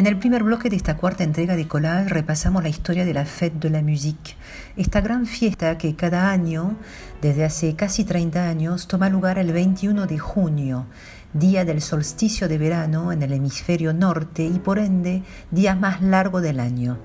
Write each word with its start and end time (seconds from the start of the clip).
En 0.00 0.06
el 0.06 0.16
primer 0.16 0.44
bloque 0.44 0.70
de 0.70 0.76
esta 0.76 0.96
cuarta 0.96 1.24
entrega 1.24 1.56
de 1.56 1.68
Collage 1.68 2.08
repasamos 2.08 2.62
la 2.62 2.70
historia 2.70 3.04
de 3.04 3.12
la 3.12 3.26
Fête 3.26 3.60
de 3.60 3.68
la 3.68 3.82
Musique, 3.82 4.34
esta 4.78 5.02
gran 5.02 5.26
fiesta 5.26 5.76
que 5.76 5.94
cada 5.94 6.30
año, 6.30 6.78
desde 7.20 7.44
hace 7.44 7.76
casi 7.76 8.04
30 8.04 8.48
años, 8.48 8.88
toma 8.88 9.10
lugar 9.10 9.38
el 9.38 9.52
21 9.52 10.06
de 10.06 10.18
junio, 10.18 10.86
día 11.34 11.66
del 11.66 11.82
solsticio 11.82 12.48
de 12.48 12.56
verano 12.56 13.12
en 13.12 13.20
el 13.20 13.34
hemisferio 13.34 13.92
norte 13.92 14.42
y 14.42 14.58
por 14.58 14.78
ende 14.78 15.22
día 15.50 15.74
más 15.74 16.00
largo 16.00 16.40
del 16.40 16.60
año. 16.60 16.96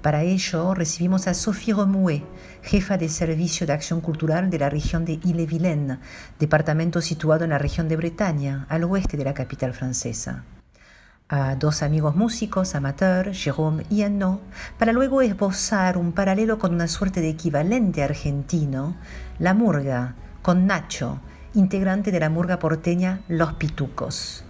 Para 0.00 0.22
ello 0.22 0.74
recibimos 0.74 1.26
a 1.26 1.34
Sophie 1.34 1.74
Remouet, 1.74 2.22
jefa 2.62 2.98
de 2.98 3.08
Servicio 3.08 3.66
de 3.66 3.72
Acción 3.72 4.00
Cultural 4.00 4.48
de 4.48 4.60
la 4.60 4.70
región 4.70 5.04
de 5.04 5.14
Ille-Vilaine, 5.24 5.98
departamento 6.38 7.00
situado 7.00 7.42
en 7.42 7.50
la 7.50 7.58
región 7.58 7.88
de 7.88 7.96
Bretaña, 7.96 8.64
al 8.68 8.84
oeste 8.84 9.16
de 9.16 9.24
la 9.24 9.34
capital 9.34 9.74
francesa 9.74 10.44
a 11.28 11.56
dos 11.56 11.82
amigos 11.82 12.16
músicos 12.16 12.74
amateurs, 12.74 13.36
Jérôme 13.36 13.84
y 13.90 14.02
Anno, 14.02 14.40
para 14.78 14.92
luego 14.92 15.20
esbozar 15.20 15.98
un 15.98 16.12
paralelo 16.12 16.58
con 16.58 16.74
una 16.74 16.88
suerte 16.88 17.20
de 17.20 17.28
equivalente 17.28 18.02
argentino, 18.02 18.96
la 19.38 19.52
murga, 19.52 20.14
con 20.40 20.66
Nacho, 20.66 21.20
integrante 21.52 22.12
de 22.12 22.20
la 22.20 22.30
murga 22.30 22.58
porteña 22.58 23.20
Los 23.28 23.52
Pitucos. 23.54 24.44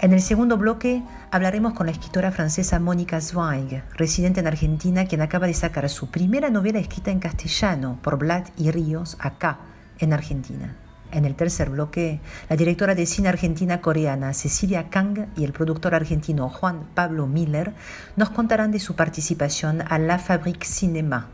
En 0.00 0.12
el 0.12 0.20
segundo 0.20 0.58
bloque 0.58 1.04
hablaremos 1.30 1.72
con 1.72 1.86
la 1.86 1.92
escritora 1.92 2.32
francesa 2.32 2.80
Mónica 2.80 3.20
Zweig, 3.20 3.84
residente 3.94 4.40
en 4.40 4.48
Argentina, 4.48 5.06
quien 5.06 5.22
acaba 5.22 5.46
de 5.46 5.54
sacar 5.54 5.88
su 5.88 6.10
primera 6.10 6.50
novela 6.50 6.80
escrita 6.80 7.12
en 7.12 7.20
castellano 7.20 7.98
por 8.02 8.18
Blatt 8.18 8.50
y 8.58 8.72
Ríos 8.72 9.16
acá, 9.20 9.58
en 10.00 10.12
Argentina. 10.12 10.74
En 11.14 11.24
el 11.24 11.36
tercer 11.36 11.70
bloque, 11.70 12.18
la 12.48 12.56
directora 12.56 12.96
de 12.96 13.06
cine 13.06 13.28
argentina 13.28 13.80
coreana 13.80 14.34
Cecilia 14.34 14.90
Kang 14.90 15.28
y 15.36 15.44
el 15.44 15.52
productor 15.52 15.94
argentino 15.94 16.48
Juan 16.48 16.88
Pablo 16.92 17.28
Miller 17.28 17.72
nos 18.16 18.30
contarán 18.30 18.72
de 18.72 18.80
su 18.80 18.96
participación 18.96 19.84
a 19.88 20.00
La 20.00 20.18
Fabrique 20.18 20.66
Cinema, 20.66 21.28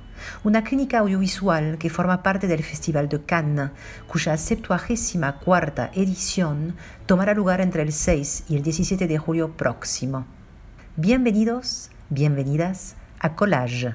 una 0.44 0.64
clínica 0.64 0.98
audiovisual 0.98 1.78
que 1.78 1.88
forma 1.88 2.22
parte 2.22 2.46
del 2.46 2.62
Festival 2.62 3.08
de 3.08 3.22
Cannes, 3.22 3.70
cuya 4.06 4.36
74 4.36 5.88
edición 5.94 6.76
tomará 7.06 7.32
lugar 7.32 7.62
entre 7.62 7.80
el 7.80 7.94
6 7.94 8.44
y 8.50 8.56
el 8.56 8.62
17 8.62 9.06
de 9.06 9.16
julio 9.16 9.56
próximo. 9.56 10.26
Bienvenidos, 10.96 11.88
bienvenidas 12.10 12.96
a 13.18 13.34
Collage, 13.34 13.94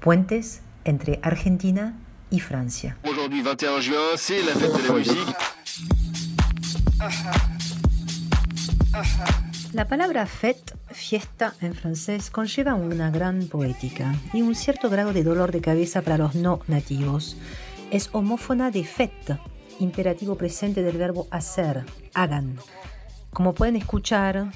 puentes 0.00 0.62
entre 0.84 1.20
Argentina 1.22 1.94
Francia. 2.38 2.96
Aujourd'hui, 3.04 3.42
21 3.42 3.80
juin, 3.80 4.16
c'est 4.16 4.42
la 4.42 4.52
fête 4.52 4.72
de 4.72 4.88
la 4.88 4.94
musique. 4.94 5.36
La 9.72 9.84
palabra 9.84 10.26
fête, 10.26 10.74
fiesta 10.90 11.54
en 11.62 11.72
francés, 11.72 12.30
conlleva 12.30 12.74
una 12.74 13.10
gran 13.10 13.46
poética 13.46 14.14
y 14.32 14.42
un 14.42 14.54
cierto 14.54 14.90
grado 14.90 15.12
de 15.12 15.22
dolor 15.22 15.52
de 15.52 15.60
cabeza 15.60 16.02
para 16.02 16.18
los 16.18 16.34
no 16.34 16.60
nativos. 16.68 17.36
Es 17.90 18.10
homófona 18.12 18.70
de 18.70 18.84
fête, 18.84 19.38
imperativo 19.78 20.36
presente 20.36 20.82
del 20.82 20.98
verbo 20.98 21.26
hacer, 21.30 21.84
hagan. 22.14 22.56
Como 23.32 23.54
pueden 23.54 23.76
escuchar, 23.76 24.52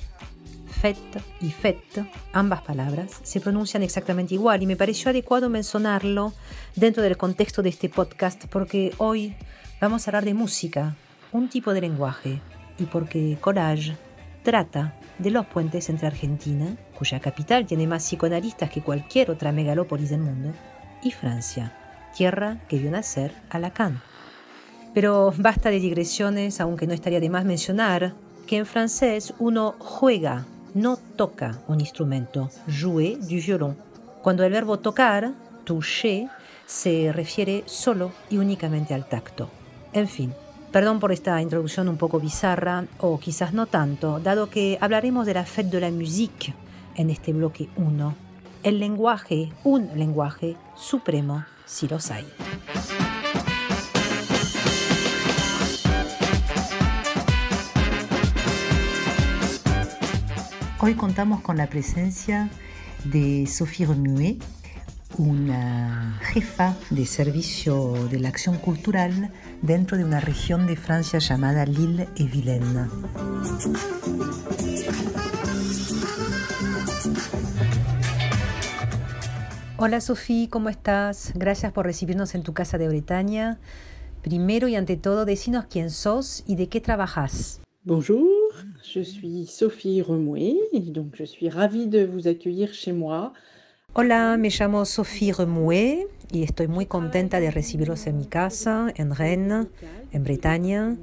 fête 0.75 1.22
y 1.41 1.50
fête, 1.50 2.05
ambas 2.33 2.62
palabras, 2.62 3.20
se 3.22 3.41
pronuncian 3.41 3.83
exactamente 3.83 4.34
igual 4.34 4.62
y 4.62 4.67
me 4.67 4.77
pareció 4.77 5.11
adecuado 5.11 5.48
mencionarlo 5.48 6.33
dentro 6.75 7.03
del 7.03 7.17
contexto 7.17 7.62
de 7.62 7.70
este 7.70 7.89
podcast 7.89 8.44
porque 8.47 8.92
hoy 8.98 9.34
vamos 9.80 10.06
a 10.06 10.11
hablar 10.11 10.25
de 10.25 10.34
música, 10.34 10.96
un 11.33 11.48
tipo 11.48 11.73
de 11.73 11.80
lenguaje, 11.80 12.40
y 12.79 12.84
porque 12.84 13.39
Collage 13.40 13.96
trata 14.42 14.95
de 15.18 15.30
los 15.30 15.46
puentes 15.46 15.89
entre 15.89 16.08
Argentina, 16.08 16.77
cuya 16.98 17.20
capital 17.20 17.67
tiene 17.67 17.86
más 17.86 18.02
psicoanalistas 18.02 18.70
que 18.70 18.83
cualquier 18.83 19.30
otra 19.30 19.52
megalópolis 19.52 20.11
del 20.11 20.20
mundo, 20.20 20.52
y 21.02 21.13
Francia, 21.13 21.73
tierra 22.14 22.58
que 22.68 22.79
vio 22.79 22.90
nacer 22.90 23.33
a 23.48 23.58
Lacan. 23.58 24.02
Pero 24.92 25.33
basta 25.39 25.70
de 25.70 25.80
digresiones, 25.80 26.61
aunque 26.61 26.86
no 26.86 26.95
estaría 26.95 27.20
de 27.20 27.30
más 27.30 27.45
mencionar 27.45 28.14
que 28.46 28.58
en 28.58 28.67
francés 28.67 29.34
uno 29.39 29.74
juega 29.79 30.46
no 30.74 30.96
toca 30.96 31.61
un 31.68 31.80
instrumento, 31.80 32.51
jouer 32.68 33.18
du 33.18 33.40
violon. 33.40 33.77
Cuando 34.23 34.45
el 34.45 34.52
verbo 34.52 34.79
tocar, 34.79 35.33
toucher, 35.64 36.29
se 36.67 37.12
refiere 37.12 37.62
solo 37.67 38.12
y 38.30 38.39
únicamente 38.39 38.95
al 38.95 39.08
tacto. 39.08 39.48
En 39.92 40.08
fin, 40.08 40.34
perdón 40.73 40.98
por 40.98 41.13
esta 41.13 41.40
introducción 41.40 41.89
un 41.89 41.96
poco 41.96 42.18
bizarra, 42.18 42.84
o 42.98 43.18
quizás 43.18 43.52
no 43.52 43.67
tanto, 43.67 44.18
dado 44.18 44.51
que 44.51 44.79
hablaremos 44.80 45.27
de 45.27 45.34
la 45.34 45.45
fête 45.45 45.70
de 45.70 45.80
la 45.80 45.90
musique 45.90 46.55
en 46.96 47.11
este 47.11 47.33
bloque 47.33 47.68
1. 47.77 48.14
El 48.64 48.80
lenguaje, 48.80 49.52
un 49.63 49.90
lenguaje 49.95 50.57
supremo, 50.74 51.45
si 51.67 51.86
los 51.86 52.11
hay. 52.11 52.27
Hoy 60.86 60.96
contamos 60.96 61.40
con 61.40 61.56
la 61.56 61.67
presencia 61.67 62.50
de 63.05 63.46
Sophie 63.46 63.86
Remuet, 63.86 64.36
una 65.17 66.20
jefa 66.20 66.77
de 66.90 67.06
servicio 67.06 67.95
de 68.11 68.20
la 68.20 68.28
acción 68.28 68.58
cultural 68.58 69.33
dentro 69.62 69.96
de 69.96 70.05
una 70.05 70.20
región 70.20 70.67
de 70.67 70.77
Francia 70.77 71.20
llamada 71.20 71.64
Lille 71.64 72.06
et 72.18 72.30
Vilaine. 72.30 72.90
Hola 79.78 80.02
Sophie, 80.02 80.51
¿cómo 80.51 80.68
estás? 80.68 81.33
Gracias 81.34 81.72
por 81.72 81.86
recibirnos 81.86 82.34
en 82.34 82.42
tu 82.42 82.52
casa 82.52 82.77
de 82.77 82.89
Bretaña. 82.89 83.58
Primero 84.20 84.68
y 84.68 84.77
ante 84.77 84.98
todo, 84.98 85.24
decinos 85.24 85.64
quién 85.64 85.89
sos 85.89 86.45
y 86.46 86.56
de 86.56 86.68
qué 86.68 86.83
trabajas. 86.83 87.62
Bonjour, 87.84 88.44
je 88.83 89.01
suis 89.01 89.47
Sophie 89.47 90.03
Remouet 90.03 90.57
et 90.73 90.81
donc 90.81 91.15
je 91.15 91.25
suis 91.25 91.48
ravie 91.48 91.87
de 91.87 92.05
vous 92.05 92.29
accueillir 92.29 92.73
chez 92.73 92.92
moi. 92.92 93.33
Hola, 93.95 94.37
me 94.37 94.48
llamo 94.48 94.85
Sophie 94.85 95.33
Remouet 95.33 96.09
y 96.33 96.42
estoy 96.42 96.67
muy 96.67 96.87
contenta 96.87 97.41
de 97.41 97.51
recibiros 97.51 98.07
en 98.07 98.19
mi 98.19 98.27
casa, 98.27 98.93
en 98.97 99.14
Rennes, 99.14 99.67
en 100.13 100.25
Bretaña. 100.25 100.97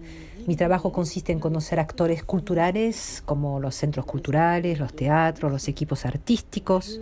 Mi 0.47 0.55
trabajo 0.55 0.91
consiste 0.91 1.31
en 1.31 1.39
conocer 1.39 1.79
actores 1.79 2.23
culturales 2.23 3.21
como 3.25 3.59
los 3.59 3.75
centros 3.75 4.05
culturales, 4.05 4.79
los 4.79 4.93
teatros, 4.93 5.51
los 5.51 5.67
equipos 5.67 6.05
artísticos, 6.05 6.99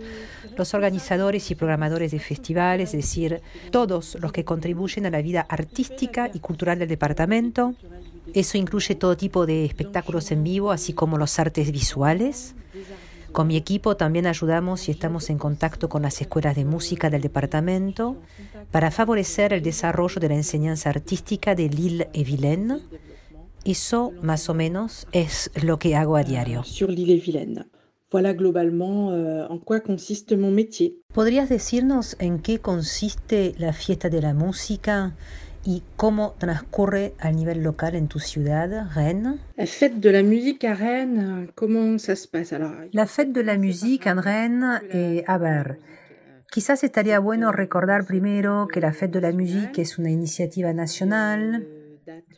los 0.56 0.74
organizadores 0.74 1.50
y 1.50 1.54
programadores 1.54 2.10
de 2.10 2.18
festivales, 2.18 2.90
es 2.90 2.96
decir, 2.96 3.40
todos 3.70 4.18
los 4.20 4.32
que 4.32 4.44
contribuyen 4.44 5.06
a 5.06 5.10
la 5.10 5.22
vida 5.22 5.46
artística 5.48 6.30
y 6.32 6.40
cultural 6.40 6.78
del 6.78 6.88
departamento, 6.88 7.74
eso 8.34 8.58
incluye 8.58 8.94
todo 8.94 9.16
tipo 9.16 9.46
de 9.46 9.64
espectáculos 9.64 10.30
en 10.30 10.44
vivo, 10.44 10.70
así 10.70 10.92
como 10.92 11.18
los 11.18 11.38
artes 11.38 11.70
visuales. 11.72 12.54
Con 13.32 13.46
mi 13.46 13.56
equipo 13.56 13.96
también 13.96 14.26
ayudamos 14.26 14.88
y 14.88 14.90
estamos 14.90 15.30
en 15.30 15.38
contacto 15.38 15.88
con 15.88 16.02
las 16.02 16.20
escuelas 16.20 16.56
de 16.56 16.64
música 16.64 17.10
del 17.10 17.22
departamento 17.22 18.16
para 18.72 18.90
favorecer 18.90 19.52
el 19.52 19.62
desarrollo 19.62 20.20
de 20.20 20.28
la 20.28 20.34
enseñanza 20.34 20.90
artística 20.90 21.54
de 21.54 21.68
Lille 21.68 22.08
et 22.12 22.26
Vilaine. 22.26 22.80
Eso, 23.64 24.12
más 24.22 24.48
o 24.48 24.54
menos, 24.54 25.06
es 25.12 25.50
lo 25.62 25.78
que 25.78 25.94
hago 25.94 26.16
a 26.16 26.24
diario. 26.24 26.64
Sur 26.64 26.90
l'île 26.90 27.12
et 27.12 27.22
Vilaine. 27.22 27.66
Voilà 28.10 28.32
globalement 28.32 29.12
euh, 29.12 29.46
en 29.48 29.58
quoi 29.58 29.78
consiste 29.78 30.32
mon 30.32 30.50
métier. 30.50 30.96
¿Podrías 31.14 31.48
decirnos 31.48 32.16
en 32.18 32.40
qué 32.40 32.58
consiste 32.58 33.54
la 33.56 33.72
fiesta 33.72 34.08
de 34.08 34.20
la 34.20 34.34
música 34.34 35.14
y 35.64 35.82
cómo 35.96 36.34
transcurre 36.38 37.14
a 37.18 37.30
nivel 37.30 37.62
local 37.62 37.94
en 37.94 38.08
tu 38.08 38.18
ciudad, 38.18 38.88
Rennes 38.94 39.40
La 39.56 39.66
fête 39.66 40.00
de 40.00 40.10
la 40.10 40.22
musique 40.22 40.64
à 40.64 40.74
Rennes, 40.74 41.48
ça 41.98 42.16
se 42.16 42.54
alors 42.54 42.72
La 42.92 43.06
fête 43.06 43.32
de 43.32 43.40
la 43.40 43.56
musique 43.56 44.06
en 44.06 44.20
Rennes, 44.20 44.80
eh, 44.90 45.24
a 45.26 45.38
ver, 45.38 45.78
quizás 46.50 46.82
estaría 46.82 47.18
bueno 47.18 47.52
recordar 47.52 48.06
primero 48.06 48.68
que 48.68 48.80
la 48.80 48.92
fête 48.92 49.12
de 49.12 49.20
la 49.20 49.32
musique 49.32 49.78
es 49.78 49.98
una 49.98 50.10
iniciativa 50.10 50.72
nacional 50.72 51.66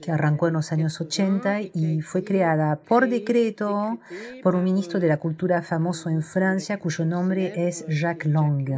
que 0.01 0.11
arrancó 0.11 0.49
en 0.49 0.55
los 0.55 0.73
años 0.73 1.01
80 1.01 1.61
y 1.73 2.01
fue 2.03 2.25
creada 2.25 2.77
por 2.77 3.09
decreto 3.09 4.01
por 4.43 4.55
un 4.55 4.65
ministro 4.65 5.01
de 5.01 5.09
la 5.09 5.17
cultura 5.17 5.63
famoso 5.63 6.11
en 6.11 6.23
Francia 6.23 6.79
cuyo 6.79 7.05
nombre 7.05 7.69
es 7.69 7.87
Jacques 7.89 8.31
Lang 8.31 8.69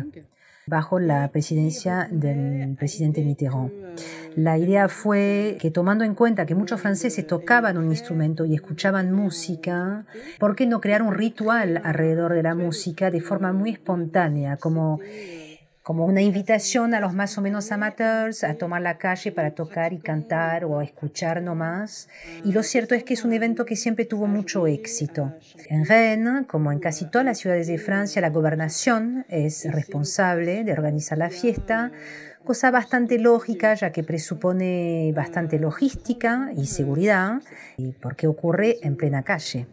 bajo 0.66 0.98
la 0.98 1.30
presidencia 1.30 2.08
del 2.10 2.74
presidente 2.76 3.22
Mitterrand. 3.22 3.70
La 4.36 4.58
idea 4.58 4.88
fue 4.88 5.56
que 5.60 5.70
tomando 5.70 6.04
en 6.04 6.14
cuenta 6.14 6.46
que 6.46 6.54
muchos 6.54 6.80
franceses 6.80 7.26
tocaban 7.26 7.78
un 7.78 7.90
instrumento 7.90 8.44
y 8.44 8.54
escuchaban 8.54 9.12
música, 9.12 10.06
¿por 10.40 10.56
qué 10.56 10.66
no 10.66 10.80
crear 10.80 11.02
un 11.02 11.14
ritual 11.14 11.80
alrededor 11.84 12.34
de 12.34 12.42
la 12.42 12.54
música 12.54 13.10
de 13.10 13.20
forma 13.20 13.52
muy 13.52 13.70
espontánea, 13.70 14.56
como 14.56 15.00
como 15.84 16.06
una 16.06 16.22
invitación 16.22 16.94
a 16.94 17.00
los 17.00 17.12
más 17.12 17.36
o 17.36 17.42
menos 17.42 17.70
amateurs 17.70 18.42
a 18.42 18.54
tomar 18.54 18.80
la 18.80 18.96
calle 18.96 19.32
para 19.32 19.50
tocar 19.50 19.92
y 19.92 19.98
cantar 19.98 20.64
o 20.64 20.78
a 20.78 20.84
escuchar 20.84 21.42
nomás. 21.42 22.08
Y 22.42 22.52
lo 22.52 22.62
cierto 22.62 22.94
es 22.94 23.04
que 23.04 23.12
es 23.12 23.22
un 23.22 23.34
evento 23.34 23.66
que 23.66 23.76
siempre 23.76 24.06
tuvo 24.06 24.26
mucho 24.26 24.66
éxito. 24.66 25.34
En 25.68 25.84
Rennes, 25.84 26.46
como 26.46 26.72
en 26.72 26.78
casi 26.78 27.04
todas 27.04 27.26
las 27.26 27.38
ciudades 27.38 27.66
de 27.66 27.76
Francia, 27.76 28.22
la 28.22 28.30
gobernación 28.30 29.26
es 29.28 29.70
responsable 29.70 30.64
de 30.64 30.72
organizar 30.72 31.18
la 31.18 31.28
fiesta, 31.28 31.92
cosa 32.44 32.70
bastante 32.70 33.18
lógica 33.18 33.74
ya 33.74 33.92
que 33.92 34.02
presupone 34.02 35.12
bastante 35.14 35.58
logística 35.58 36.48
y 36.56 36.64
seguridad, 36.66 37.42
y 37.76 37.92
porque 37.92 38.26
ocurre 38.26 38.78
en 38.82 38.96
plena 38.96 39.22
calle. 39.22 39.66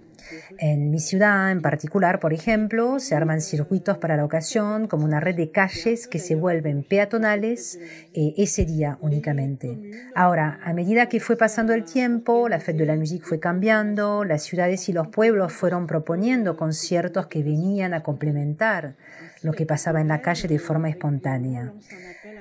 En 0.57 0.91
mi 0.91 0.99
ciudad 0.99 1.51
en 1.51 1.61
particular, 1.61 2.19
por 2.19 2.33
ejemplo, 2.33 2.99
se 2.99 3.15
arman 3.15 3.41
circuitos 3.41 3.97
para 3.97 4.17
la 4.17 4.25
ocasión, 4.25 4.87
como 4.87 5.05
una 5.05 5.19
red 5.19 5.35
de 5.35 5.51
calles 5.51 6.07
que 6.07 6.19
se 6.19 6.35
vuelven 6.35 6.83
peatonales 6.83 7.79
eh, 8.13 8.33
ese 8.37 8.65
día 8.65 8.97
únicamente. 9.01 9.77
Ahora, 10.15 10.59
a 10.63 10.73
medida 10.73 11.07
que 11.07 11.19
fue 11.19 11.37
pasando 11.37 11.73
el 11.73 11.83
tiempo, 11.83 12.49
la 12.49 12.59
Fête 12.59 12.77
de 12.79 12.85
la 12.85 12.95
Musique 12.95 13.25
fue 13.25 13.39
cambiando, 13.39 14.23
las 14.23 14.43
ciudades 14.43 14.87
y 14.89 14.93
los 14.93 15.07
pueblos 15.07 15.53
fueron 15.53 15.87
proponiendo 15.87 16.57
conciertos 16.57 17.27
que 17.27 17.43
venían 17.43 17.93
a 17.93 18.03
complementar 18.03 18.95
lo 19.41 19.53
que 19.53 19.65
pasaba 19.65 20.01
en 20.01 20.07
la 20.07 20.21
calle 20.21 20.47
de 20.47 20.59
forma 20.59 20.89
espontánea. 20.89 21.73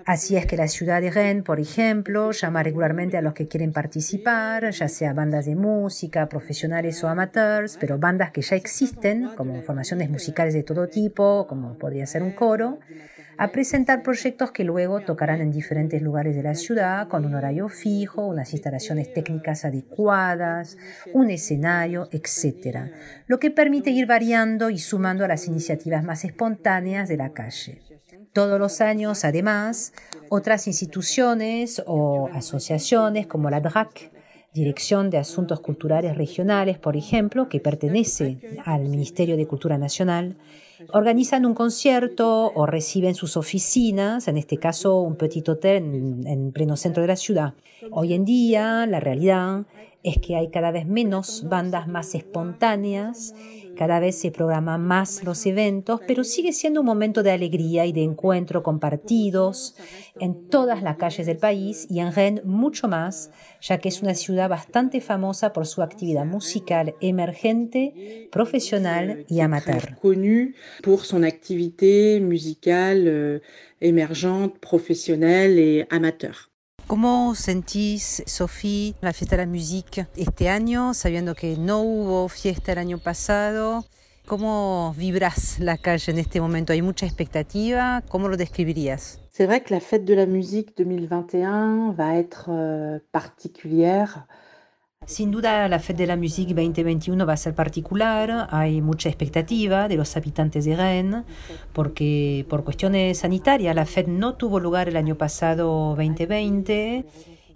Así 0.06 0.36
es 0.36 0.46
que 0.46 0.56
la 0.56 0.68
ciudad 0.68 1.00
de 1.00 1.10
Rennes, 1.10 1.44
por 1.44 1.60
ejemplo, 1.60 2.30
llama 2.32 2.62
regularmente 2.62 3.16
a 3.16 3.22
los 3.22 3.34
que 3.34 3.48
quieren 3.48 3.72
participar, 3.72 4.70
ya 4.70 4.88
sea 4.88 5.12
bandas 5.12 5.46
de 5.46 5.56
música, 5.56 6.28
profesionales 6.28 7.02
o 7.04 7.08
amateurs, 7.08 7.76
pero 7.78 7.98
bandas 7.98 8.30
que 8.30 8.42
ya 8.42 8.56
existen, 8.56 9.30
como 9.36 9.60
formaciones 9.62 10.10
musicales 10.10 10.54
de 10.54 10.62
todo 10.62 10.88
tipo, 10.88 11.46
como 11.46 11.76
podría 11.78 12.06
ser 12.06 12.22
un 12.22 12.32
coro, 12.32 12.78
a 13.40 13.52
presentar 13.52 14.02
proyectos 14.02 14.50
que 14.50 14.64
luego 14.64 15.00
tocarán 15.00 15.40
en 15.40 15.50
diferentes 15.50 16.02
lugares 16.02 16.36
de 16.36 16.42
la 16.42 16.54
ciudad 16.54 17.08
con 17.08 17.24
un 17.24 17.34
horario 17.34 17.70
fijo, 17.70 18.26
unas 18.26 18.52
instalaciones 18.52 19.14
técnicas 19.14 19.64
adecuadas, 19.64 20.76
un 21.14 21.30
escenario, 21.30 22.10
etc. 22.12 22.90
Lo 23.26 23.38
que 23.40 23.50
permite 23.50 23.90
ir 23.92 24.06
variando 24.06 24.68
y 24.68 24.76
sumando 24.78 25.24
a 25.24 25.28
las 25.28 25.46
iniciativas 25.46 26.04
más 26.04 26.26
espontáneas 26.26 27.08
de 27.08 27.16
la 27.16 27.32
calle. 27.32 27.80
Todos 28.32 28.60
los 28.60 28.80
años, 28.80 29.24
además, 29.24 29.92
otras 30.28 30.66
instituciones 30.66 31.82
o 31.86 32.28
asociaciones 32.32 33.26
como 33.26 33.50
la 33.50 33.60
DRAC, 33.60 34.12
Dirección 34.52 35.10
de 35.10 35.18
Asuntos 35.18 35.60
Culturales 35.60 36.16
Regionales, 36.16 36.76
por 36.76 36.96
ejemplo, 36.96 37.48
que 37.48 37.60
pertenece 37.60 38.38
al 38.64 38.88
Ministerio 38.88 39.36
de 39.36 39.46
Cultura 39.46 39.78
Nacional, 39.78 40.38
organizan 40.92 41.46
un 41.46 41.54
concierto 41.54 42.52
o 42.54 42.66
reciben 42.66 43.14
sus 43.14 43.36
oficinas, 43.36 44.26
en 44.26 44.36
este 44.36 44.56
caso 44.56 45.00
un 45.02 45.14
petit 45.14 45.48
hotel 45.48 45.76
en, 45.76 46.26
en 46.26 46.52
pleno 46.52 46.76
centro 46.76 47.00
de 47.00 47.08
la 47.08 47.16
ciudad. 47.16 47.54
Hoy 47.92 48.12
en 48.12 48.24
día, 48.24 48.86
la 48.86 48.98
realidad 48.98 49.66
es 50.02 50.18
que 50.18 50.34
hay 50.36 50.50
cada 50.50 50.70
vez 50.70 50.86
menos 50.86 51.44
bandas 51.48 51.86
más 51.86 52.14
espontáneas 52.14 53.34
cada 53.80 53.98
vez 53.98 54.16
se 54.16 54.30
programan 54.30 54.82
más 54.82 55.24
los 55.24 55.46
eventos, 55.46 56.02
pero 56.06 56.22
sigue 56.22 56.52
siendo 56.52 56.80
un 56.80 56.86
momento 56.86 57.22
de 57.22 57.30
alegría 57.30 57.86
y 57.86 57.92
de 57.92 58.02
encuentro 58.02 58.62
compartidos 58.62 59.74
en 60.20 60.50
todas 60.50 60.82
las 60.82 60.98
calles 60.98 61.26
del 61.26 61.38
país 61.38 61.86
y 61.88 62.00
en 62.00 62.12
Rennes 62.12 62.44
mucho 62.44 62.88
más, 62.88 63.30
ya 63.62 63.78
que 63.78 63.88
es 63.88 64.02
una 64.02 64.12
ciudad 64.12 64.50
bastante 64.50 65.00
famosa 65.00 65.54
por 65.54 65.66
su 65.66 65.80
actividad 65.80 66.26
musical 66.26 66.94
emergente, 67.00 68.28
profesional 68.30 69.24
y 69.30 69.40
amateur. 69.40 69.96
Por 70.82 71.00
son 71.06 71.24
activité 71.24 72.20
musicale 72.20 73.08
euh, 73.08 73.40
émergente, 73.80 74.58
professionnelle 74.60 75.58
et 75.58 75.86
amateur. 75.88 76.49
¿Cómo 76.90 77.36
sentís, 77.36 78.20
Sofía, 78.26 78.94
la 79.00 79.12
fiesta 79.12 79.36
de 79.36 79.46
la 79.46 79.48
música 79.48 80.08
este 80.16 80.48
año, 80.48 80.92
sabiendo 80.92 81.36
que 81.36 81.56
no 81.56 81.82
hubo 81.82 82.28
fiesta 82.28 82.72
el 82.72 82.78
año 82.78 82.98
pasado? 82.98 83.84
¿Cómo 84.26 84.92
vibras 84.98 85.60
la 85.60 85.78
calle 85.78 86.10
en 86.10 86.18
este 86.18 86.40
momento? 86.40 86.72
¿Hay 86.72 86.82
mucha 86.82 87.06
expectativa? 87.06 88.02
¿Cómo 88.08 88.26
lo 88.26 88.36
describirías? 88.36 89.20
C'est 89.30 89.46
vrai 89.46 89.62
que 89.62 89.72
la 89.72 89.80
fête 89.80 90.04
de 90.04 90.16
la 90.16 90.26
musique 90.26 90.74
2021 90.76 91.92
va 91.92 92.16
être 92.16 92.46
euh, 92.48 92.98
particulière 93.12 94.26
sin 95.10 95.32
duda, 95.32 95.66
la 95.68 95.80
Fête 95.80 95.98
de 95.98 96.06
la 96.06 96.16
Musique 96.16 96.54
2021 96.54 97.26
va 97.26 97.32
a 97.32 97.36
ser 97.36 97.52
particular. 97.52 98.46
Hay 98.50 98.80
mucha 98.80 99.08
expectativa 99.08 99.88
de 99.88 99.96
los 99.96 100.16
habitantes 100.16 100.64
de 100.64 100.76
Rennes, 100.76 101.24
porque 101.72 102.46
por 102.48 102.62
cuestiones 102.62 103.18
sanitarias 103.18 103.74
la 103.74 103.86
Fête 103.86 104.08
no 104.08 104.34
tuvo 104.34 104.60
lugar 104.60 104.88
el 104.88 104.96
año 104.96 105.16
pasado 105.16 105.96
2020 105.96 107.04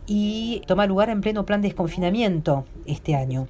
y 0.06 0.62
toma 0.66 0.86
lugar 0.86 1.10
en 1.10 1.20
pleno 1.20 1.46
plan 1.46 1.62
de 1.62 1.68
desconfinamiento 1.68 2.64
este 2.86 3.14
año. 3.14 3.46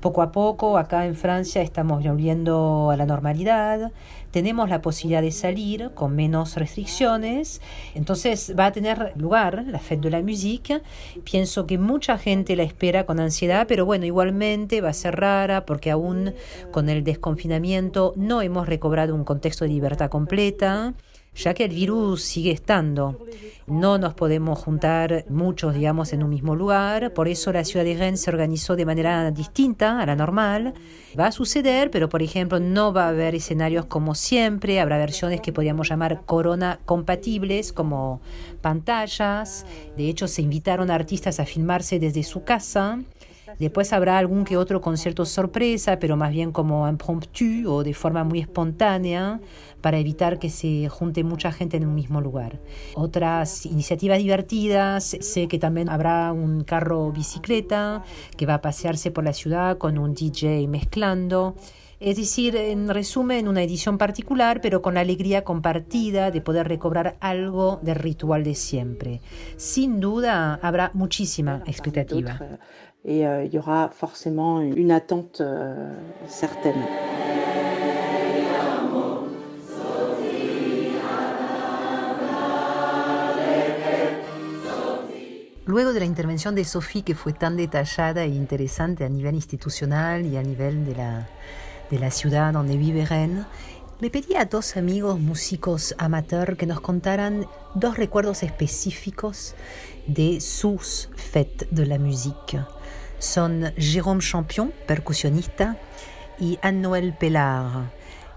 Poco 0.00 0.22
a 0.22 0.32
poco, 0.32 0.78
acá 0.78 1.06
en 1.06 1.14
Francia 1.14 1.62
estamos 1.62 2.02
volviendo 2.02 2.90
a 2.90 2.96
la 2.96 3.06
normalidad, 3.06 3.92
tenemos 4.32 4.68
la 4.68 4.82
posibilidad 4.82 5.22
de 5.22 5.30
salir 5.30 5.92
con 5.94 6.16
menos 6.16 6.56
restricciones, 6.56 7.60
entonces 7.94 8.54
va 8.58 8.66
a 8.66 8.72
tener 8.72 9.12
lugar 9.16 9.64
la 9.68 9.78
Fête 9.78 10.00
de 10.00 10.10
la 10.10 10.22
Musique. 10.22 10.82
Pienso 11.22 11.66
que 11.66 11.78
mucha 11.78 12.18
gente 12.18 12.56
la 12.56 12.64
espera 12.64 13.06
con 13.06 13.20
ansiedad, 13.20 13.66
pero 13.68 13.86
bueno, 13.86 14.06
igualmente 14.06 14.80
va 14.80 14.88
a 14.88 14.94
ser 14.94 15.20
rara 15.20 15.64
porque 15.66 15.90
aún 15.90 16.34
con 16.72 16.88
el 16.88 17.04
desconfinamiento 17.04 18.14
no 18.16 18.42
hemos 18.42 18.66
recobrado 18.66 19.14
un 19.14 19.24
contexto 19.24 19.64
de 19.64 19.70
libertad 19.70 20.10
completa 20.10 20.94
ya 21.34 21.54
que 21.54 21.64
el 21.64 21.70
virus 21.70 22.22
sigue 22.22 22.50
estando. 22.50 23.18
No 23.66 23.96
nos 23.96 24.14
podemos 24.14 24.58
juntar 24.58 25.24
muchos, 25.28 25.74
digamos, 25.74 26.12
en 26.12 26.22
un 26.22 26.30
mismo 26.30 26.56
lugar, 26.56 27.14
por 27.14 27.28
eso 27.28 27.52
la 27.52 27.64
ciudad 27.64 27.84
de 27.84 27.94
Rennes 27.94 28.20
se 28.20 28.30
organizó 28.30 28.76
de 28.76 28.84
manera 28.84 29.30
distinta 29.30 30.00
a 30.00 30.06
la 30.06 30.16
normal. 30.16 30.74
Va 31.18 31.26
a 31.26 31.32
suceder, 31.32 31.90
pero 31.90 32.08
por 32.08 32.22
ejemplo 32.22 32.58
no 32.58 32.92
va 32.92 33.06
a 33.06 33.08
haber 33.08 33.34
escenarios 33.34 33.86
como 33.86 34.14
siempre, 34.14 34.80
habrá 34.80 34.98
versiones 34.98 35.40
que 35.40 35.52
podríamos 35.52 35.88
llamar 35.88 36.22
corona 36.26 36.80
compatibles, 36.84 37.72
como 37.72 38.20
pantallas. 38.60 39.64
De 39.96 40.08
hecho, 40.08 40.26
se 40.26 40.42
invitaron 40.42 40.90
a 40.90 40.94
artistas 40.96 41.38
a 41.40 41.46
filmarse 41.46 41.98
desde 41.98 42.24
su 42.24 42.44
casa. 42.44 42.98
Después 43.58 43.92
habrá 43.92 44.18
algún 44.18 44.44
que 44.44 44.56
otro 44.56 44.80
concierto 44.80 45.24
sorpresa, 45.24 45.98
pero 45.98 46.16
más 46.16 46.32
bien 46.32 46.52
como 46.52 46.88
impromptu 46.88 47.68
o 47.68 47.82
de 47.82 47.94
forma 47.94 48.24
muy 48.24 48.40
espontánea 48.40 49.40
para 49.80 49.98
evitar 49.98 50.38
que 50.38 50.48
se 50.48 50.88
junte 50.88 51.24
mucha 51.24 51.52
gente 51.52 51.76
en 51.76 51.86
un 51.86 51.94
mismo 51.94 52.20
lugar. 52.20 52.60
Otras 52.94 53.66
iniciativas 53.66 54.18
divertidas, 54.18 55.16
sé 55.20 55.48
que 55.48 55.58
también 55.58 55.88
habrá 55.88 56.32
un 56.32 56.64
carro 56.64 57.12
bicicleta 57.12 58.04
que 58.36 58.46
va 58.46 58.54
a 58.54 58.60
pasearse 58.60 59.10
por 59.10 59.24
la 59.24 59.32
ciudad 59.32 59.78
con 59.78 59.98
un 59.98 60.14
DJ 60.14 60.66
mezclando. 60.68 61.56
Es 62.02 62.16
decir, 62.16 62.56
en 62.56 62.88
resumen, 62.88 63.46
una 63.46 63.62
edición 63.62 63.96
particular, 63.96 64.60
pero 64.60 64.82
con 64.82 64.94
la 64.94 65.00
alegría 65.00 65.44
compartida 65.44 66.32
de 66.32 66.40
poder 66.40 66.66
recobrar 66.66 67.16
algo 67.20 67.78
del 67.80 67.94
ritual 67.94 68.42
de 68.42 68.56
siempre. 68.56 69.20
Sin 69.56 70.00
duda, 70.00 70.58
habrá 70.62 70.90
muchísima 70.94 71.62
expectativa. 71.64 72.58
Y 73.04 73.22
euh, 73.22 73.44
il 73.44 73.52
y 73.52 73.58
aura 73.58 73.90
forcément 73.90 74.60
une 74.60 74.92
attente 74.92 75.40
euh, 75.40 75.92
certaine. 76.28 76.86
Luego 85.64 85.92
de 85.92 86.00
la 86.00 86.04
intervención 86.04 86.54
de 86.54 86.64
Sophie, 86.64 87.02
que 87.02 87.14
fue 87.14 87.32
tan 87.32 87.56
detallada 87.56 88.24
e 88.24 88.28
interesante 88.28 89.04
a 89.04 89.08
nivel 89.08 89.36
institucional 89.36 90.26
y 90.26 90.36
a 90.36 90.42
nivel 90.42 90.84
de 90.84 90.94
la, 90.94 91.28
de 91.90 91.98
la 91.98 92.10
ciudad 92.10 92.52
donde 92.52 92.76
vive 92.76 93.06
Rennes, 93.06 93.46
le 94.00 94.10
pedí 94.10 94.34
a 94.34 94.44
dos 94.44 94.76
amigos 94.76 95.18
músicos 95.20 95.94
amateurs 95.98 96.58
que 96.58 96.66
nos 96.66 96.80
contaran 96.80 97.46
dos 97.74 97.96
recuerdos 97.96 98.42
específicos 98.42 99.54
de 100.08 100.40
sus 100.40 101.08
fêtes 101.14 101.68
de 101.70 101.86
la 101.86 101.98
musique. 101.98 102.58
Son 103.22 103.72
Jérôme 103.76 104.20
Champion, 104.20 104.72
percusionista, 104.88 105.76
y 106.40 106.58
Anne-Noël 106.60 107.14
Pelard, 107.16 107.92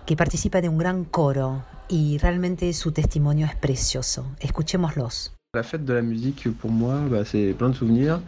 que 0.06 0.16
participa 0.16 0.62
de 0.62 0.70
un 0.70 0.78
gran 0.78 1.06
coro 1.06 1.64
y 1.90 2.20
realmente 2.20 2.72
su 2.72 2.92
testimonio 2.92 3.48
es 3.48 3.56
precioso. 3.56 4.28
Escuchémoslos. 4.40 5.34
La 5.56 5.64
fête 5.64 5.86
de 5.86 5.94
la 5.96 6.04
musique, 6.04 6.48
pour 6.62 6.70
moi, 6.70 7.02
bah, 7.10 7.26
c'est 7.26 7.56
plein 7.58 7.70
de 7.70 7.76
souvenirs. 7.76 8.22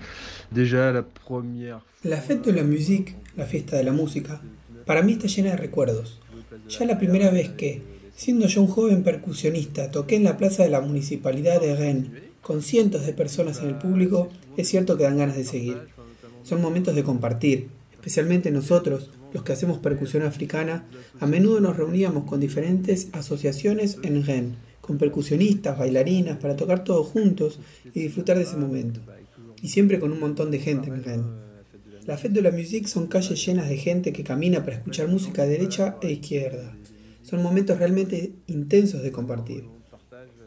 Déjà, 0.51 0.91
la 0.91 1.03
première. 1.03 1.81
La 2.03 2.17
fête 2.17 2.43
de 2.43 2.51
la 2.51 2.63
musique, 2.63 3.15
la 3.35 3.45
fiesta 3.45 3.77
de 3.77 3.83
la 3.83 3.91
música, 3.91 4.41
para 4.87 5.03
mí 5.03 5.11
está 5.13 5.27
llena 5.27 5.51
de 5.51 5.57
recuerdos. 5.57 6.19
Ya 6.69 6.87
la 6.87 6.97
primera 6.97 7.29
vez 7.29 7.49
que, 7.49 7.83
siendo 8.15 8.47
yo 8.47 8.63
un 8.63 8.67
joven 8.67 9.03
percusionista, 9.03 9.91
toqué 9.91 10.15
en 10.15 10.23
la 10.23 10.37
plaza 10.37 10.63
de 10.63 10.69
la 10.69 10.81
municipalidad 10.81 11.61
de 11.61 11.75
Rennes, 11.75 12.09
con 12.41 12.63
cientos 12.63 13.05
de 13.05 13.13
personas 13.13 13.59
en 13.61 13.67
el 13.67 13.75
público, 13.75 14.29
es 14.57 14.67
cierto 14.67 14.97
que 14.97 15.03
dan 15.03 15.19
ganas 15.19 15.35
de 15.35 15.43
seguir. 15.43 15.96
Son 16.47 16.61
momentos 16.61 16.95
de 16.95 17.03
compartir, 17.03 17.67
especialmente 17.91 18.51
nosotros, 18.51 19.09
los 19.33 19.43
que 19.43 19.51
hacemos 19.51 19.79
percusión 19.79 20.23
africana, 20.23 20.85
a 21.19 21.27
menudo 21.27 21.59
nos 21.59 21.75
reuníamos 21.75 22.23
con 22.23 22.39
diferentes 22.39 23.09
asociaciones 23.11 23.97
en 24.01 24.25
Rennes 24.25 24.55
con 24.79 24.97
percusionistas, 24.97 25.77
bailarinas, 25.77 26.37
para 26.37 26.55
tocar 26.55 26.85
todos 26.85 27.07
juntos 27.07 27.59
y 27.93 28.03
disfrutar 28.03 28.37
de 28.37 28.43
ese 28.43 28.55
momento. 28.55 29.01
Y 29.61 29.67
siempre 29.67 29.99
con 29.99 30.13
un 30.13 30.21
montón 30.21 30.49
de 30.49 30.59
gente 30.59 30.87
en 30.87 31.03
Rennes. 31.03 31.25
La 32.05 32.17
Fête 32.17 32.35
de 32.35 32.41
la 32.41 32.51
Musique 32.51 32.87
son 32.87 33.07
calles 33.07 33.45
llenas 33.45 33.67
de 33.67 33.75
gente 33.75 34.13
que 34.13 34.23
camina 34.23 34.63
para 34.63 34.77
escuchar 34.77 35.09
música 35.09 35.45
derecha 35.45 35.97
e 36.01 36.13
izquierda. 36.13 36.77
Son 37.23 37.43
momentos 37.43 37.77
realmente 37.77 38.31
intensos 38.47 39.03
de 39.03 39.11
compartir. 39.11 39.65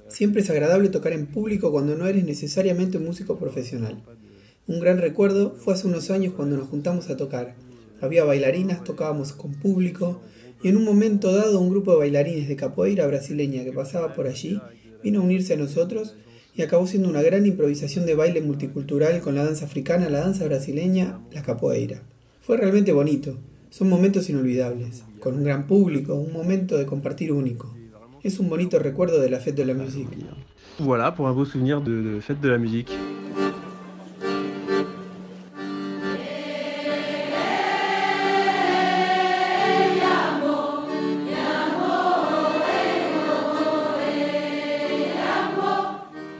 Siempre 0.09 0.40
es 0.40 0.49
agradable 0.49 0.88
tocar 0.88 1.12
en 1.12 1.26
público 1.26 1.71
cuando 1.71 1.95
no 1.95 2.07
eres 2.07 2.25
necesariamente 2.25 2.97
un 2.97 3.04
músico 3.04 3.38
profesional. 3.38 4.02
Un 4.67 4.81
gran 4.81 4.99
recuerdo 4.99 5.55
fue 5.57 5.75
hace 5.75 5.87
unos 5.87 6.11
años 6.11 6.35
cuando 6.35 6.57
nos 6.57 6.69
juntamos 6.69 7.11
a 7.11 7.17
tocar. 7.17 7.55
Había 8.00 8.25
bailarinas, 8.25 8.85
tocábamos 8.85 9.33
con 9.33 9.55
público 9.55 10.21
y 10.62 10.69
en 10.69 10.76
un 10.76 10.85
momento 10.85 11.33
dado 11.33 11.61
un 11.61 11.71
grupo 11.71 11.93
de 11.93 11.99
bailarines 11.99 12.49
de 12.49 12.57
capoeira 12.57 13.07
brasileña 13.07 13.64
que 13.64 13.73
pasaba 13.73 14.14
por 14.14 14.26
allí 14.26 14.61
vino 15.02 15.21
a 15.21 15.25
unirse 15.25 15.55
a 15.55 15.57
nosotros 15.57 16.17
y 16.55 16.62
acabó 16.62 16.87
siendo 16.87 17.09
una 17.09 17.23
gran 17.23 17.47
improvisación 17.47 18.07
de 18.07 18.14
baile 18.14 18.43
multicultural 18.43 19.21
con 19.21 19.35
la 19.35 19.45
danza 19.45 19.64
africana, 19.64 20.11
la 20.11 20.21
danza 20.21 20.45
brasileña, 20.45 21.21
la 21.33 21.43
capoeira. 21.43 22.02
Fue 22.43 22.57
realmente 22.57 22.93
bonito, 22.93 23.38
son 23.71 23.88
momentos 23.88 24.29
inolvidables, 24.29 25.05
con 25.21 25.37
un 25.37 25.45
gran 25.45 25.67
público, 25.67 26.14
un 26.14 26.33
momento 26.33 26.76
de 26.76 26.87
compartir 26.87 27.33
único. 27.33 27.75
Es 28.23 28.38
un 28.38 28.49
bonito 28.49 28.79
recuerdo 28.79 29.21
de 29.21 29.31
la 29.31 29.38
Fête 29.38 29.57
de 29.57 29.64
la 29.64 29.75
Musique. 29.75 30.17
Voilà 30.79 31.14
pour 31.14 31.26
un 31.26 31.33
beau 31.33 31.45
souvenir 31.45 31.81
de, 31.81 32.21
Fête 32.21 32.40
de 32.40 32.49
la 32.49 32.59
Musique. 32.59 32.90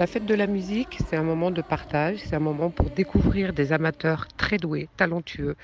La 0.01 0.07
fête 0.07 0.25
de 0.25 0.35
la 0.35 0.47
musique, 0.47 0.97
c'est 1.07 1.17
un 1.19 1.23
moment 1.23 1.51
de 1.51 1.61
partage, 1.61 2.21
c'est 2.25 2.35
un 2.35 2.41
moment 2.41 2.71
pour 2.71 2.89
découvrir 2.89 3.53
des 3.53 3.71
amateurs 3.71 4.29
très 4.35 4.57
doués, 4.57 4.89
talentueux. 4.97 5.57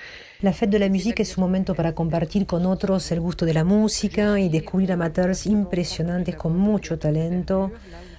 La 0.42 0.52
fête 0.52 0.68
de 0.68 0.76
la 0.76 0.90
musique 0.90 1.20
es 1.20 1.38
un 1.38 1.40
momento 1.40 1.74
para 1.74 1.94
compartir 1.94 2.44
con 2.44 2.66
otros 2.66 3.10
el 3.12 3.20
gusto 3.20 3.46
de 3.46 3.54
la 3.54 3.64
música 3.64 4.38
y 4.38 4.50
descubrir 4.50 4.92
amateurs 4.92 5.46
impresionantes 5.46 6.36
con 6.36 6.54
mucho 6.54 6.98
talento, 6.98 7.72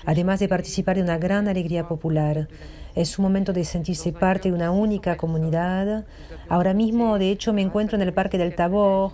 además 0.07 0.39
de 0.39 0.47
participar 0.47 0.95
de 0.95 1.03
una 1.03 1.19
gran 1.19 1.47
alegría 1.47 1.88
popular. 1.88 2.47
Es 2.95 3.19
un 3.19 3.24
momento 3.24 3.53
de 3.53 3.63
sentirse 3.63 4.12
parte 4.12 4.50
de 4.50 4.55
una 4.55 4.71
única 4.71 5.17
comunidad. 5.17 6.03
Ahora 6.50 6.74
mismo, 6.74 7.19
de 7.19 7.29
hecho, 7.29 7.53
me 7.53 7.62
encuentro 7.62 7.95
en 7.95 8.01
el 8.01 8.12
Parque 8.12 8.39
del 8.39 8.55
Tabor, 8.55 9.12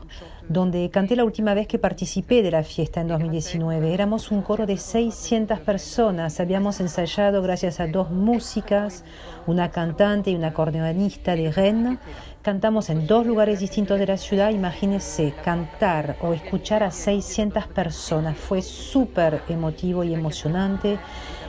donde 0.50 0.90
canté 0.90 1.16
la 1.16 1.24
última 1.24 1.54
vez 1.54 1.68
que 1.68 1.80
participé 1.80 2.42
de 2.42 2.52
la 2.52 2.64
fiesta 2.64 3.02
en 3.02 3.08
2019. 3.08 3.94
Éramos 3.94 4.32
un 4.32 4.42
coro 4.42 4.66
de 4.66 4.78
600 4.78 5.60
personas. 5.60 6.40
Habíamos 6.40 6.80
ensayado 6.80 7.42
gracias 7.42 7.80
a 7.80 7.88
dos 7.88 8.12
músicas, 8.12 9.04
una 9.48 9.72
cantante 9.72 10.32
y 10.32 10.36
una 10.36 10.48
acordeonista 10.48 11.36
de 11.36 11.52
Rennes. 11.52 12.00
Cantamos 12.42 12.90
en 12.90 13.08
dos 13.08 13.26
lugares 13.26 13.62
distintos 13.62 14.00
de 14.00 14.08
la 14.08 14.18
ciudad. 14.18 14.50
Imagínense 14.50 15.34
cantar 15.44 16.18
o 16.22 16.34
escuchar 16.34 16.84
a 16.84 16.92
600 16.92 17.68
personas. 17.68 18.38
Fue 18.38 18.62
súper 18.62 19.42
emotivo 19.48 20.04
y 20.04 20.14
emocionante 20.14 21.00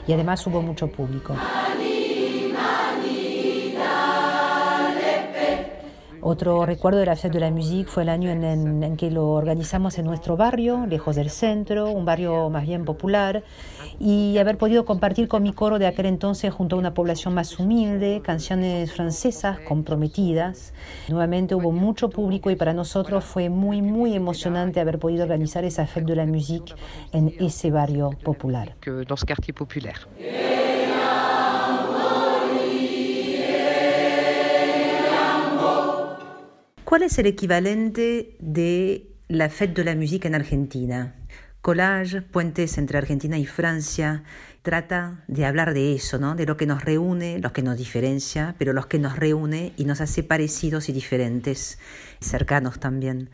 y 0.07 0.13
además 0.13 0.45
hubo 0.47 0.61
mucho 0.61 0.87
público. 0.87 1.35
Otro 6.27 6.65
recuerdo 6.65 6.97
de 6.97 7.05
la 7.05 7.15
Fête 7.15 7.33
de 7.33 7.39
la 7.39 7.51
Musique 7.51 7.87
fue 7.87 8.01
el 8.01 8.09
año 8.09 8.31
en, 8.31 8.43
en, 8.43 8.81
en, 8.81 8.97
que 8.97 9.11
lo 9.11 9.29
organizamos 9.29 9.99
en 9.99 10.05
nuestro 10.05 10.35
barrio, 10.35 10.87
lejos 10.87 11.15
del 11.15 11.29
centro, 11.29 11.91
un 11.91 12.03
barrio 12.03 12.49
más 12.49 12.65
bien 12.65 12.83
popular, 12.83 13.43
y 13.99 14.35
haber 14.39 14.57
podido 14.57 14.85
compartir 14.85 15.27
con 15.27 15.43
mi 15.43 15.53
coro 15.53 15.77
de 15.77 15.85
aquel 15.85 16.07
entonces 16.07 16.51
junto 16.51 16.77
a 16.77 16.79
una 16.79 16.95
población 16.95 17.35
más 17.35 17.59
humilde, 17.59 18.21
canciones 18.23 18.91
francesas 18.91 19.59
comprometidas. 19.59 20.73
Nuevamente 21.09 21.53
hubo 21.53 21.71
mucho 21.71 22.09
público 22.09 22.49
y 22.49 22.55
para 22.55 22.73
nosotros 22.73 23.23
fue 23.23 23.49
muy, 23.49 23.83
muy 23.83 24.15
emocionante 24.15 24.79
haber 24.79 24.97
podido 24.97 25.21
organizar 25.21 25.63
esa 25.63 25.85
Fête 25.85 26.07
de 26.07 26.15
la 26.15 26.25
Musique 26.25 26.73
en 27.13 27.35
ese 27.39 27.69
barrio 27.69 28.09
popular. 28.23 28.75
Que 28.81 29.05
dans 29.05 29.19
ce 29.19 29.27
quartier 29.27 29.53
populaire. 29.53 30.07
¿Cuál 36.95 37.03
es 37.03 37.19
el 37.19 37.25
equivalente 37.25 38.37
de 38.39 39.17
la 39.27 39.49
Fête 39.49 39.73
de 39.73 39.83
la 39.83 39.95
Musique 39.95 40.29
en 40.29 40.33
Argentina? 40.33 41.13
Collage, 41.61 42.21
Puentes 42.21 42.77
entre 42.77 42.97
Argentina 42.97 43.37
y 43.37 43.45
Francia, 43.45 44.23
trata 44.61 45.21
de 45.27 45.45
hablar 45.45 45.73
de 45.73 45.93
eso, 45.93 46.19
¿no? 46.19 46.35
De 46.35 46.45
lo 46.45 46.55
que 46.55 46.65
nos 46.65 46.85
reúne, 46.85 47.39
lo 47.39 47.51
que 47.51 47.63
nos 47.63 47.77
diferencia, 47.77 48.55
pero 48.57 48.71
lo 48.71 48.87
que 48.87 48.97
nos 48.97 49.17
reúne 49.17 49.73
y 49.75 49.83
nos 49.83 49.99
hace 49.99 50.23
parecidos 50.23 50.87
y 50.87 50.93
diferentes, 50.93 51.79
cercanos 52.21 52.79
también. 52.79 53.29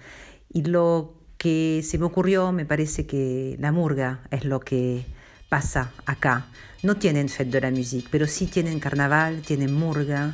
Y 0.51 0.63
lo 0.63 1.13
que 1.38 1.82
se 1.84 2.00
me 2.00 2.06
ocurrió, 2.06 2.51
me 2.51 2.65
parece 2.65 3.06
que 3.06 3.58
la 3.60 3.72
murga 3.72 4.22
es 4.32 4.44
lo 4.44 4.60
que 4.60 5.06
pasa 5.50 5.91
acá. 6.08 6.48
No 6.82 6.98
tienen 6.98 7.30
Fête 7.30 7.51
de 7.51 7.62
la 7.62 7.70
Musique, 7.70 8.08
pero 8.10 8.25
sí 8.25 8.48
tienen 8.48 8.80
carnaval, 8.80 9.44
tienen 9.44 9.72
murga 9.72 10.34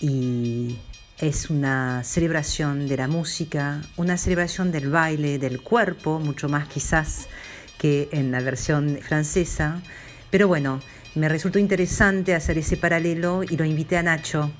y 0.00 0.78
es 1.20 1.50
una 1.50 2.02
celebración 2.02 2.88
de 2.88 2.96
la 2.96 3.06
música, 3.06 3.82
una 3.96 4.16
celebración 4.16 4.72
del 4.72 4.88
baile, 4.88 5.38
del 5.38 5.60
cuerpo, 5.60 6.18
mucho 6.18 6.48
más 6.48 6.66
quizás 6.66 7.28
que 7.78 8.08
en 8.12 8.32
la 8.32 8.40
versión 8.40 8.98
francesa. 9.02 9.82
Pero 10.30 10.48
bueno, 10.48 10.80
me 11.14 11.28
resultó 11.28 11.58
interesante 11.58 12.34
hacer 12.34 12.56
ese 12.56 12.78
paralelo 12.78 13.42
y 13.42 13.56
lo 13.56 13.64
invité 13.66 13.98
a 13.98 14.02
Nacho, 14.02 14.50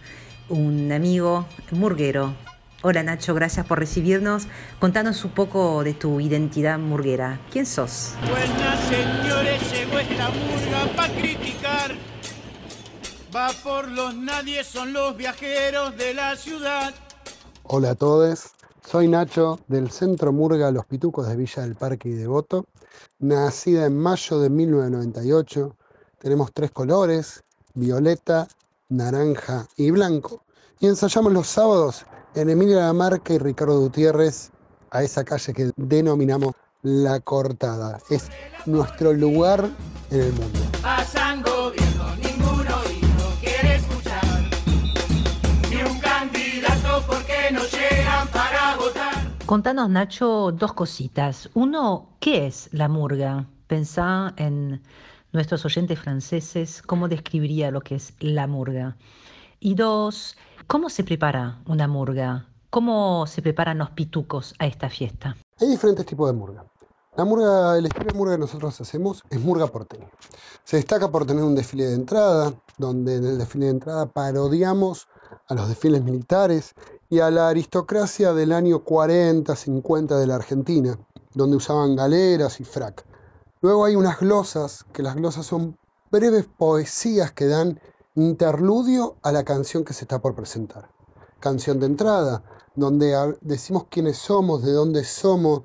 un 0.50 0.93
amigo 0.93 1.47
murguero. 1.71 2.35
Hola 2.83 3.02
Nacho, 3.02 3.35
gracias 3.35 3.67
por 3.67 3.79
recibirnos. 3.79 4.47
Contanos 4.79 5.25
un 5.25 5.31
poco 5.31 5.83
de 5.83 5.95
tu 5.95 6.21
identidad 6.21 6.79
murguera. 6.79 7.40
¿Quién 7.50 7.64
sos? 7.64 8.14
Buenas 8.29 8.81
señores, 8.88 9.73
llegó 9.73 9.99
esta 9.99 10.29
murga 10.31 10.95
para 10.95 11.14
criticar 11.14 11.95
Va 13.34 13.50
por 13.62 13.87
los 13.87 14.12
nadie, 14.14 14.64
son 14.64 14.92
los 14.92 15.16
viajeros 15.16 15.96
de 15.96 16.14
la 16.14 16.34
ciudad. 16.34 16.92
Hola 17.62 17.90
a 17.90 17.94
todos, 17.94 18.50
soy 18.84 19.06
Nacho 19.06 19.60
del 19.68 19.90
Centro 19.92 20.32
Murga 20.32 20.72
Los 20.72 20.84
Pitucos 20.87 21.28
de 21.28 21.37
Villa 21.37 21.62
del 21.62 21.76
Parque 21.76 22.08
y 22.08 22.14
Devoto. 22.14 22.66
Nacida 23.20 23.87
en 23.87 23.96
mayo 23.96 24.40
de 24.40 24.50
1998, 24.50 25.76
tenemos 26.18 26.52
tres 26.52 26.72
colores, 26.72 27.44
violeta, 27.75 28.49
naranja 28.88 29.68
y 29.76 29.92
blanco. 29.92 30.42
Y 30.80 30.88
ensayamos 30.88 31.32
los 31.32 31.46
sábados 31.46 32.06
en 32.34 32.50
Emilia 32.50 32.78
Lamarca 32.78 33.32
y 33.32 33.38
Ricardo 33.38 33.78
Gutiérrez 33.78 34.50
a 34.90 35.04
esa 35.04 35.22
calle 35.22 35.52
que 35.52 35.70
denominamos 35.76 36.54
La 36.82 37.20
Cortada. 37.20 38.00
Es 38.10 38.28
nuestro 38.66 39.12
lugar 39.12 39.70
en 40.10 40.20
el 40.20 40.32
mundo. 40.32 40.58
Pasan 40.82 41.42
gobierno, 41.42 42.29
Contanos, 49.50 49.90
Nacho, 49.90 50.52
dos 50.52 50.75
cositas. 50.75 51.50
Uno, 51.54 52.11
¿qué 52.21 52.47
es 52.47 52.69
la 52.71 52.88
murga? 52.88 53.49
Pensá 53.66 54.33
en 54.37 54.80
nuestros 55.33 55.64
oyentes 55.64 55.99
franceses, 55.99 56.80
¿cómo 56.83 57.09
describiría 57.09 57.73
lo 57.73 57.80
que 57.80 57.97
es 57.97 58.14
la 58.21 58.47
murga? 58.47 58.97
Y 59.59 59.75
dos, 59.75 60.37
¿cómo 60.69 60.88
se 60.88 61.02
prepara 61.02 61.59
una 61.66 61.88
murga? 61.88 62.47
¿Cómo 62.71 63.26
se 63.26 63.42
preparan 63.42 63.78
los 63.78 63.90
pitucos 63.90 64.54
a 64.61 64.69
esta 64.69 64.88
fiesta? 64.88 65.35
Hay 65.59 65.66
diferentes 65.66 66.07
tipos 66.07 66.30
de 66.30 66.38
murga. 66.38 66.64
La 67.16 67.25
murga, 67.25 67.76
el 67.76 67.87
estilo 67.87 68.07
de 68.07 68.14
murga 68.14 68.35
que 68.35 68.40
nosotros 68.42 68.80
hacemos 68.80 69.25
es 69.30 69.40
murga 69.40 69.66
porteña. 69.66 70.07
Se 70.62 70.76
destaca 70.76 71.11
por 71.11 71.26
tener 71.26 71.42
un 71.42 71.57
desfile 71.57 71.87
de 71.87 71.95
entrada, 71.95 72.54
donde 72.78 73.16
en 73.16 73.26
el 73.26 73.38
desfile 73.38 73.64
de 73.64 73.73
entrada 73.73 74.07
parodiamos 74.07 75.09
a 75.49 75.54
los 75.54 75.69
desfiles 75.69 76.04
militares 76.04 76.73
y 77.11 77.19
a 77.19 77.31
la 77.31 77.49
aristocracia 77.49 78.33
del 78.33 78.52
año 78.52 78.85
40, 78.85 79.57
50 79.57 80.17
de 80.17 80.26
la 80.29 80.37
Argentina, 80.37 80.97
donde 81.35 81.57
usaban 81.57 81.97
galeras 81.97 82.61
y 82.61 82.64
frac. 82.64 83.05
Luego 83.61 83.85
hay 83.85 83.97
unas 83.97 84.21
glosas, 84.21 84.87
que 84.93 85.02
las 85.02 85.17
glosas 85.17 85.45
son 85.45 85.76
breves 86.12 86.47
poesías 86.57 87.33
que 87.33 87.47
dan 87.47 87.81
interludio 88.14 89.17
a 89.23 89.33
la 89.33 89.43
canción 89.43 89.85
que 89.85 89.93
se 89.93 90.05
está 90.05 90.21
por 90.21 90.37
presentar. 90.37 90.88
Canción 91.40 91.81
de 91.81 91.87
entrada, 91.87 92.45
donde 92.76 93.37
decimos 93.40 93.87
quiénes 93.90 94.17
somos, 94.17 94.62
de 94.62 94.71
dónde 94.71 95.02
somos, 95.02 95.62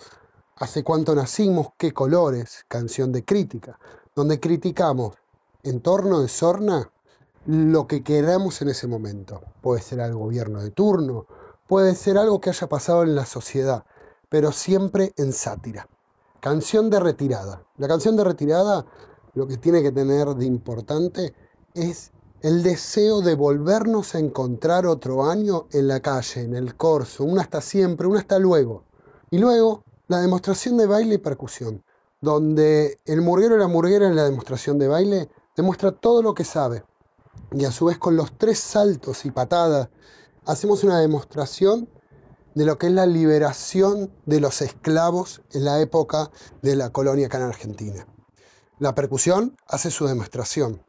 hace 0.56 0.84
cuánto 0.84 1.14
nacimos, 1.14 1.68
qué 1.78 1.94
colores, 1.94 2.66
canción 2.68 3.12
de 3.12 3.24
crítica, 3.24 3.78
donde 4.16 4.40
criticamos 4.40 5.16
en 5.62 5.80
torno 5.82 6.22
de 6.22 6.28
sorna 6.28 6.90
lo 7.46 7.86
que 7.86 8.04
queramos 8.04 8.62
en 8.62 8.70
ese 8.70 8.88
momento. 8.88 9.42
Puede 9.62 9.82
ser 9.82 10.02
al 10.02 10.16
gobierno 10.16 10.62
de 10.62 10.72
turno, 10.72 11.28
puede 11.68 11.96
ser 11.96 12.18
algo 12.18 12.40
que 12.40 12.50
haya 12.50 12.68
pasado 12.68 13.04
en 13.04 13.16
la 13.16 13.26
sociedad, 13.26 13.86
pero 14.30 14.52
siempre 14.52 15.14
en 15.18 15.34
sátira. 15.34 15.88
canción 16.40 16.92
de 16.92 17.00
retirada. 17.00 17.64
La 17.78 17.88
canción 17.88 18.16
de 18.16 18.24
retirada 18.24 18.86
lo 19.34 19.48
que 19.48 19.58
tiene 19.58 19.82
que 19.82 19.92
tener 19.92 20.28
de 20.36 20.46
importante 20.46 21.34
es 21.74 22.12
el 22.42 22.62
deseo 22.62 23.22
de 23.22 23.34
volvernos 23.34 24.14
a 24.14 24.20
encontrar 24.20 24.86
otro 24.86 25.26
año 25.26 25.68
en 25.72 25.88
la 25.88 26.00
calle, 26.00 26.42
en 26.42 26.56
el 26.56 26.76
corso, 26.76 27.24
un 27.24 27.40
hasta 27.40 27.62
siempre, 27.62 28.08
un 28.08 28.18
hasta 28.18 28.38
luego. 28.38 28.84
Y 29.32 29.40
luego 29.40 29.84
la 30.08 30.20
demostración 30.20 30.78
de 30.78 30.86
baile 30.86 31.16
y 31.16 31.18
percusión, 31.18 31.84
donde 32.22 33.00
el 33.06 33.22
murguero 33.22 33.56
y 33.56 33.60
la 33.60 33.68
murguera 33.68 34.08
en 34.08 34.16
la 34.16 34.26
demostración 34.26 34.78
de 34.78 34.88
baile 34.88 35.30
demuestra 35.56 35.92
todo 35.92 36.22
lo 36.22 36.36
que 36.36 36.44
sabe. 36.44 36.84
Y 37.52 37.66
a 37.66 37.72
su 37.72 37.86
vez 37.86 37.98
con 37.98 38.16
los 38.16 38.38
tres 38.38 38.60
saltos 38.60 39.26
y 39.26 39.32
patadas 39.32 39.90
hacemos 40.46 40.84
una 40.84 41.00
demostración 41.00 41.90
de 42.54 42.66
lo 42.66 42.78
que 42.78 42.88
es 42.88 42.94
la 42.94 43.06
liberación 43.06 44.12
de 44.26 44.40
los 44.40 44.62
esclavos 44.62 45.42
en 45.52 45.66
la 45.66 45.82
época 45.82 46.32
de 46.62 46.76
la 46.76 46.90
colonia 46.90 47.28
acá 47.28 47.38
en 47.38 47.44
Argentina. 47.44 48.08
La 48.80 48.96
percusión 48.96 49.58
hace 49.68 49.92
su 49.92 50.06
demostración 50.06 50.82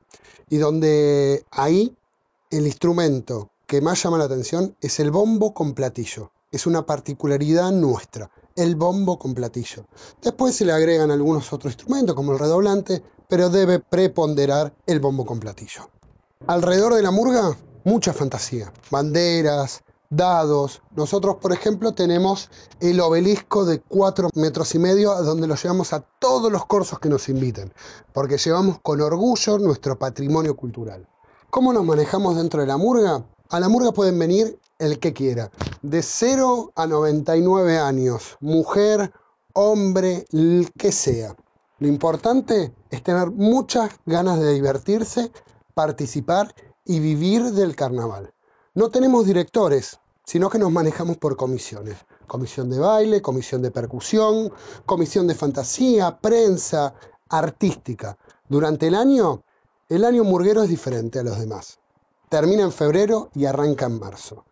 y 0.49 0.59
donde 0.59 1.45
ahí 1.51 1.97
el 2.51 2.67
instrumento 2.67 3.51
que 3.67 3.81
más 3.81 4.03
llama 4.03 4.19
la 4.19 4.25
atención 4.25 4.77
es 4.81 5.01
el 5.01 5.11
bombo 5.11 5.53
con 5.53 5.75
platillo. 5.75 6.31
Es 6.53 6.67
una 6.67 6.87
particularidad 6.87 7.73
nuestra, 7.73 8.31
el 8.55 8.77
bombo 8.77 9.19
con 9.19 9.35
platillo. 9.35 9.87
Después 10.23 10.55
se 10.55 10.65
le 10.65 10.73
agregan 10.73 11.11
algunos 11.11 11.53
otros 11.53 11.73
instrumentos 11.73 12.15
como 12.15 12.33
el 12.33 12.39
redoblante, 12.39 13.03
pero 13.29 13.51
debe 13.51 13.81
preponderar 13.81 14.73
el 14.87 15.01
bombo 15.01 15.27
con 15.27 15.41
platillo. 15.41 15.91
Alrededor 16.47 16.95
de 16.95 17.03
la 17.03 17.11
murga, 17.11 17.57
mucha 17.87 18.13
fantasía. 18.13 18.73
Banderas, 18.91 19.85
dados. 20.11 20.83
Nosotros, 20.97 21.37
por 21.37 21.53
ejemplo, 21.53 21.93
tenemos 21.95 22.51
el 22.81 22.99
obelisco 23.01 23.65
de 23.65 23.81
cuatro 23.81 24.29
metros 24.35 24.75
y 24.75 24.81
medio, 24.81 25.15
donde 25.23 25.47
lo 25.47 25.55
llevamos 25.55 25.93
a 25.93 26.01
todos 26.01 26.51
los 26.51 26.67
cursos 26.67 26.99
que 26.99 27.09
nos 27.09 27.29
inviten, 27.29 27.73
porque 28.13 28.39
llevamos 28.39 28.81
con 28.81 29.01
orgullo 29.01 29.59
nuestro 29.59 29.97
patrimonio 29.97 30.57
cultural. 30.57 31.07
¿Cómo 31.49 31.73
nos 31.73 31.85
manejamos 31.85 32.35
dentro 32.37 32.61
de 32.61 32.67
la 32.67 32.77
murga? 32.77 33.25
A 33.51 33.61
la 33.61 33.69
murga 33.69 33.93
pueden 33.93 34.19
venir 34.19 34.59
el 34.81 34.99
que 34.99 35.13
quiera, 35.13 35.53
de 35.83 36.03
0 36.03 36.73
a 36.75 36.87
99 36.89 37.79
años, 37.79 38.37
mujer, 38.41 39.13
hombre, 39.53 40.27
el 40.33 40.73
que 40.77 40.91
sea. 40.91 41.37
Lo 41.79 41.87
importante 41.87 42.75
es 42.91 43.03
tener 43.05 43.31
muchas 43.31 43.93
ganas 44.07 44.41
de 44.41 44.55
divertirse, 44.55 45.31
participar 45.73 46.53
y 46.87 47.01
vivir 47.01 47.53
del 47.53 47.77
carnaval. 47.77 48.33
No 48.75 48.91
tenemos 48.91 49.27
directores, 49.27 49.99
sino 50.25 50.49
que 50.49 50.59
nos 50.59 50.71
manejamos 50.73 51.17
por 51.19 51.37
comisiones. 51.37 51.97
Comisión 52.27 52.71
de 52.71 52.79
baile, 52.79 53.23
comisión 53.23 53.63
de 53.63 53.71
percusión, 53.71 54.53
comisión 54.87 55.27
de 55.27 55.35
fantasía, 55.35 56.19
prensa, 56.19 56.95
artística. 57.29 58.17
Durante 58.49 58.87
el 58.87 58.95
año, 58.95 59.43
el 59.89 60.05
año 60.05 60.25
murguero 60.25 60.63
es 60.63 60.69
diferente 60.69 61.19
a 61.19 61.23
los 61.23 61.39
demás. 61.39 61.79
Termina 62.29 62.63
en 62.63 62.73
febrero 62.73 63.31
y 63.35 63.45
arranca 63.45 63.87
en 63.87 63.99
marzo. 63.99 64.45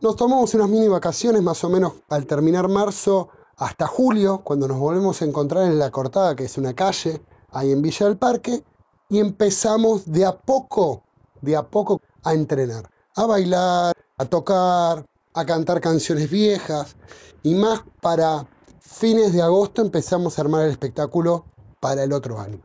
Nos 0.00 0.16
tomamos 0.16 0.54
unas 0.54 0.68
mini 0.68 0.88
vacaciones 0.88 1.42
más 1.42 1.62
o 1.62 1.68
menos 1.68 1.92
al 2.08 2.26
terminar 2.26 2.68
marzo 2.68 3.28
hasta 3.56 3.86
julio, 3.86 4.40
cuando 4.42 4.66
nos 4.66 4.78
volvemos 4.78 5.20
a 5.20 5.26
encontrar 5.26 5.64
en 5.64 5.78
La 5.78 5.90
Cortada, 5.90 6.34
que 6.34 6.44
es 6.44 6.56
una 6.56 6.74
calle 6.74 7.20
ahí 7.50 7.70
en 7.70 7.82
Villa 7.82 8.06
del 8.06 8.16
Parque, 8.16 8.64
y 9.10 9.18
empezamos 9.18 10.10
de 10.10 10.24
a 10.24 10.38
poco, 10.38 11.02
de 11.42 11.56
a 11.56 11.62
poco 11.62 12.00
a 12.22 12.34
entrenar 12.34 12.88
a 13.16 13.26
bailar, 13.26 13.94
a 14.18 14.24
tocar, 14.24 15.04
a 15.34 15.44
cantar 15.44 15.80
canciones 15.80 16.30
viejas 16.30 16.96
y 17.42 17.54
más 17.54 17.82
para 18.00 18.46
fines 18.80 19.32
de 19.32 19.42
agosto 19.42 19.82
empezamos 19.82 20.38
a 20.38 20.42
armar 20.42 20.64
el 20.64 20.70
espectáculo 20.70 21.44
para 21.80 22.04
el 22.04 22.12
otro 22.12 22.38
año. 22.38 22.60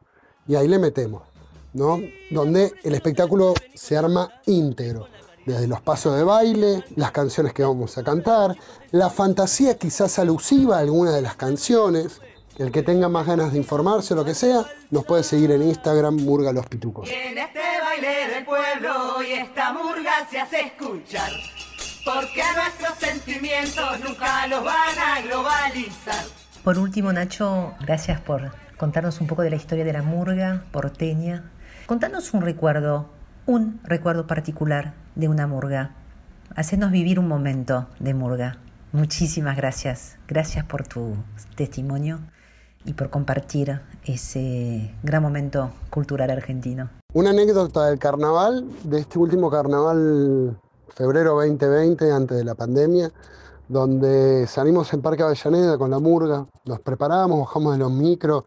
Y 0.47 0.55
ahí 0.55 0.67
le 0.67 0.79
metemos, 0.79 1.23
¿no? 1.73 1.99
Donde 2.31 2.73
el 2.83 2.93
espectáculo 2.93 3.53
se 3.73 3.97
arma 3.97 4.29
íntegro, 4.45 5.07
desde 5.45 5.67
los 5.67 5.81
pasos 5.81 6.15
de 6.15 6.23
baile, 6.23 6.83
las 6.95 7.11
canciones 7.11 7.53
que 7.53 7.63
vamos 7.63 7.97
a 7.97 8.03
cantar, 8.03 8.55
la 8.91 9.09
fantasía 9.09 9.77
quizás 9.77 10.19
alusiva 10.19 10.77
a 10.77 10.79
alguna 10.79 11.11
de 11.11 11.21
las 11.21 11.35
canciones. 11.35 12.21
El 12.57 12.71
que 12.71 12.83
tenga 12.83 13.09
más 13.09 13.27
ganas 13.27 13.51
de 13.51 13.57
informarse 13.57 14.13
o 14.13 14.17
lo 14.17 14.25
que 14.25 14.33
sea, 14.33 14.65
nos 14.89 15.05
puede 15.05 15.23
seguir 15.23 15.51
en 15.51 15.61
Instagram 15.61 16.15
Murga 16.15 16.53
Los 16.53 16.67
Pitucos 16.67 17.09
del 18.01 18.45
pueblo 18.45 19.23
y 19.23 19.33
esta 19.33 19.73
murga 19.73 20.27
se 20.29 20.39
hace 20.39 20.61
escuchar. 20.61 21.31
Porque 22.03 22.43
nuestros 22.55 22.97
sentimientos 22.99 23.99
nunca 24.05 24.47
los 24.47 24.63
van 24.63 24.97
a 24.97 25.21
globalizar. 25.21 26.23
Por 26.63 26.77
último, 26.77 27.11
Nacho, 27.13 27.73
gracias 27.81 28.19
por 28.21 28.51
contarnos 28.77 29.21
un 29.21 29.27
poco 29.27 29.41
de 29.41 29.49
la 29.49 29.55
historia 29.55 29.85
de 29.85 29.93
la 29.93 30.03
murga 30.03 30.65
porteña. 30.71 31.51
Contanos 31.85 32.33
un 32.33 32.41
recuerdo, 32.41 33.09
un 33.45 33.79
recuerdo 33.83 34.27
particular 34.27 34.93
de 35.15 35.27
una 35.27 35.47
murga. 35.47 35.95
Hacenos 36.55 36.91
vivir 36.91 37.19
un 37.19 37.27
momento 37.27 37.87
de 37.99 38.13
murga. 38.13 38.57
Muchísimas 38.91 39.57
gracias. 39.57 40.17
Gracias 40.27 40.65
por 40.65 40.87
tu 40.87 41.15
testimonio 41.55 42.19
y 42.85 42.93
por 42.93 43.09
compartir 43.09 43.81
ese 44.05 44.93
gran 45.03 45.23
momento 45.23 45.71
cultural 45.89 46.29
argentino. 46.29 46.89
Una 47.13 47.31
anécdota 47.31 47.87
del 47.87 47.99
carnaval, 47.99 48.65
de 48.83 48.99
este 48.99 49.17
último 49.17 49.49
carnaval, 49.49 50.57
febrero 50.89 51.35
2020, 51.35 52.11
antes 52.11 52.37
de 52.37 52.43
la 52.43 52.55
pandemia, 52.55 53.11
donde 53.67 54.45
salimos 54.47 54.93
en 54.93 55.01
Parque 55.01 55.23
Avellaneda 55.23 55.77
con 55.77 55.89
la 55.91 55.99
murga, 55.99 56.45
nos 56.65 56.79
preparamos, 56.79 57.39
bajamos 57.39 57.73
de 57.73 57.79
los 57.79 57.91
micros, 57.91 58.43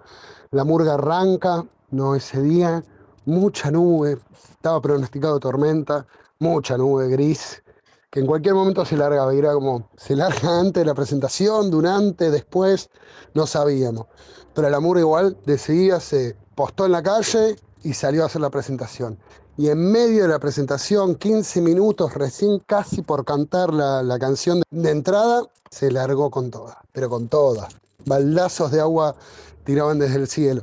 la 0.50 0.64
murga 0.64 0.94
arranca, 0.94 1.64
no 1.90 2.14
ese 2.14 2.40
día, 2.40 2.82
mucha 3.24 3.70
nube, 3.70 4.18
estaba 4.52 4.80
pronosticado 4.80 5.40
tormenta, 5.40 6.06
mucha 6.38 6.76
nube 6.78 7.08
gris, 7.08 7.62
que 8.10 8.20
en 8.20 8.26
cualquier 8.26 8.54
momento 8.54 8.84
se 8.84 8.96
larga, 8.96 9.32
era 9.32 9.52
como, 9.52 9.90
se 9.96 10.16
larga 10.16 10.60
antes 10.60 10.80
de 10.80 10.86
la 10.86 10.94
presentación, 10.94 11.70
durante, 11.70 12.30
después, 12.30 12.90
no 13.34 13.46
sabíamos. 13.46 14.06
Pero 14.54 14.70
la 14.70 14.80
murga 14.80 15.00
igual 15.00 15.36
decidía, 15.44 16.00
se 16.00 16.36
postó 16.54 16.86
en 16.86 16.92
la 16.92 17.02
calle 17.02 17.56
y 17.82 17.92
salió 17.94 18.22
a 18.22 18.26
hacer 18.26 18.40
la 18.40 18.50
presentación. 18.50 19.18
Y 19.56 19.68
en 19.70 19.90
medio 19.90 20.22
de 20.22 20.28
la 20.28 20.38
presentación, 20.38 21.16
15 21.16 21.60
minutos 21.62 22.14
recién 22.14 22.60
casi 22.60 23.02
por 23.02 23.24
cantar 23.24 23.72
la, 23.74 24.18
canción 24.18 24.62
de 24.70 24.90
entrada, 24.90 25.42
se 25.70 25.90
largó 25.90 26.30
con 26.30 26.50
toda, 26.50 26.80
pero 26.92 27.10
con 27.10 27.28
toda. 27.28 27.68
Baldazos 28.06 28.70
de 28.70 28.80
agua 28.80 29.16
tiraban 29.64 29.98
desde 29.98 30.16
el 30.16 30.28
cielo. 30.28 30.62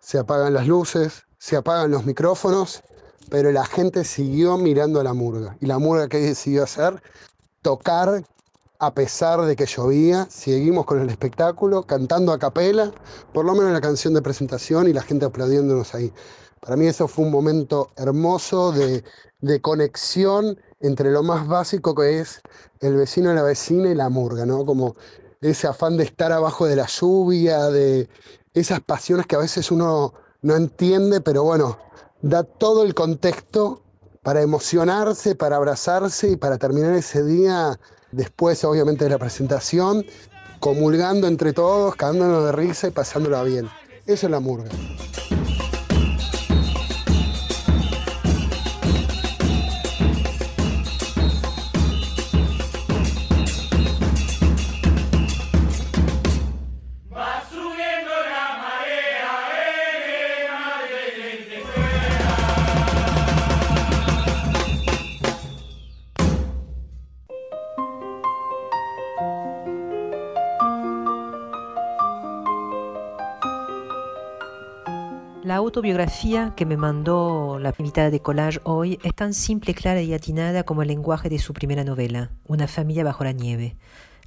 Se 0.00 0.18
apagan 0.18 0.54
las 0.54 0.68
luces, 0.68 1.24
se 1.38 1.56
apagan 1.56 1.90
los 1.90 2.06
micrófonos, 2.06 2.82
pero 3.32 3.50
la 3.50 3.64
gente 3.64 4.04
siguió 4.04 4.58
mirando 4.58 5.00
a 5.00 5.04
la 5.04 5.14
murga. 5.14 5.56
Y 5.58 5.64
la 5.64 5.78
murga 5.78 6.06
que 6.06 6.18
decidió 6.18 6.64
hacer, 6.64 7.02
tocar 7.62 8.22
a 8.78 8.92
pesar 8.92 9.40
de 9.40 9.56
que 9.56 9.64
llovía, 9.64 10.26
seguimos 10.28 10.84
con 10.84 11.00
el 11.00 11.08
espectáculo, 11.08 11.84
cantando 11.84 12.32
a 12.32 12.38
capela, 12.38 12.92
por 13.32 13.46
lo 13.46 13.54
menos 13.54 13.72
la 13.72 13.80
canción 13.80 14.12
de 14.12 14.20
presentación 14.20 14.86
y 14.86 14.92
la 14.92 15.00
gente 15.00 15.24
aplaudiéndonos 15.24 15.94
ahí. 15.94 16.12
Para 16.60 16.76
mí 16.76 16.86
eso 16.86 17.08
fue 17.08 17.24
un 17.24 17.30
momento 17.30 17.88
hermoso 17.96 18.70
de, 18.70 19.02
conexión 19.62 20.60
entre 20.80 21.10
lo 21.10 21.22
más 21.22 21.48
básico 21.48 21.94
que 21.94 22.20
es 22.20 22.42
el 22.80 22.96
vecino 22.96 23.32
la 23.32 23.42
vecina 23.42 23.88
y 23.88 23.94
la 23.94 24.10
murga, 24.10 24.44
¿no? 24.44 24.66
Como 24.66 24.94
ese 25.40 25.68
afán 25.68 25.96
de 25.96 26.04
estar 26.04 26.32
abajo 26.32 26.66
de 26.66 26.76
la 26.76 26.86
lluvia, 26.86 27.70
de 27.70 28.10
esas 28.52 28.80
pasiones 28.80 29.26
que 29.26 29.36
a 29.36 29.38
veces 29.38 29.70
uno 29.70 30.12
no 30.42 30.54
entiende, 30.54 31.22
pero 31.22 31.44
bueno, 31.44 31.78
da 32.22 32.44
todo 32.44 32.84
el 32.84 32.94
contexto 32.94 33.82
para 34.22 34.40
emocionarse, 34.40 35.34
para 35.34 35.56
abrazarse 35.56 36.30
y 36.30 36.36
para 36.36 36.56
terminar 36.56 36.94
ese 36.94 37.24
día 37.24 37.78
después 38.12 38.62
obviamente 38.64 39.04
de 39.04 39.10
la 39.10 39.18
presentación, 39.18 40.06
comulgando 40.60 41.26
entre 41.26 41.52
todos, 41.52 41.96
cagándonos 41.96 42.44
de 42.44 42.52
risa 42.52 42.88
y 42.88 42.90
pasándola 42.90 43.42
bien. 43.42 43.68
Eso 44.06 44.26
es 44.26 44.30
la 44.30 44.40
murga. 44.40 44.70
Autobiografía 75.50 76.54
que 76.56 76.64
me 76.64 76.76
mandó 76.76 77.58
la 77.58 77.74
invitada 77.76 78.10
de 78.10 78.20
Collage 78.20 78.60
hoy 78.62 79.00
es 79.02 79.12
tan 79.12 79.34
simple, 79.34 79.74
clara 79.74 80.00
y 80.00 80.14
atinada 80.14 80.62
como 80.62 80.82
el 80.82 80.88
lenguaje 80.88 81.28
de 81.28 81.40
su 81.40 81.52
primera 81.52 81.82
novela, 81.82 82.30
Una 82.46 82.68
familia 82.68 83.02
bajo 83.02 83.24
la 83.24 83.32
nieve. 83.32 83.76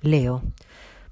Leo. 0.01 0.43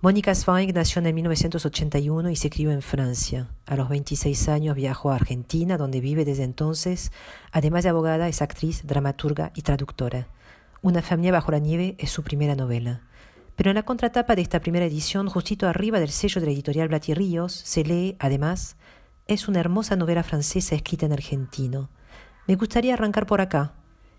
Mónica 0.01 0.35
Zweig 0.35 0.73
nació 0.73 1.01
en 1.01 1.15
1981 1.15 2.29
y 2.29 2.35
se 2.35 2.49
crió 2.49 2.71
en 2.71 2.81
Francia. 2.81 3.47
A 3.65 3.77
los 3.77 3.87
26 3.87 4.49
años 4.49 4.75
viajó 4.75 5.11
a 5.11 5.15
Argentina, 5.15 5.77
donde 5.77 6.01
vive 6.01 6.25
desde 6.25 6.43
entonces. 6.43 7.13
Además 7.53 7.83
de 7.83 7.89
abogada, 7.89 8.27
es 8.27 8.41
actriz, 8.41 8.85
dramaturga 8.85 9.53
y 9.55 9.61
traductora. 9.61 10.27
Una 10.81 11.01
familia 11.01 11.31
bajo 11.31 11.51
la 11.51 11.59
nieve 11.59 11.95
es 11.97 12.11
su 12.11 12.23
primera 12.23 12.55
novela. 12.55 13.03
Pero 13.55 13.69
en 13.69 13.75
la 13.75 13.83
contratapa 13.83 14.35
de 14.35 14.41
esta 14.41 14.59
primera 14.59 14.85
edición, 14.85 15.29
justito 15.29 15.67
arriba 15.67 16.01
del 16.01 16.09
sello 16.09 16.41
de 16.41 16.47
la 16.47 16.53
editorial 16.53 16.89
Blatty 16.89 17.13
se 17.47 17.85
lee, 17.85 18.17
además, 18.19 18.75
es 19.27 19.47
una 19.47 19.59
hermosa 19.59 19.95
novela 19.95 20.23
francesa 20.23 20.75
escrita 20.75 21.05
en 21.05 21.13
argentino. 21.13 21.89
Me 22.47 22.55
gustaría 22.55 22.93
arrancar 22.93 23.25
por 23.25 23.41
acá. 23.41 23.73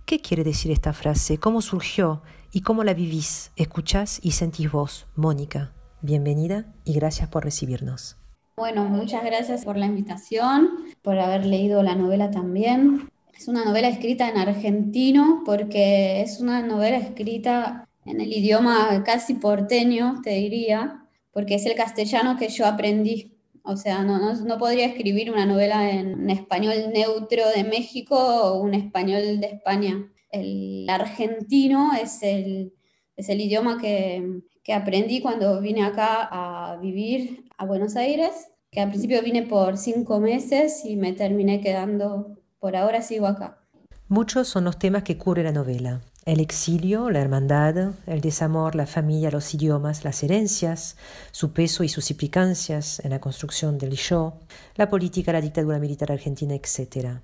¿Qué 0.06 0.20
quiere 0.20 0.44
decir 0.44 0.70
esta 0.70 0.92
frase? 0.92 1.38
¿Cómo 1.38 1.60
surgió? 1.60 2.22
¿Y 2.52 2.62
cómo 2.62 2.84
la 2.84 2.94
vivís? 2.94 3.52
¿Escuchás 3.56 4.18
y 4.22 4.32
sentís 4.32 4.70
vos, 4.70 5.06
Mónica? 5.14 5.72
Bienvenida 6.00 6.66
y 6.84 6.94
gracias 6.94 7.28
por 7.28 7.44
recibirnos. 7.44 8.16
Bueno, 8.56 8.84
muchas 8.84 9.24
gracias 9.24 9.64
por 9.64 9.76
la 9.76 9.86
invitación, 9.86 10.70
por 11.02 11.18
haber 11.18 11.44
leído 11.44 11.82
la 11.82 11.96
novela 11.96 12.30
también. 12.30 13.10
Es 13.36 13.48
una 13.48 13.64
novela 13.64 13.88
escrita 13.88 14.28
en 14.28 14.38
argentino 14.38 15.42
porque 15.44 16.22
es 16.22 16.40
una 16.40 16.62
novela 16.62 16.98
escrita 16.98 17.88
en 18.04 18.20
el 18.20 18.32
idioma 18.32 19.02
casi 19.04 19.34
porteño, 19.34 20.20
te 20.22 20.30
diría, 20.30 21.06
porque 21.32 21.56
es 21.56 21.66
el 21.66 21.74
castellano 21.74 22.36
que 22.36 22.48
yo 22.48 22.66
aprendí. 22.66 23.33
O 23.66 23.76
sea, 23.78 24.02
no, 24.02 24.34
no, 24.34 24.58
podría 24.58 24.84
escribir 24.84 25.32
una 25.32 25.46
novela 25.46 25.90
en 25.90 26.28
español 26.28 26.92
neutro 26.92 27.48
de 27.56 27.64
México 27.64 28.14
o 28.14 28.60
un 28.60 28.74
español 28.74 29.40
de 29.40 29.46
España. 29.46 30.06
El 30.30 30.86
argentino 30.90 31.92
es 31.94 32.22
el, 32.22 32.74
es 33.16 33.30
el 33.30 33.40
idioma 33.40 33.80
que, 33.80 34.42
que 34.62 34.74
aprendí 34.74 35.22
cuando 35.22 35.62
vine 35.62 35.82
acá 35.82 36.28
a 36.30 36.76
vivir 36.76 37.44
a 37.56 37.64
Buenos 37.64 37.96
Aires, 37.96 38.48
que 38.70 38.80
al 38.80 38.90
principio 38.90 39.22
vine 39.22 39.44
por 39.44 39.78
cinco 39.78 40.20
meses 40.20 40.84
y 40.84 40.96
me 40.96 41.14
terminé 41.14 41.62
quedando, 41.62 42.36
por 42.60 42.76
ahora 42.76 43.00
sigo 43.00 43.26
acá. 43.26 43.64
Muchos 44.08 44.46
son 44.46 44.64
los 44.64 44.78
temas 44.78 45.04
que 45.04 45.16
cubre 45.16 45.42
la 45.42 45.52
novela. 45.52 46.02
El 46.24 46.40
exilio, 46.40 47.10
la 47.10 47.20
hermandad, 47.20 47.92
el 48.06 48.22
desamor, 48.22 48.76
la 48.76 48.86
familia, 48.86 49.30
los 49.30 49.52
idiomas, 49.52 50.04
las 50.04 50.22
herencias, 50.22 50.96
su 51.32 51.52
peso 51.52 51.84
y 51.84 51.90
sus 51.90 52.10
implicancias 52.10 52.98
en 53.04 53.10
la 53.10 53.20
construcción 53.20 53.76
del 53.76 53.92
yo, 53.92 54.38
la 54.76 54.88
política, 54.88 55.34
la 55.34 55.42
dictadura 55.42 55.78
militar 55.78 56.10
argentina, 56.10 56.54
etc. 56.54 57.18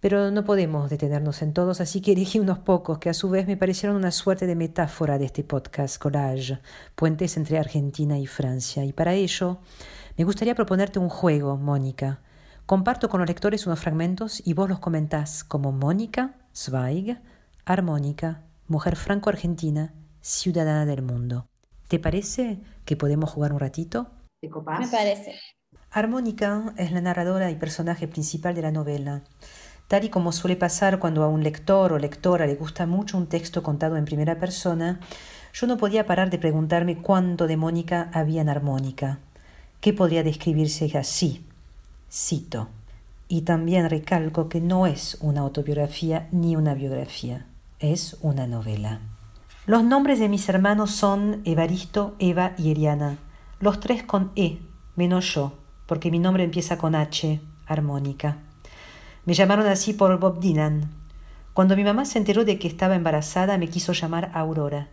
Pero 0.00 0.30
no 0.30 0.46
podemos 0.46 0.88
detenernos 0.88 1.42
en 1.42 1.52
todos, 1.52 1.82
así 1.82 2.00
que 2.00 2.12
elegí 2.12 2.38
unos 2.38 2.58
pocos 2.58 2.98
que 2.98 3.10
a 3.10 3.14
su 3.14 3.28
vez 3.28 3.46
me 3.46 3.58
parecieron 3.58 3.98
una 3.98 4.10
suerte 4.10 4.46
de 4.46 4.54
metáfora 4.54 5.18
de 5.18 5.26
este 5.26 5.44
podcast 5.44 5.98
Collage, 5.98 6.58
Puentes 6.94 7.36
entre 7.36 7.58
Argentina 7.58 8.18
y 8.18 8.26
Francia. 8.26 8.82
Y 8.86 8.94
para 8.94 9.12
ello, 9.12 9.58
me 10.16 10.24
gustaría 10.24 10.54
proponerte 10.54 10.98
un 10.98 11.10
juego, 11.10 11.58
Mónica. 11.58 12.20
Comparto 12.64 13.10
con 13.10 13.20
los 13.20 13.28
lectores 13.28 13.66
unos 13.66 13.78
fragmentos 13.78 14.40
y 14.42 14.54
vos 14.54 14.70
los 14.70 14.78
comentás 14.78 15.44
como 15.44 15.70
Mónica, 15.70 16.34
Zweig, 16.54 17.18
armónica, 17.66 18.42
mujer 18.68 18.94
franco-argentina, 18.94 19.92
ciudadana 20.20 20.86
del 20.86 21.02
mundo. 21.02 21.48
¿Te 21.88 21.98
parece 21.98 22.60
que 22.84 22.96
podemos 22.96 23.28
jugar 23.28 23.52
un 23.52 23.58
ratito? 23.58 24.06
Me 24.40 24.48
parece. 24.88 25.34
Armónica 25.90 26.72
es 26.76 26.92
la 26.92 27.00
narradora 27.00 27.50
y 27.50 27.56
personaje 27.56 28.06
principal 28.06 28.54
de 28.54 28.62
la 28.62 28.70
novela. 28.70 29.24
Tal 29.88 30.04
y 30.04 30.10
como 30.10 30.30
suele 30.30 30.54
pasar 30.54 31.00
cuando 31.00 31.24
a 31.24 31.28
un 31.28 31.42
lector 31.42 31.92
o 31.92 31.98
lectora 31.98 32.46
le 32.46 32.54
gusta 32.54 32.86
mucho 32.86 33.18
un 33.18 33.26
texto 33.26 33.64
contado 33.64 33.96
en 33.96 34.04
primera 34.04 34.38
persona, 34.38 35.00
yo 35.52 35.66
no 35.66 35.76
podía 35.76 36.06
parar 36.06 36.30
de 36.30 36.38
preguntarme 36.38 36.98
cuánto 37.02 37.48
de 37.48 37.56
Mónica 37.56 38.10
había 38.12 38.42
en 38.42 38.48
armónica. 38.48 39.18
¿Qué 39.80 39.92
podría 39.92 40.22
describirse 40.22 40.96
así? 40.96 41.44
Cito. 42.12 42.68
Y 43.26 43.42
también 43.42 43.90
recalco 43.90 44.48
que 44.48 44.60
no 44.60 44.86
es 44.86 45.18
una 45.20 45.40
autobiografía 45.40 46.28
ni 46.30 46.54
una 46.54 46.74
biografía, 46.74 47.46
es 47.78 48.16
una 48.20 48.46
novela. 48.46 49.00
Los 49.66 49.84
nombres 49.84 50.18
de 50.18 50.28
mis 50.28 50.48
hermanos 50.48 50.92
son 50.92 51.42
Evaristo, 51.44 52.14
Eva 52.18 52.52
y 52.56 52.70
Eliana, 52.70 53.18
los 53.60 53.80
tres 53.80 54.02
con 54.02 54.32
E, 54.36 54.58
menos 54.94 55.34
yo, 55.34 55.52
porque 55.86 56.10
mi 56.10 56.18
nombre 56.18 56.44
empieza 56.44 56.78
con 56.78 56.94
H, 56.94 57.40
armónica. 57.66 58.38
Me 59.24 59.34
llamaron 59.34 59.66
así 59.66 59.92
por 59.92 60.18
Bob 60.18 60.40
Dylan. 60.40 60.90
Cuando 61.52 61.76
mi 61.76 61.84
mamá 61.84 62.04
se 62.04 62.18
enteró 62.18 62.44
de 62.44 62.58
que 62.58 62.68
estaba 62.68 62.94
embarazada, 62.94 63.58
me 63.58 63.68
quiso 63.68 63.92
llamar 63.92 64.30
Aurora, 64.34 64.88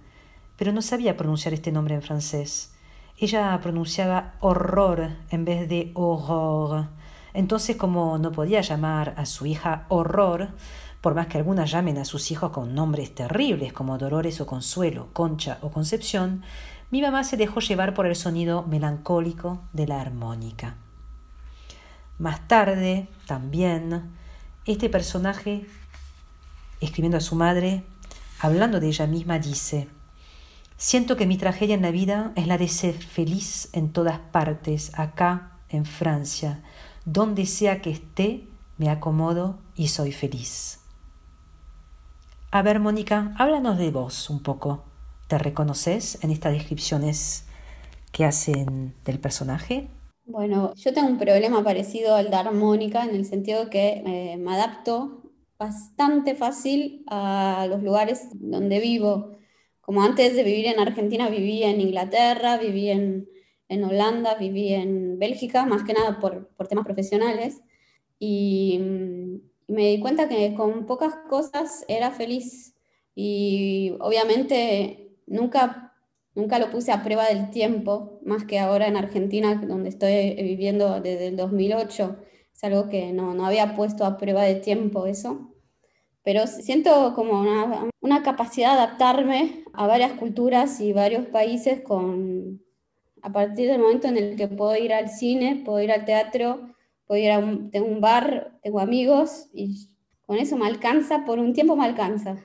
pero 0.58 0.72
no 0.72 0.82
sabía 0.82 1.17
pronunciar 1.17 1.54
este 1.54 1.72
nombre 1.72 1.96
en 1.96 2.02
francés. 2.02 2.74
Ella 3.17 3.60
pronunciaba 3.62 4.34
horror 4.39 5.12
en 5.30 5.46
vez 5.46 5.69
de 5.69 5.91
horror. 5.93 6.88
Entonces, 7.34 7.76
como 7.76 8.17
no 8.17 8.32
podía 8.32 8.62
llamar 8.62 9.13
a 9.17 9.26
su 9.26 9.46
hija 9.46 9.86
horror, 9.89 10.50
por 11.04 11.16
más 11.16 11.28
que 11.28 11.38
algunas 11.38 11.70
llamen 11.70 11.98
a 11.98 12.06
sus 12.06 12.32
hijos 12.32 12.52
con 12.52 12.74
nombres 12.74 13.13
terribles 13.13 13.74
como 13.74 13.98
Dolores 13.98 14.39
o 14.39 14.46
Consuelo, 14.46 15.10
Concha 15.12 15.58
o 15.60 15.70
Concepción, 15.70 16.44
mi 16.92 17.02
mamá 17.02 17.26
se 17.26 17.36
dejó 17.36 17.60
llevar 17.60 17.94
por 17.94 18.06
el 18.06 18.16
sonido 18.16 18.63
melancólico 18.63 19.60
de 19.74 19.86
la 19.86 20.00
armónica. 20.00 20.78
Más 22.20 22.48
tarde, 22.48 23.10
también, 23.28 24.13
este 24.66 24.88
personaje, 24.88 25.66
escribiendo 26.80 27.18
a 27.18 27.20
su 27.20 27.36
madre, 27.36 27.84
hablando 28.39 28.80
de 28.80 28.88
ella 28.88 29.06
misma, 29.06 29.39
dice, 29.39 29.89
Siento 30.78 31.18
que 31.18 31.28
mi 31.28 31.38
tragedia 31.38 31.76
en 31.76 31.82
la 31.82 31.92
vida 31.92 32.32
es 32.38 32.48
la 32.48 32.58
de 32.58 32.70
ser 32.70 32.96
feliz 32.96 33.68
en 33.74 33.92
todas 33.92 34.20
partes, 34.20 34.98
acá, 34.98 35.58
en 35.68 35.84
Francia. 35.84 36.63
Donde 37.04 37.46
sea 37.46 37.82
que 37.82 37.92
esté, 37.92 38.48
me 38.78 38.89
acomodo 38.89 39.60
y 39.76 39.89
soy 39.89 40.13
feliz. 40.13 40.80
A 42.56 42.62
ver, 42.62 42.80
Mónica, 42.80 43.34
háblanos 43.39 43.80
de 43.80 43.89
vos 43.89 44.30
un 44.30 44.44
poco. 44.44 44.84
¿Te 45.28 45.39
reconoces 45.39 46.24
en 46.24 46.30
estas 46.30 46.54
descripciones 46.54 47.48
que 48.12 48.26
hacen 48.26 48.94
del 49.06 49.18
personaje? 49.18 49.88
Bueno, 50.26 50.72
yo 50.76 50.94
tengo 50.94 51.08
un 51.08 51.18
problema 51.18 51.63
parecido 51.63 52.13
al 52.13 52.30
de 52.30 52.36
armónica 52.36 53.06
en 53.06 53.16
el 53.16 53.26
sentido 53.26 53.72
que 53.72 54.04
eh, 54.06 54.38
me 54.38 54.54
adapto 54.54 55.24
bastante 55.58 56.36
fácil 56.36 57.04
a 57.08 57.66
los 57.68 57.82
lugares 57.82 58.28
donde 58.36 58.80
vivo. 58.80 59.32
Como 59.82 60.04
antes 60.04 60.36
de 60.36 60.44
vivir 60.44 60.68
en 60.68 60.80
Argentina, 60.80 61.30
viví 61.30 61.63
en 61.63 61.82
Inglaterra, 61.82 62.58
viví 62.58 62.92
en, 62.92 63.28
Holanda, 63.84 64.36
viví 64.36 64.76
en 64.76 65.18
Bélgica, 65.18 65.66
más 65.66 65.82
que 65.84 65.94
nada 65.94 66.20
por, 66.20 66.52
temas 66.70 66.86
profesionales. 66.86 67.63
Y, 68.20 68.80
y 68.80 69.53
me 69.67 69.89
di 69.89 69.99
cuenta 69.99 70.28
que 70.30 70.54
con 70.56 70.86
pocas 70.86 71.15
cosas 71.30 71.86
era 71.88 72.12
feliz. 72.12 72.76
Y 73.15 73.95
obviamente 73.99 75.17
nunca 75.28 75.84
Nunca 76.36 76.58
lo 76.58 76.71
puse 76.71 76.91
a 76.91 77.04
prueba 77.04 77.28
del 77.28 77.52
tiempo, 77.52 78.19
más 78.23 78.45
que 78.45 78.58
ahora 78.58 78.88
en 78.88 78.97
Argentina, 78.97 79.56
donde 79.56 79.89
estoy 79.89 80.34
viviendo 80.36 80.99
desde 80.99 81.28
el 81.28 81.38
2008. 81.38 82.17
Es 82.54 82.63
algo 82.63 82.89
que 82.89 83.13
no, 83.13 83.36
no 83.36 83.45
había 83.45 83.76
puesto 83.76 84.04
a 84.04 84.17
prueba 84.17 84.43
de 84.43 84.56
tiempo 84.56 85.06
eso. 85.06 85.54
Pero 86.23 86.47
siento 86.47 87.13
como 87.15 87.41
una, 87.41 87.89
una, 88.02 88.23
capacidad 88.23 88.73
de 88.73 88.82
adaptarme 88.82 89.65
a 89.73 89.88
varias 89.88 90.13
culturas 90.13 90.80
y 90.80 90.93
varios 90.93 91.28
países 91.28 91.82
con, 91.82 92.63
a 93.21 93.32
partir 93.32 93.69
del 93.69 93.82
momento 93.82 94.08
en 94.08 94.17
el 94.17 94.36
que 94.36 94.47
puedo 94.47 94.76
ir 94.76 94.93
al 94.93 95.10
cine, 95.10 95.62
puedo 95.65 95.82
ir 95.82 95.91
al 95.91 96.06
teatro, 96.06 96.73
puedo 97.06 97.22
ir 97.22 97.32
a 97.32 97.39
un, 97.39 97.72
tengo 97.72 97.88
un 97.88 98.02
bar, 98.02 98.58
tengo 98.62 98.80
amigos 98.80 99.50
y 99.54 99.89
con 100.26 100.38
eso 100.38 100.58
me 100.58 100.68
alcanza, 100.68 101.26
por 101.26 101.39
un 101.39 101.54
tiempo 101.54 101.76
me 101.76 101.86
alcanza. 101.86 102.44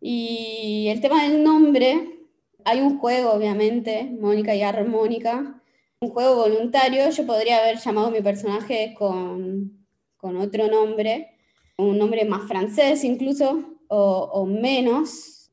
Y 0.00 0.88
el 0.88 1.00
tema 1.00 1.22
del 1.22 1.42
nombre, 1.42 2.26
hay 2.64 2.80
un 2.80 2.98
juego, 2.98 3.32
obviamente, 3.32 4.04
Mónica 4.20 4.54
y 4.54 4.62
Armónica, 4.62 5.62
un 6.00 6.10
juego 6.10 6.36
voluntario. 6.36 7.08
Yo 7.10 7.26
podría 7.26 7.58
haber 7.58 7.78
llamado 7.78 8.08
a 8.08 8.10
mi 8.10 8.20
personaje 8.20 8.94
con, 8.98 9.86
con 10.16 10.36
otro 10.36 10.68
nombre, 10.68 11.36
un 11.78 11.98
nombre 11.98 12.24
más 12.24 12.46
francés 12.48 13.04
incluso, 13.04 13.78
o, 13.88 14.30
o 14.32 14.46
menos. 14.46 15.50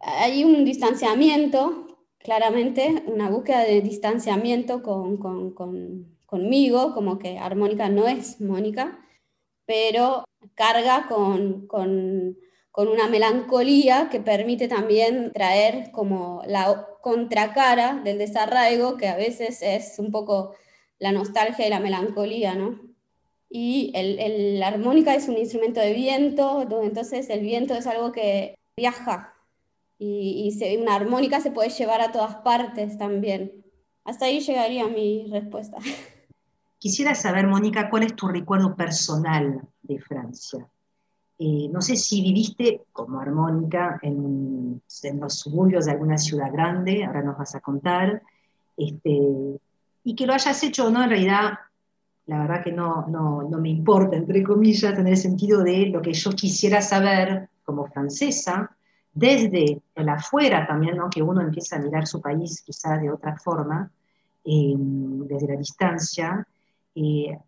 Hay 0.00 0.44
un 0.44 0.64
distanciamiento, 0.64 1.86
claramente, 2.18 3.04
una 3.06 3.30
búsqueda 3.30 3.60
de 3.64 3.80
distanciamiento 3.80 4.82
con, 4.82 5.16
con, 5.16 5.54
con, 5.54 6.13
conmigo, 6.34 6.94
como 6.94 7.18
que 7.18 7.38
Armónica 7.38 7.88
no 7.88 8.06
es 8.08 8.40
Mónica, 8.40 8.98
pero 9.66 10.24
carga 10.54 11.06
con, 11.08 11.66
con 11.66 12.36
con 12.74 12.88
una 12.88 13.06
melancolía 13.06 14.08
que 14.10 14.18
permite 14.18 14.66
también 14.66 15.30
traer 15.32 15.92
como 15.92 16.42
la 16.44 16.88
contracara 17.02 18.00
del 18.02 18.18
desarraigo, 18.18 18.96
que 18.96 19.06
a 19.06 19.14
veces 19.14 19.62
es 19.62 20.00
un 20.00 20.10
poco 20.10 20.56
la 20.98 21.12
nostalgia 21.12 21.68
y 21.68 21.70
la 21.70 21.78
melancolía, 21.78 22.56
¿no? 22.56 22.80
Y 23.48 23.92
el, 23.94 24.58
la 24.58 24.66
armónica 24.66 25.14
es 25.14 25.28
un 25.28 25.38
instrumento 25.38 25.78
de 25.78 25.92
viento, 25.92 26.66
entonces 26.82 27.30
el 27.30 27.42
viento 27.42 27.74
es 27.74 27.86
algo 27.86 28.10
que 28.10 28.56
viaja 28.76 29.34
y, 29.96 30.52
y 30.60 30.76
una 30.76 30.96
armónica 30.96 31.40
se 31.40 31.52
puede 31.52 31.70
llevar 31.70 32.00
a 32.00 32.10
todas 32.10 32.34
partes 32.38 32.98
también. 32.98 33.64
Hasta 34.02 34.24
ahí 34.24 34.40
llegaría 34.40 34.88
mi 34.88 35.28
respuesta. 35.30 35.78
Quisiera 36.84 37.14
saber, 37.14 37.46
Mónica, 37.46 37.88
cuál 37.88 38.02
es 38.02 38.14
tu 38.14 38.28
recuerdo 38.28 38.76
personal 38.76 39.58
de 39.80 39.98
Francia. 40.00 40.68
Eh, 41.38 41.66
no 41.72 41.80
sé 41.80 41.96
si 41.96 42.20
viviste 42.20 42.82
como 42.92 43.20
armónica 43.20 43.98
en, 44.02 44.82
en, 45.02 45.18
los 45.18 45.38
suburbios 45.38 45.86
de 45.86 45.92
alguna 45.92 46.18
ciudad 46.18 46.52
grande, 46.52 47.02
ahora 47.02 47.22
nos 47.22 47.38
vas 47.38 47.54
a 47.54 47.60
contar, 47.60 48.20
este, 48.76 49.18
y 50.04 50.14
que 50.14 50.26
lo 50.26 50.34
hayas 50.34 50.62
hecho 50.62 50.88
o 50.88 50.90
no, 50.90 51.02
en 51.02 51.08
realidad, 51.08 51.54
la 52.26 52.40
verdad 52.40 52.62
que 52.62 52.72
no, 52.72 53.06
no, 53.08 53.48
no 53.48 53.58
me 53.58 53.70
importa, 53.70 54.16
entre 54.16 54.42
comillas, 54.42 54.98
en 54.98 55.08
el 55.08 55.16
sentido 55.16 55.62
de 55.62 55.86
lo 55.86 56.02
que 56.02 56.12
yo 56.12 56.32
quisiera 56.32 56.82
saber 56.82 57.48
como 57.64 57.86
francesa, 57.86 58.76
desde 59.10 59.80
el 59.94 60.08
afuera 60.10 60.66
también, 60.66 60.98
¿no? 60.98 61.08
que 61.08 61.22
uno 61.22 61.40
empieza 61.40 61.76
a 61.76 61.78
mirar 61.78 62.06
su 62.06 62.20
país 62.20 62.60
quizá 62.60 62.98
de 62.98 63.10
otra 63.10 63.38
forma, 63.38 63.90
eh, 64.44 64.74
desde 64.76 65.48
la 65.48 65.56
distancia, 65.56 66.46
eh, 66.94 67.38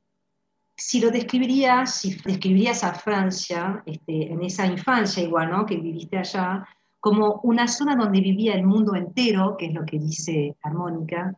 si 0.77 1.01
lo 1.01 1.11
describirías, 1.11 1.95
si 1.95 2.15
describirías 2.17 2.85
a 2.85 2.93
Francia, 2.93 3.83
este, 3.87 4.33
en 4.33 4.43
esa 4.43 4.67
infancia 4.67 5.23
igual, 5.23 5.51
¿no? 5.51 5.65
Que 5.65 5.77
viviste 5.77 6.19
allá, 6.19 6.67
como 7.01 7.41
una 7.45 7.67
zona 7.67 7.97
donde 7.97 8.21
vivía 8.21 8.55
el 8.55 8.65
mundo 8.65 8.95
entero, 8.95 9.57
que 9.57 9.67
es 9.67 9.75
lo 9.75 9.85
que 9.85 9.99
dice 9.99 10.57
Armónica, 10.63 11.35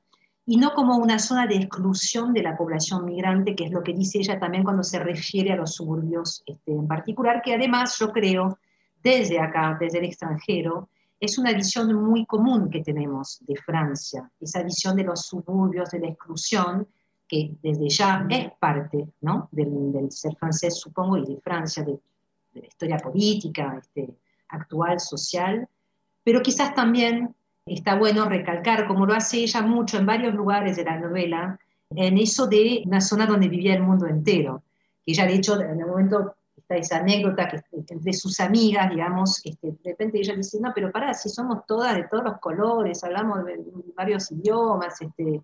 y 0.47 0.57
no 0.57 0.73
como 0.73 0.97
una 0.97 1.19
zona 1.19 1.47
de 1.47 1.57
exclusión 1.57 2.33
de 2.33 2.43
la 2.43 2.57
población 2.57 3.05
migrante, 3.05 3.55
que 3.55 3.65
es 3.65 3.71
lo 3.71 3.83
que 3.83 3.93
dice 3.93 4.19
ella 4.19 4.41
también 4.41 4.65
cuando 4.65 4.83
se 4.83 4.99
refiere 4.99 5.53
a 5.53 5.57
los 5.57 5.75
suburbios 5.75 6.43
este, 6.47 6.73
en 6.73 6.89
particular, 6.89 7.43
que 7.43 7.55
además 7.55 7.99
yo 7.99 8.11
creo, 8.11 8.59
desde 9.03 9.39
acá, 9.39 9.77
desde 9.79 9.99
el 9.99 10.07
extranjero, 10.07 10.89
es 11.21 11.37
una 11.37 11.53
visión 11.53 11.93
muy 11.95 12.25
común 12.25 12.71
que 12.71 12.83
tenemos 12.83 13.39
de 13.47 13.57
Francia, 13.57 14.31
esa 14.41 14.63
visión 14.63 14.97
de 14.97 15.05
los 15.05 15.27
suburbios, 15.27 15.91
de 15.91 16.01
la 16.01 16.09
exclusión, 16.09 16.89
que 17.29 17.55
desde 17.63 17.89
ya 17.89 18.27
es 18.31 18.51
parte 18.59 19.07
¿no? 19.21 19.49
del, 19.53 20.11
ser 20.11 20.35
francés, 20.37 20.79
supongo, 20.81 21.19
y 21.19 21.27
de 21.27 21.41
Francia, 21.41 21.85
de, 21.85 21.99
la 22.55 22.67
historia 22.67 22.97
política, 22.97 23.79
este, 23.79 24.17
actual, 24.49 24.99
social, 24.99 25.69
pero 26.25 26.43
quizás 26.43 26.75
también 26.75 27.35
está 27.67 27.95
bueno 27.95 28.29
recalcar, 28.29 28.87
como 28.87 29.07
lo 29.07 29.15
hace 29.15 29.39
ella 29.39 29.63
mucho 29.63 29.99
en 29.99 30.07
varios 30.07 30.35
lugares 30.35 30.77
de 30.77 30.85
la 30.85 30.99
novela, 30.99 31.59
en 31.91 32.19
eso 32.19 32.47
de 32.47 32.83
una 32.85 33.01
zona 33.01 33.27
donde 33.27 33.49
vivía 33.49 33.75
el 33.75 33.83
mundo 33.83 34.07
entero. 34.07 34.63
Que 35.05 35.13
ella, 35.13 35.27
de 35.27 35.35
hecho, 35.35 35.61
en 35.61 35.81
el 35.81 35.87
momento 35.87 36.35
está 36.57 36.77
esa 36.77 36.99
anécdota 36.99 37.49
que 37.49 37.63
entre 37.89 38.13
sus 38.13 38.41
amigas, 38.41 38.91
digamos, 38.91 39.41
este, 39.45 39.69
de 39.69 39.91
repente 39.91 40.19
ella 40.19 40.35
dice, 40.35 40.59
no, 40.61 40.73
pero 40.75 40.91
para, 40.91 41.15
si 41.15 41.29
somos 41.29 41.65
todas 41.67 41.95
de 41.97 42.05
todos 42.05 42.25
los 42.25 42.39
colores, 42.41 43.03
hablamos 43.05 43.45
de 43.45 43.59
varios 43.95 44.31
idiomas, 44.33 45.01
este, 45.01 45.41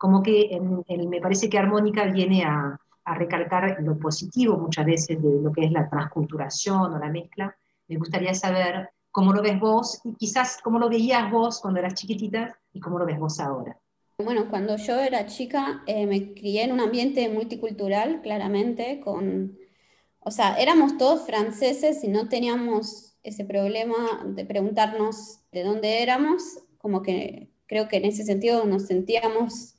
como 0.00 0.22
que 0.22 0.58
me 1.06 1.20
parece 1.20 1.50
que 1.50 1.58
Armónica 1.58 2.06
viene 2.06 2.42
a, 2.42 2.80
recalcar 3.12 3.78
lo 3.80 3.98
positivo 3.98 4.56
muchas 4.56 4.86
veces 4.86 5.20
de 5.20 5.42
lo 5.42 5.50
que 5.50 5.64
es 5.64 5.72
la 5.72 5.90
transculturación 5.90 6.94
o 6.94 6.98
la 6.98 7.08
mezcla. 7.08 7.56
Me 7.88 7.96
gustaría 7.96 8.32
saber 8.34 8.90
cómo 9.10 9.32
lo 9.32 9.42
ves 9.42 9.58
vos 9.58 10.00
y 10.04 10.14
quizás 10.14 10.58
cómo 10.62 10.78
lo 10.78 10.88
veías 10.88 11.28
vos 11.28 11.60
cuando 11.60 11.80
eras 11.80 11.94
chiquitita 11.94 12.56
y 12.72 12.78
cómo 12.78 13.00
lo 13.00 13.06
ves 13.06 13.18
vos 13.18 13.40
ahora. 13.40 13.76
Bueno, 14.18 14.48
cuando 14.48 14.76
yo 14.76 15.00
era 15.00 15.26
chica 15.26 15.82
eh, 15.86 16.06
me 16.06 16.32
crié 16.34 16.62
en 16.62 16.72
un 16.72 16.80
ambiente 16.80 17.28
multicultural, 17.28 18.20
claramente, 18.22 19.00
con, 19.00 19.58
o 20.20 20.30
sea, 20.30 20.54
éramos 20.54 20.96
todos 20.96 21.26
franceses 21.26 22.04
y 22.04 22.08
no 22.08 22.28
teníamos 22.28 23.16
ese 23.24 23.44
problema 23.44 24.22
de 24.24 24.44
preguntarnos 24.44 25.40
de 25.50 25.64
dónde 25.64 26.00
éramos, 26.04 26.60
como 26.78 27.02
que 27.02 27.50
creo 27.66 27.88
que 27.88 27.96
en 27.96 28.04
ese 28.04 28.24
sentido 28.24 28.64
nos 28.66 28.86
sentíamos 28.86 29.74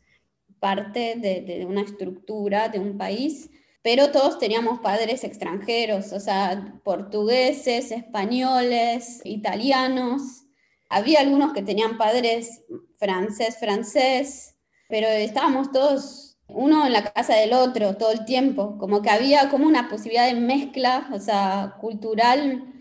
parte 0.61 1.15
de, 1.17 1.65
una 1.67 1.81
estructura 1.81 2.69
de 2.69 2.79
un 2.79 2.97
país, 2.97 3.49
pero 3.81 4.11
todos 4.11 4.37
teníamos 4.37 4.79
padres 4.79 5.23
extranjeros, 5.23 6.13
o 6.13 6.19
sea, 6.19 6.79
portugueses, 6.83 7.91
españoles, 7.91 9.21
italianos. 9.25 10.45
Había 10.87 11.21
algunos 11.21 11.51
que 11.51 11.63
tenían 11.63 11.97
padres 11.97 12.63
francés, 12.97 13.57
francés, 13.59 14.55
pero 14.87 15.07
estábamos 15.07 15.71
todos 15.71 16.37
uno 16.47 16.85
en 16.85 16.93
la 16.93 17.11
casa 17.11 17.35
del 17.35 17.53
otro 17.53 17.97
todo 17.97 18.11
el 18.11 18.25
tiempo, 18.25 18.77
como 18.77 19.01
que 19.01 19.09
había 19.09 19.49
como 19.49 19.67
una 19.67 19.89
posibilidad 19.89 20.27
de 20.27 20.39
mezcla, 20.39 21.09
o 21.11 21.19
sea, 21.19 21.75
cultural 21.81 22.71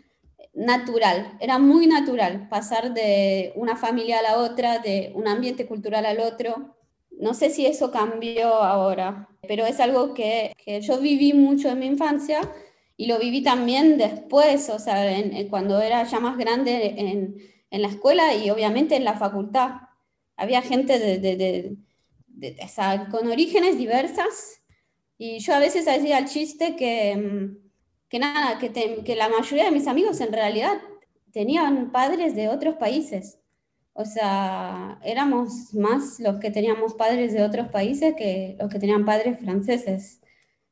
natural, 0.52 1.38
era 1.40 1.58
muy 1.58 1.86
natural 1.86 2.48
pasar 2.50 2.92
de 2.92 3.52
una 3.54 3.76
familia 3.76 4.18
a 4.18 4.22
la 4.22 4.36
otra, 4.38 4.80
de 4.80 5.12
un 5.14 5.28
ambiente 5.28 5.66
cultural 5.66 6.04
al 6.04 6.20
otro. 6.20 6.76
No 7.20 7.34
sé 7.34 7.50
si 7.50 7.66
eso 7.66 7.90
cambió 7.90 8.48
ahora, 8.48 9.28
pero 9.46 9.66
es 9.66 9.78
algo 9.78 10.14
que, 10.14 10.54
yo 10.82 10.98
viví 11.00 11.34
mucho 11.34 11.68
en 11.68 11.80
mi 11.80 11.86
infancia 11.86 12.40
y 12.96 13.06
lo 13.06 13.18
viví 13.18 13.42
también 13.42 13.98
después, 13.98 14.70
o 14.70 14.78
sea, 14.78 15.06
cuando 15.50 15.82
era 15.82 16.04
ya 16.04 16.18
más 16.18 16.38
grande 16.38 16.94
en, 16.96 17.36
la 17.70 17.88
escuela 17.88 18.34
y 18.34 18.48
obviamente 18.48 18.96
en 18.96 19.04
la 19.04 19.18
facultad. 19.18 19.72
Había 20.36 20.62
gente 20.62 20.98
de, 20.98 21.76
con 23.10 23.28
orígenes 23.28 23.76
diversas 23.76 24.62
y 25.18 25.40
yo 25.40 25.54
a 25.54 25.58
veces 25.58 25.86
hacía 25.88 26.18
el 26.18 26.24
chiste 26.24 26.74
que, 26.74 27.50
que 28.08 28.18
nada, 28.18 28.58
que, 28.58 29.02
que 29.04 29.16
la 29.16 29.28
mayoría 29.28 29.66
de 29.66 29.72
mis 29.72 29.86
amigos 29.86 30.22
en 30.22 30.32
realidad 30.32 30.80
tenían 31.32 31.92
padres 31.92 32.34
de 32.34 32.48
otros 32.48 32.76
países. 32.76 33.39
O 33.92 34.04
sea, 34.04 34.98
éramos 35.04 35.74
más 35.74 36.20
los 36.20 36.36
que 36.36 36.50
teníamos 36.50 36.94
padres 36.94 37.32
de 37.32 37.42
otros 37.42 37.68
países 37.68 38.14
que 38.16 38.56
los 38.58 38.70
que 38.70 38.78
tenían 38.78 39.04
padres 39.04 39.38
franceses 39.40 40.20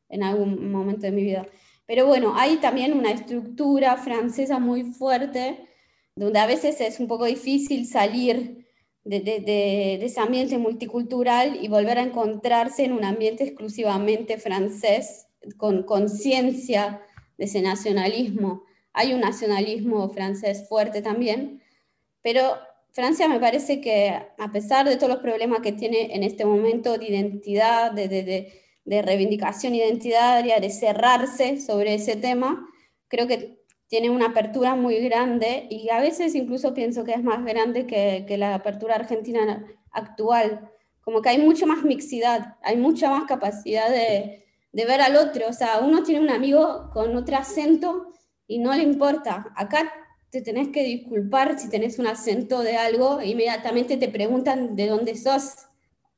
en 0.08 0.22
algún 0.22 0.70
momento 0.70 1.02
de 1.02 1.12
mi 1.12 1.22
vida. 1.22 1.46
Pero 1.86 2.06
bueno, 2.06 2.34
hay 2.36 2.58
también 2.58 2.92
una 2.92 3.10
estructura 3.10 3.96
francesa 3.96 4.58
muy 4.58 4.84
fuerte, 4.84 5.68
donde 6.14 6.38
a 6.38 6.46
veces 6.46 6.80
es 6.80 7.00
un 7.00 7.08
poco 7.08 7.24
difícil 7.24 7.86
salir 7.86 8.66
de, 9.04 9.20
de, 9.20 10.04
ese 10.04 10.20
ambiente 10.20 10.58
multicultural 10.58 11.58
y 11.62 11.68
volver 11.68 11.98
a 11.98 12.02
encontrarse 12.02 12.84
en 12.84 12.92
un 12.92 13.04
ambiente 13.04 13.44
exclusivamente 13.44 14.38
francés, 14.38 15.28
con 15.56 15.84
conciencia 15.84 17.00
de 17.38 17.46
ese 17.46 17.62
nacionalismo. 17.62 18.64
Hay 18.92 19.14
un 19.14 19.20
nacionalismo 19.20 20.10
francés 20.10 20.68
fuerte 20.68 21.00
también, 21.00 21.62
pero 22.20 22.58
Francia 22.92 23.28
me 23.28 23.38
parece 23.38 23.80
que 23.80 24.08
a 24.10 24.52
pesar 24.52 24.88
de 24.88 24.96
todos 24.96 25.12
los 25.12 25.22
problemas 25.22 25.60
que 25.60 25.72
tiene 25.72 26.14
en 26.14 26.22
este 26.22 26.44
momento 26.44 26.98
de 26.98 27.06
identidad, 27.06 27.92
de, 27.92 28.52
reivindicación 28.84 29.74
identitaria, 29.74 30.60
de 30.60 30.70
cerrarse 30.70 31.60
sobre 31.60 31.94
ese 31.94 32.16
tema, 32.16 32.66
creo 33.08 33.26
que 33.26 33.58
tiene 33.86 34.10
una 34.10 34.26
apertura 34.26 34.74
muy 34.74 34.96
grande 35.00 35.66
y 35.70 35.88
a 35.90 36.00
veces 36.00 36.34
incluso 36.34 36.74
pienso 36.74 37.04
que 37.04 37.12
es 37.12 37.22
más 37.22 37.44
grande 37.44 37.86
que, 37.86 38.24
que 38.26 38.36
la 38.36 38.54
apertura 38.54 38.96
argentina 38.96 39.66
actual. 39.92 40.70
Como 41.00 41.22
que 41.22 41.30
hay 41.30 41.38
mucha 41.38 41.66
más 41.66 41.84
mixidad, 41.84 42.56
hay 42.62 42.76
mucha 42.76 43.10
más 43.10 43.24
capacidad 43.24 43.88
de, 43.90 44.44
de 44.72 44.84
ver 44.84 45.00
al 45.00 45.16
otro. 45.16 45.48
O 45.48 45.52
sea, 45.52 45.80
uno 45.80 46.02
tiene 46.02 46.20
un 46.20 46.30
amigo 46.30 46.90
con 46.92 47.16
otro 47.16 47.36
acento 47.36 48.12
y 48.46 48.58
no 48.58 48.74
le 48.74 48.82
importa. 48.82 49.52
Acá 49.56 49.92
te 50.30 50.42
tenés 50.42 50.68
que 50.68 50.84
disculpar 50.84 51.58
si 51.58 51.70
tenés 51.70 51.98
un 51.98 52.06
acento 52.06 52.60
de 52.60 52.76
algo, 52.76 53.22
inmediatamente 53.22 53.96
te 53.96 54.08
preguntan 54.08 54.76
de 54.76 54.86
dónde 54.88 55.16
sos. 55.16 55.54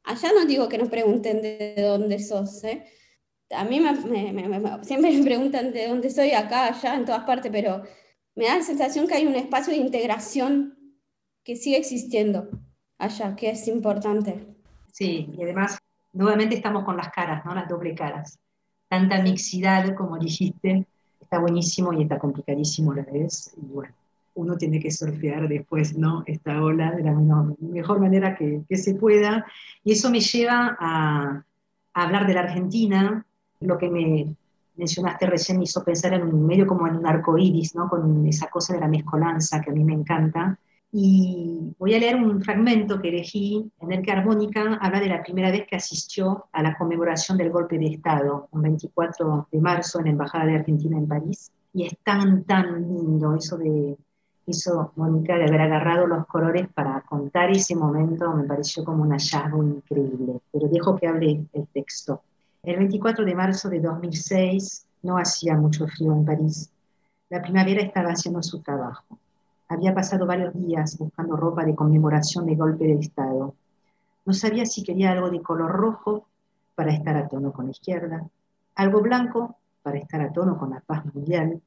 Allá 0.04 0.30
no 0.32 0.46
digo 0.46 0.68
que 0.68 0.78
nos 0.78 0.88
pregunten 0.88 1.42
de 1.42 1.74
dónde 1.76 2.18
sos, 2.18 2.64
¿eh? 2.64 2.84
A 3.50 3.64
mí 3.64 3.80
me, 3.80 3.96
siempre 4.84 5.10
me 5.12 5.24
preguntan 5.24 5.72
de 5.72 5.88
dónde 5.88 6.10
soy, 6.10 6.32
acá, 6.32 6.66
allá, 6.66 6.94
en 6.94 7.04
todas 7.04 7.24
partes, 7.24 7.50
pero 7.50 7.82
me 8.36 8.46
da 8.46 8.56
la 8.56 8.62
sensación 8.62 9.08
que 9.08 9.14
hay 9.14 9.26
un 9.26 9.34
espacio 9.34 9.72
de 9.72 9.80
integración 9.80 10.78
que 11.42 11.56
sigue 11.56 11.76
existiendo 11.76 12.48
allá, 12.98 13.34
que 13.34 13.50
es 13.50 13.66
importante. 13.66 14.46
Sí, 14.92 15.28
y 15.36 15.42
además, 15.42 15.78
nuevamente 16.12 16.54
estamos 16.54 16.84
con 16.84 16.96
las 16.96 17.10
caras, 17.10 17.44
¿no? 17.44 17.54
Las 17.54 17.68
doble 17.68 17.94
caras. 17.94 18.38
Tanta 18.88 19.20
mixidad, 19.22 19.94
como 19.94 20.18
dijiste, 20.18 20.86
está 21.20 21.38
buenísimo 21.38 21.92
y 21.92 22.02
está 22.02 22.18
complicadísimo 22.18 22.92
a 22.92 22.96
la 22.96 23.02
vez. 23.02 23.52
Y 23.56 23.66
bueno, 23.66 23.94
uno 24.34 24.56
tiene 24.56 24.80
que 24.80 24.90
surfear 24.90 25.48
después, 25.48 25.96
¿no? 25.96 26.22
Esta 26.26 26.62
ola 26.62 26.92
de 26.92 27.02
la 27.02 27.12
mejor 27.60 28.00
manera 28.00 28.36
que, 28.36 28.64
se 28.76 28.94
pueda. 28.94 29.44
Y 29.84 29.92
eso 29.92 30.10
me 30.10 30.20
lleva 30.20 30.76
a, 30.78 31.44
a, 31.94 32.04
hablar 32.04 32.26
de 32.26 32.34
la 32.34 32.40
Argentina, 32.40 33.26
lo 33.60 33.78
que 33.78 33.90
me 33.90 34.36
mencionaste 34.76 35.26
recién 35.26 35.58
me 35.58 35.64
hizo 35.64 35.84
pensar 35.84 36.14
en 36.14 36.22
un 36.22 36.46
medio 36.46 36.66
como 36.66 36.86
en 36.86 36.96
un 36.96 37.06
arco 37.06 37.36
iris, 37.36 37.74
¿no? 37.74 37.88
Con 37.88 38.26
esa 38.26 38.48
cosa 38.48 38.74
de 38.74 38.80
la 38.80 38.88
mezcolanza 38.88 39.60
que 39.60 39.70
a 39.70 39.74
mí 39.74 39.84
me 39.84 39.94
encanta. 39.94 40.58
Y 40.92 41.72
voy 41.78 41.94
a 41.94 42.00
leer 42.00 42.16
un 42.16 42.42
fragmento 42.42 43.00
que 43.00 43.10
elegí 43.10 43.70
en 43.80 43.92
el 43.92 44.02
que 44.02 44.10
Armónica 44.10 44.74
habla 44.80 44.98
de 44.98 45.08
la 45.08 45.22
primera 45.22 45.50
vez 45.50 45.66
que 45.68 45.76
asistió 45.76 46.46
a 46.50 46.62
la 46.62 46.76
conmemoración 46.76 47.38
del 47.38 47.50
golpe 47.50 47.78
de 47.78 47.86
Estado, 47.86 48.48
un 48.50 48.62
24 48.62 49.48
de 49.52 49.60
marzo 49.60 50.00
en 50.00 50.06
la 50.06 50.10
Embajada 50.10 50.46
de 50.46 50.56
Argentina 50.56 50.98
en 50.98 51.06
París. 51.06 51.52
Y 51.72 51.84
es 51.86 51.96
tan, 52.02 52.42
tan 52.42 52.82
lindo 52.82 53.36
eso 53.36 53.56
de 53.56 53.96
hizo 54.50 54.92
Mónica 54.96 55.36
de 55.36 55.44
haber 55.44 55.62
agarrado 55.62 56.06
los 56.06 56.26
colores 56.26 56.68
para 56.72 57.00
contar 57.02 57.50
ese 57.50 57.74
momento 57.74 58.32
me 58.34 58.44
pareció 58.44 58.84
como 58.84 59.02
un 59.02 59.12
hallazgo 59.12 59.62
increíble. 59.62 60.40
Pero 60.52 60.68
dejo 60.68 60.96
que 60.96 61.08
hable 61.08 61.46
el 61.52 61.66
texto. 61.68 62.22
El 62.62 62.76
24 62.76 63.24
de 63.24 63.34
marzo 63.34 63.68
de 63.68 63.80
2006 63.80 64.86
no 65.02 65.16
hacía 65.16 65.56
mucho 65.56 65.86
frío 65.86 66.12
en 66.12 66.24
París. 66.24 66.70
La 67.30 67.40
primavera 67.40 67.82
estaba 67.82 68.10
haciendo 68.10 68.42
su 68.42 68.60
trabajo. 68.60 69.18
Había 69.68 69.94
pasado 69.94 70.26
varios 70.26 70.52
días 70.54 70.98
buscando 70.98 71.36
ropa 71.36 71.64
de 71.64 71.74
conmemoración 71.74 72.44
de 72.44 72.56
golpe 72.56 72.84
de 72.84 72.98
Estado. 72.98 73.54
No 74.26 74.32
sabía 74.32 74.66
si 74.66 74.82
quería 74.82 75.12
algo 75.12 75.30
de 75.30 75.40
color 75.40 75.70
rojo 75.70 76.26
para 76.74 76.92
estar 76.92 77.16
a 77.16 77.28
tono 77.28 77.52
con 77.52 77.66
la 77.66 77.70
izquierda, 77.70 78.26
algo 78.74 79.00
blanco 79.00 79.56
para 79.82 79.98
estar 79.98 80.20
a 80.20 80.32
tono 80.32 80.58
con 80.58 80.70
la 80.70 80.80
paz 80.80 81.04
mundial, 81.14 81.60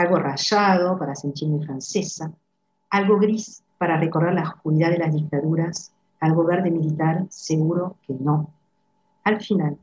algo 0.00 0.16
rayado 0.16 0.98
para 0.98 1.14
sentirme 1.14 1.64
francesa, 1.64 2.32
algo 2.90 3.18
gris 3.18 3.62
para 3.78 3.98
recordar 3.98 4.34
la 4.34 4.42
oscuridad 4.42 4.90
de 4.90 4.98
las 4.98 5.14
dictaduras, 5.14 5.92
algo 6.20 6.44
verde 6.44 6.70
militar, 6.70 7.26
seguro 7.30 7.96
que 8.06 8.14
no. 8.14 8.50
Al 9.24 9.40
final, 9.40 9.78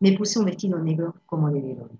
me 0.00 0.12
puse 0.12 0.38
un 0.38 0.46
vestido 0.46 0.78
negro 0.78 1.14
como 1.26 1.50
de 1.50 1.60
velorio. 1.60 1.98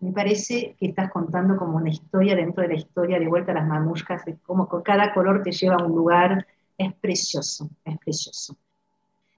Me 0.00 0.12
parece 0.12 0.76
que 0.78 0.86
estás 0.86 1.10
contando 1.10 1.56
como 1.56 1.76
una 1.76 1.90
historia 1.90 2.34
dentro 2.34 2.62
de 2.62 2.68
la 2.68 2.74
historia, 2.74 3.18
de 3.18 3.28
vuelta 3.28 3.52
a 3.52 3.56
las 3.56 3.68
mamushkas, 3.68 4.24
de 4.24 4.36
cómo 4.46 4.66
cada 4.82 5.12
color 5.12 5.42
te 5.42 5.52
lleva 5.52 5.76
a 5.76 5.84
un 5.84 5.94
lugar. 5.94 6.46
Es 6.78 6.94
precioso, 6.94 7.68
es 7.84 7.98
precioso. 7.98 8.56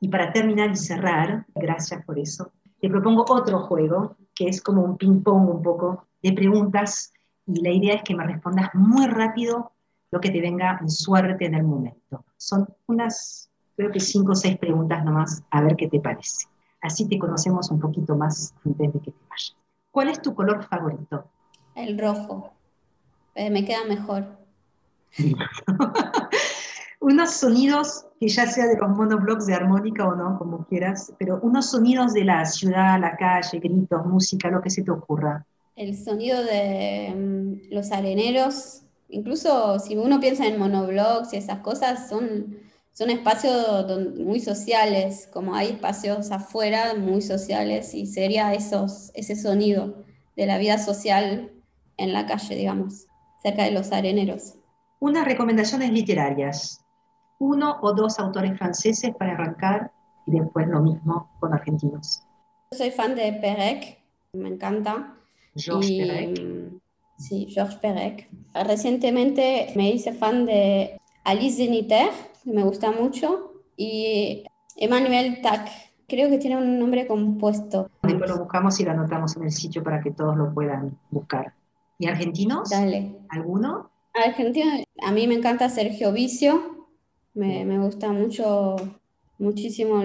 Y 0.01 0.09
para 0.09 0.33
terminar 0.33 0.71
y 0.71 0.77
cerrar, 0.77 1.47
gracias 1.55 2.05
por 2.05 2.19
eso, 2.19 2.53
te 2.81 2.89
propongo 2.89 3.25
otro 3.29 3.61
juego 3.61 4.17
que 4.35 4.49
es 4.49 4.61
como 4.61 4.83
un 4.83 4.97
ping-pong 4.97 5.49
un 5.49 5.63
poco 5.63 6.07
de 6.23 6.33
preguntas 6.33 7.13
y 7.47 7.61
la 7.61 7.71
idea 7.71 7.95
es 7.95 8.03
que 8.03 8.15
me 8.15 8.25
respondas 8.25 8.71
muy 8.75 9.07
rápido 9.07 9.73
lo 10.11 10.21
que 10.21 10.31
te 10.31 10.41
venga 10.41 10.79
en 10.81 10.91
suerte 10.91 11.47
en 11.47 11.55
el 11.55 11.65
momento. 11.65 12.25
Son 12.37 12.69
unas, 12.87 13.51
creo 13.77 13.91
que 13.91 14.01
cinco 14.01 14.33
o 14.33 14.35
seis 14.35 14.59
preguntas 14.59 15.05
nomás, 15.05 15.43
a 15.51 15.61
ver 15.63 15.77
qué 15.77 15.89
te 15.89 16.01
parece. 16.01 16.47
Así 16.81 17.09
te 17.09 17.19
conocemos 17.19 17.71
un 17.71 17.81
poquito 17.81 18.17
más 18.17 18.55
antes 18.65 18.93
de 18.93 19.01
que 19.01 19.11
te 19.11 19.19
vayas. 19.29 19.57
¿Cuál 19.91 20.09
es 20.09 20.21
tu 20.21 20.35
color 20.35 20.65
favorito? 20.65 21.25
El 21.75 21.99
rojo. 21.99 22.53
Eh, 23.35 23.51
me 23.51 23.65
queda 23.65 23.85
mejor. 23.85 24.27
unos 27.01 27.33
sonidos 27.33 28.07
que 28.21 28.29
ya 28.29 28.47
sea 28.47 28.67
de 28.67 28.77
los 28.79 28.91
monoblocks 28.91 29.47
de 29.47 29.55
armónica 29.55 30.07
o 30.07 30.15
no, 30.15 30.39
como 30.39 30.65
quieras, 30.67 31.13
pero 31.19 31.41
unos 31.43 31.71
sonidos 31.71 32.13
de 32.13 32.25
la 32.25 32.45
ciudad, 32.45 33.01
la 33.01 33.17
calle, 33.17 33.59
gritos, 33.59 34.07
música, 34.07 34.51
lo 34.51 34.61
que 34.61 34.71
se 34.71 34.83
te 34.83 34.91
ocurra 34.91 35.45
el 35.77 35.97
sonido 35.97 36.43
de 36.43 37.15
mm, 37.15 37.75
los 37.75 37.93
areneros, 37.93 38.83
incluso 39.09 39.79
si 39.79 39.97
uno 39.97 40.21
piensa 40.21 40.47
en 40.47 40.59
monoblogs 40.59 41.33
y 41.33 41.37
esas 41.37 41.61
cosas, 41.61 42.09
son, 42.09 42.59
son 42.93 43.11
espacios 43.11 43.87
muy 44.19 44.41
sociales, 44.41 45.29
como 45.33 45.55
hay 45.55 45.69
espacios 45.69 46.31
afuera 46.31 46.95
muy 46.95 47.23
sociales 47.23 47.95
y 47.95 48.07
sería 48.07 48.55
esos, 48.55 49.11
ese 49.15 49.37
sonido 49.37 50.05
de 50.37 50.47
la 50.47 50.59
vida 50.59 50.79
social 50.79 51.53
en 51.97 52.13
la 52.13 52.27
calle, 52.27 52.55
digamos, 52.55 53.07
cerca 53.43 53.65
de 53.65 53.71
los 53.73 53.93
areneros. 53.93 54.55
Unas 55.01 55.25
recomendaciones 55.25 55.91
literarias, 55.91 56.85
uno 57.39 57.79
o 57.83 57.93
dos 57.93 58.19
autores 58.19 58.57
franceses 58.57 59.15
para 59.17 59.33
arrancar 59.33 59.91
y 60.27 60.39
después 60.39 60.69
lo 60.69 60.81
mismo 60.81 61.31
con 61.41 61.53
argentinos. 61.53 62.23
Soy 62.71 62.91
fan 62.91 63.15
de 63.15 63.33
Perec, 63.33 63.99
me 64.33 64.49
encanta. 64.49 65.17
Georges 65.55 65.91
Perec. 65.91 66.41
Sí, 67.19 67.47
Georges 67.51 67.77
Perec. 67.77 68.29
Recientemente 68.55 69.73
me 69.77 69.91
hice 69.91 70.13
fan 70.13 70.47
de 70.47 70.99
Alice 71.25 71.57
Zeniter, 71.57 72.11
que 72.43 72.51
me 72.53 72.65
gusta 72.65 72.91
mucho, 72.91 73.63
y 73.77 74.45
Emmanuel 74.77 75.41
Tac. 75.43 75.69
Creo 76.09 76.29
que 76.29 76.39
tiene 76.39 76.57
un 76.57 76.79
nombre 76.79 77.07
compuesto. 77.07 77.91
Después 78.03 78.31
lo 78.31 78.39
buscamos 78.39 78.79
y 78.81 78.85
lo 78.85 78.91
anotamos 78.91 79.37
en 79.37 79.45
el 79.45 79.53
sitio 79.53 79.83
para 79.83 80.01
que 80.01 80.11
todos 80.11 80.37
lo 80.37 80.53
puedan 80.53 80.99
buscar. 81.11 81.55
¿Y 81.99 82.07
argentinos? 82.07 82.69
Dale. 82.71 83.17
¿Alguno? 83.31 83.91
Argentino, 84.13 84.71
a 85.03 85.13
mí 85.13 85.27
me 85.27 85.35
encanta 85.35 85.69
Sergio 85.69 86.13
Vicio. 86.13 86.87
Me, 87.35 87.65
me 87.65 87.79
gusta 87.79 88.13
mucho, 88.13 88.77
muchísimo 89.39 90.03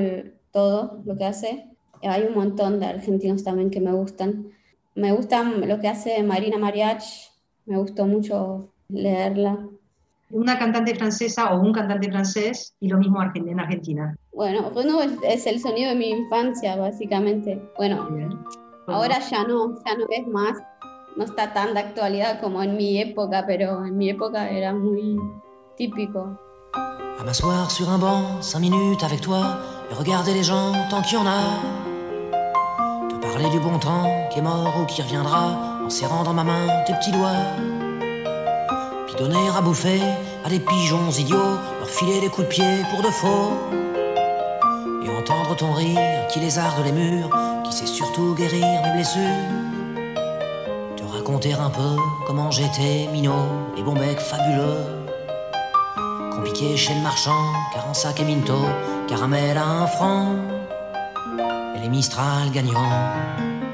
todo 0.52 1.02
lo 1.04 1.18
que 1.18 1.26
hace. 1.26 1.66
Hay 2.04 2.24
un 2.24 2.36
montón 2.36 2.80
de 2.80 2.86
argentinos 2.86 3.44
también 3.44 3.70
que 3.70 3.82
me 3.82 3.92
gustan. 3.92 4.52
Me 4.98 5.12
gusta 5.12 5.44
lo 5.44 5.80
que 5.80 5.88
hace 5.88 6.24
Marina 6.24 6.58
Mariach, 6.58 7.04
me 7.68 7.78
gustó 7.78 8.08
mucho 8.08 8.70
leerla. 8.90 9.60
Una 10.32 10.58
cantante 10.58 10.96
francesa 10.96 11.54
o 11.54 11.62
un 11.62 11.72
cantante 11.72 12.10
francés 12.10 12.74
y 12.80 12.88
lo 12.90 12.98
mismo 12.98 13.22
en 13.22 13.60
Argentina. 13.60 14.18
Bueno, 14.34 14.72
bueno 14.72 15.00
es, 15.22 15.46
el 15.46 15.60
sonido 15.60 15.90
de 15.90 15.96
mi 15.96 16.10
infancia, 16.10 16.76
básicamente. 16.78 17.62
Bueno, 17.78 18.10
ahora 18.88 19.20
ya 19.20 19.44
no, 19.44 19.76
ya 19.86 19.96
no 19.98 20.08
es 20.10 20.28
más, 20.28 20.58
no 21.16 21.26
está 21.26 21.54
tan 21.54 21.76
de 21.76 21.82
actualidad 21.82 22.42
como 22.42 22.64
en 22.64 22.76
mi 22.76 23.00
época, 23.00 23.44
pero 23.46 23.86
en 23.86 23.96
mi 23.96 24.10
época 24.10 24.50
era 24.50 24.74
muy 24.74 25.20
típico. 25.78 26.40
À 27.20 27.24
m'asseoir 27.24 27.70
sur 27.70 27.88
un 27.88 28.00
banc, 28.00 28.42
cinq 28.42 28.62
minutes 28.62 29.04
avec 29.04 29.22
toi, 29.22 29.60
et 29.92 29.94
regarder 29.94 30.34
les 30.34 30.44
gens 30.44 30.72
tant 30.90 31.04
qu'il 31.04 31.20
y 31.20 31.22
en 31.22 31.28
a. 31.28 31.87
Parler 33.38 33.52
du 33.52 33.60
bon 33.60 33.78
temps 33.78 34.28
qui 34.32 34.40
est 34.40 34.42
mort 34.42 34.74
ou 34.82 34.86
qui 34.86 35.00
reviendra 35.00 35.60
en 35.86 35.92
serrant 35.92 36.24
dans 36.24 36.34
ma 36.34 36.44
main 36.44 36.66
tes 36.88 36.94
petits 36.94 37.12
doigts. 37.12 37.46
Puis 39.06 39.16
donner 39.16 39.48
à 39.56 39.62
bouffer 39.62 40.02
à 40.44 40.50
des 40.50 40.60
pigeons 40.60 41.12
idiots, 41.12 41.60
leur 41.78 41.88
filer 41.88 42.20
des 42.20 42.30
coups 42.30 42.48
de 42.48 42.52
pied 42.52 42.82
pour 42.90 43.04
de 43.04 43.12
faux. 43.12 43.54
Et 45.06 45.10
entendre 45.16 45.56
ton 45.56 45.72
rire 45.74 46.26
qui 46.30 46.40
lézarde 46.40 46.84
les 46.84 46.92
murs, 46.92 47.30
qui 47.64 47.74
sait 47.74 47.86
surtout 47.86 48.34
guérir 48.34 48.66
mes 48.82 48.94
blessures. 48.94 49.22
Te 50.96 51.04
raconter 51.04 51.54
un 51.54 51.70
peu 51.70 51.96
comment 52.26 52.50
j'étais 52.50 53.08
minot 53.14 53.46
et 53.78 53.84
bon 53.84 53.94
bec 53.94 54.20
fabuleux. 54.20 54.82
Compliqué 56.32 56.76
chez 56.76 56.96
le 56.96 57.02
marchand, 57.02 57.54
car 57.72 57.88
en 57.88 57.94
sac 57.94 58.20
et 58.20 58.26
minto, 58.26 58.58
caramel 59.08 59.60
à 59.60 59.64
un 59.64 59.86
franc. 59.86 60.57
Mistral 61.90 62.52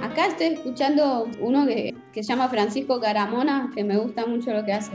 Acá 0.04 0.28
estoy 0.28 0.48
escuchando 0.48 1.28
uno 1.40 1.66
que, 1.66 1.96
que 2.12 2.24
se 2.24 2.30
llama 2.30 2.48
Francisco 2.48 3.00
Caramona, 3.00 3.72
que 3.74 3.84
me 3.84 3.98
gusta 3.98 4.26
mucho 4.26 4.52
lo 4.52 4.64
que 4.64 4.74
hace. 4.74 4.92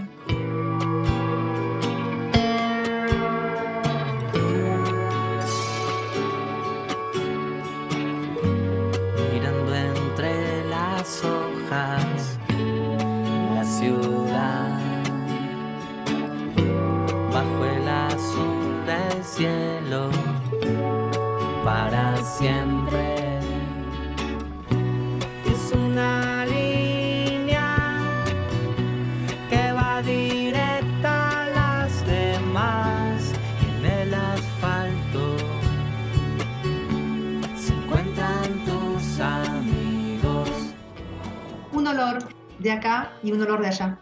De 42.59 42.71
acá 42.71 43.18
y 43.23 43.33
un 43.33 43.40
olor 43.42 43.61
de 43.61 43.68
allá. 43.68 44.01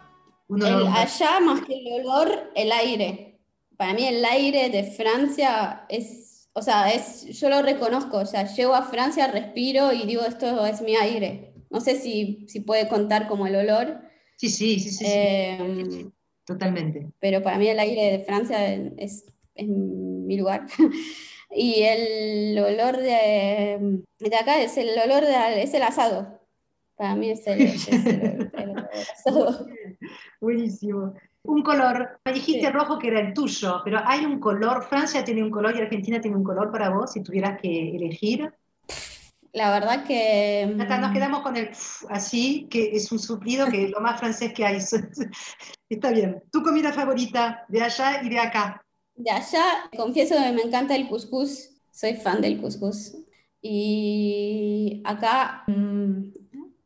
el 0.49 0.87
allá 0.87 1.39
más 1.39 1.61
que 1.61 1.73
el 1.73 2.05
olor, 2.05 2.51
el 2.55 2.71
aire. 2.71 3.39
Para 3.77 3.93
mí 3.93 4.05
el 4.05 4.23
aire 4.25 4.69
de 4.69 4.83
Francia 4.83 5.85
es, 5.89 6.49
o 6.53 6.61
sea, 6.61 6.91
es, 6.91 7.25
yo 7.39 7.49
lo 7.49 7.61
reconozco, 7.61 8.17
o 8.17 8.25
sea, 8.25 8.51
llego 8.51 8.73
a 8.73 8.83
Francia, 8.83 9.27
respiro 9.27 9.93
y 9.93 10.05
digo, 10.05 10.23
esto 10.23 10.65
es 10.65 10.81
mi 10.81 10.95
aire. 10.95 11.53
No 11.69 11.81
sé 11.81 11.99
si, 11.99 12.45
si 12.47 12.61
puede 12.61 12.87
contar 12.87 13.27
como 13.27 13.45
el 13.45 13.55
olor. 13.55 14.01
Sí, 14.37 14.49
sí, 14.49 14.79
sí, 14.79 14.91
sí. 14.91 15.05
Em, 15.07 16.11
Totalmente. 16.47 17.11
Pero 17.19 17.43
para 17.43 17.57
mí 17.57 17.67
el 17.67 17.77
aire 17.77 18.17
de 18.17 18.23
Francia 18.23 18.73
es, 18.73 19.25
es 19.53 19.67
mi 19.67 20.37
lugar. 20.37 20.65
y 21.51 21.81
el 21.83 22.57
olor 22.57 22.97
de, 22.97 24.01
de 24.17 24.35
acá 24.35 24.61
es 24.61 24.77
el 24.77 24.97
olor 24.97 25.25
de, 25.25 25.61
es 25.61 25.73
el 25.73 25.83
asado. 25.83 26.39
Para 26.97 27.15
mí 27.15 27.29
es 27.29 27.45
el, 27.45 28.51
Buenísimo. 30.41 31.13
Un 31.43 31.61
color, 31.61 32.19
me 32.25 32.33
dijiste 32.33 32.71
rojo 32.71 32.97
que 32.97 33.09
era 33.09 33.21
el 33.21 33.33
tuyo, 33.33 33.81
pero 33.85 33.99
hay 34.03 34.25
un 34.25 34.39
color, 34.39 34.83
Francia 34.83 35.23
tiene 35.23 35.43
un 35.43 35.51
color 35.51 35.75
y 35.75 35.81
Argentina 35.81 36.19
tiene 36.19 36.35
un 36.35 36.43
color 36.43 36.71
para 36.71 36.89
vos 36.89 37.13
si 37.13 37.21
tuvieras 37.21 37.61
que 37.61 37.95
elegir. 37.95 38.51
La 39.53 39.71
verdad 39.71 40.05
que... 40.05 40.65
nos 40.75 41.09
mm, 41.09 41.13
quedamos 41.13 41.41
con 41.41 41.55
el 41.55 41.69
así, 42.09 42.67
que 42.69 42.91
es 42.95 43.11
un 43.11 43.19
suplido 43.19 43.67
que 43.67 43.85
es 43.85 43.91
lo 43.91 44.01
más 44.01 44.19
francés 44.19 44.53
que 44.53 44.65
hay. 44.65 44.77
Está 45.89 46.11
bien. 46.11 46.43
¿Tu 46.51 46.61
comida 46.61 46.91
favorita 46.91 47.65
de 47.67 47.81
allá 47.81 48.21
y 48.23 48.29
de 48.29 48.39
acá? 48.39 48.83
De 49.15 49.31
allá, 49.31 49.89
confieso 49.95 50.35
que 50.35 50.51
me 50.51 50.63
encanta 50.63 50.95
el 50.95 51.07
couscous. 51.07 51.69
Soy 51.91 52.15
fan 52.15 52.41
del 52.41 52.59
couscous. 52.59 53.15
Y 53.61 55.01
acá, 55.05 55.63
mm, 55.67 56.29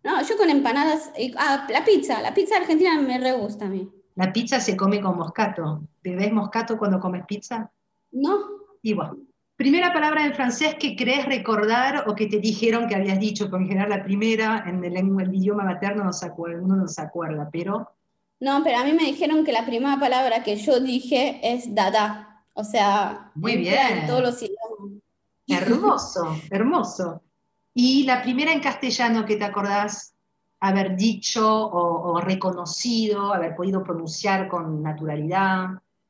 no, 0.04 0.22
yo 0.28 0.38
con 0.38 0.49
empanadas, 0.49 1.12
ah, 1.38 1.68
la 1.70 1.86
pizza, 1.86 2.22
la 2.22 2.34
pizza 2.34 2.58
argentina 2.58 2.99
me 2.99 3.20
re 3.20 3.34
gusta 3.34 3.66
a 3.66 3.70
mí. 3.70 3.89
La 4.16 4.34
pizza 4.34 4.60
se 4.60 4.76
come 4.76 4.99
con 4.99 5.18
moscato. 5.18 5.82
¿Bebes 6.04 6.34
moscato 6.34 6.78
cuando 6.78 6.99
comes 6.99 7.26
pizza? 7.26 7.72
No. 8.12 8.39
Igual. 8.82 9.18
Primera 9.56 9.93
palabra 9.93 10.26
en 10.26 10.34
francés 10.34 10.76
que 10.80 10.95
crees 10.95 11.26
recordar 11.28 12.06
o 12.08 12.16
que 12.16 12.26
te 12.26 12.39
dijeron 12.39 12.88
que 12.88 12.95
habías 12.95 13.20
dicho, 13.20 13.49
porque 13.49 13.66
en 13.66 13.70
general 13.70 13.89
la 13.89 14.04
primera 14.04 14.64
en 14.68 14.84
el, 14.84 14.97
el 14.97 15.36
idioma 15.36 15.64
materno 15.64 16.04
no 16.04 16.14
se 16.14 16.26
acuerda, 16.26 16.64
uno 16.64 16.76
no 16.76 16.88
se 16.88 17.02
acuerda, 17.02 17.47
pero... 17.52 17.91
No, 18.39 18.64
pero 18.64 18.80
a 18.80 18.84
mí 18.84 18.93
me 18.93 19.04
dijeron 19.04 19.45
que 19.45 19.52
la 19.52 19.68
primera 19.68 19.99
palabra 19.99 20.41
que 20.41 20.56
yo 20.56 20.80
dije 20.80 21.39
es 21.43 21.76
dada. 21.76 22.43
O 22.54 22.64
sea, 22.64 23.32
muy 23.36 23.58
bien. 23.58 23.99
En 23.99 24.08
todos 24.08 24.24
los 24.24 24.41
idiomas. 24.41 25.04
Hermoso, 25.47 26.36
hermoso. 26.49 27.22
¿Y 27.74 28.04
la 28.04 28.22
primera 28.22 28.52
en 28.52 28.60
castellano 28.60 29.26
que 29.26 29.38
te 29.38 29.46
acordás 29.46 30.14
haber 30.60 30.96
dicho 30.96 31.48
o, 31.48 32.12
o 32.12 32.22
reconocido, 32.22 33.34
haber 33.34 33.56
podido 33.56 33.84
pronunciar 33.84 34.48
con 34.48 34.82
naturalidad? 34.82 35.70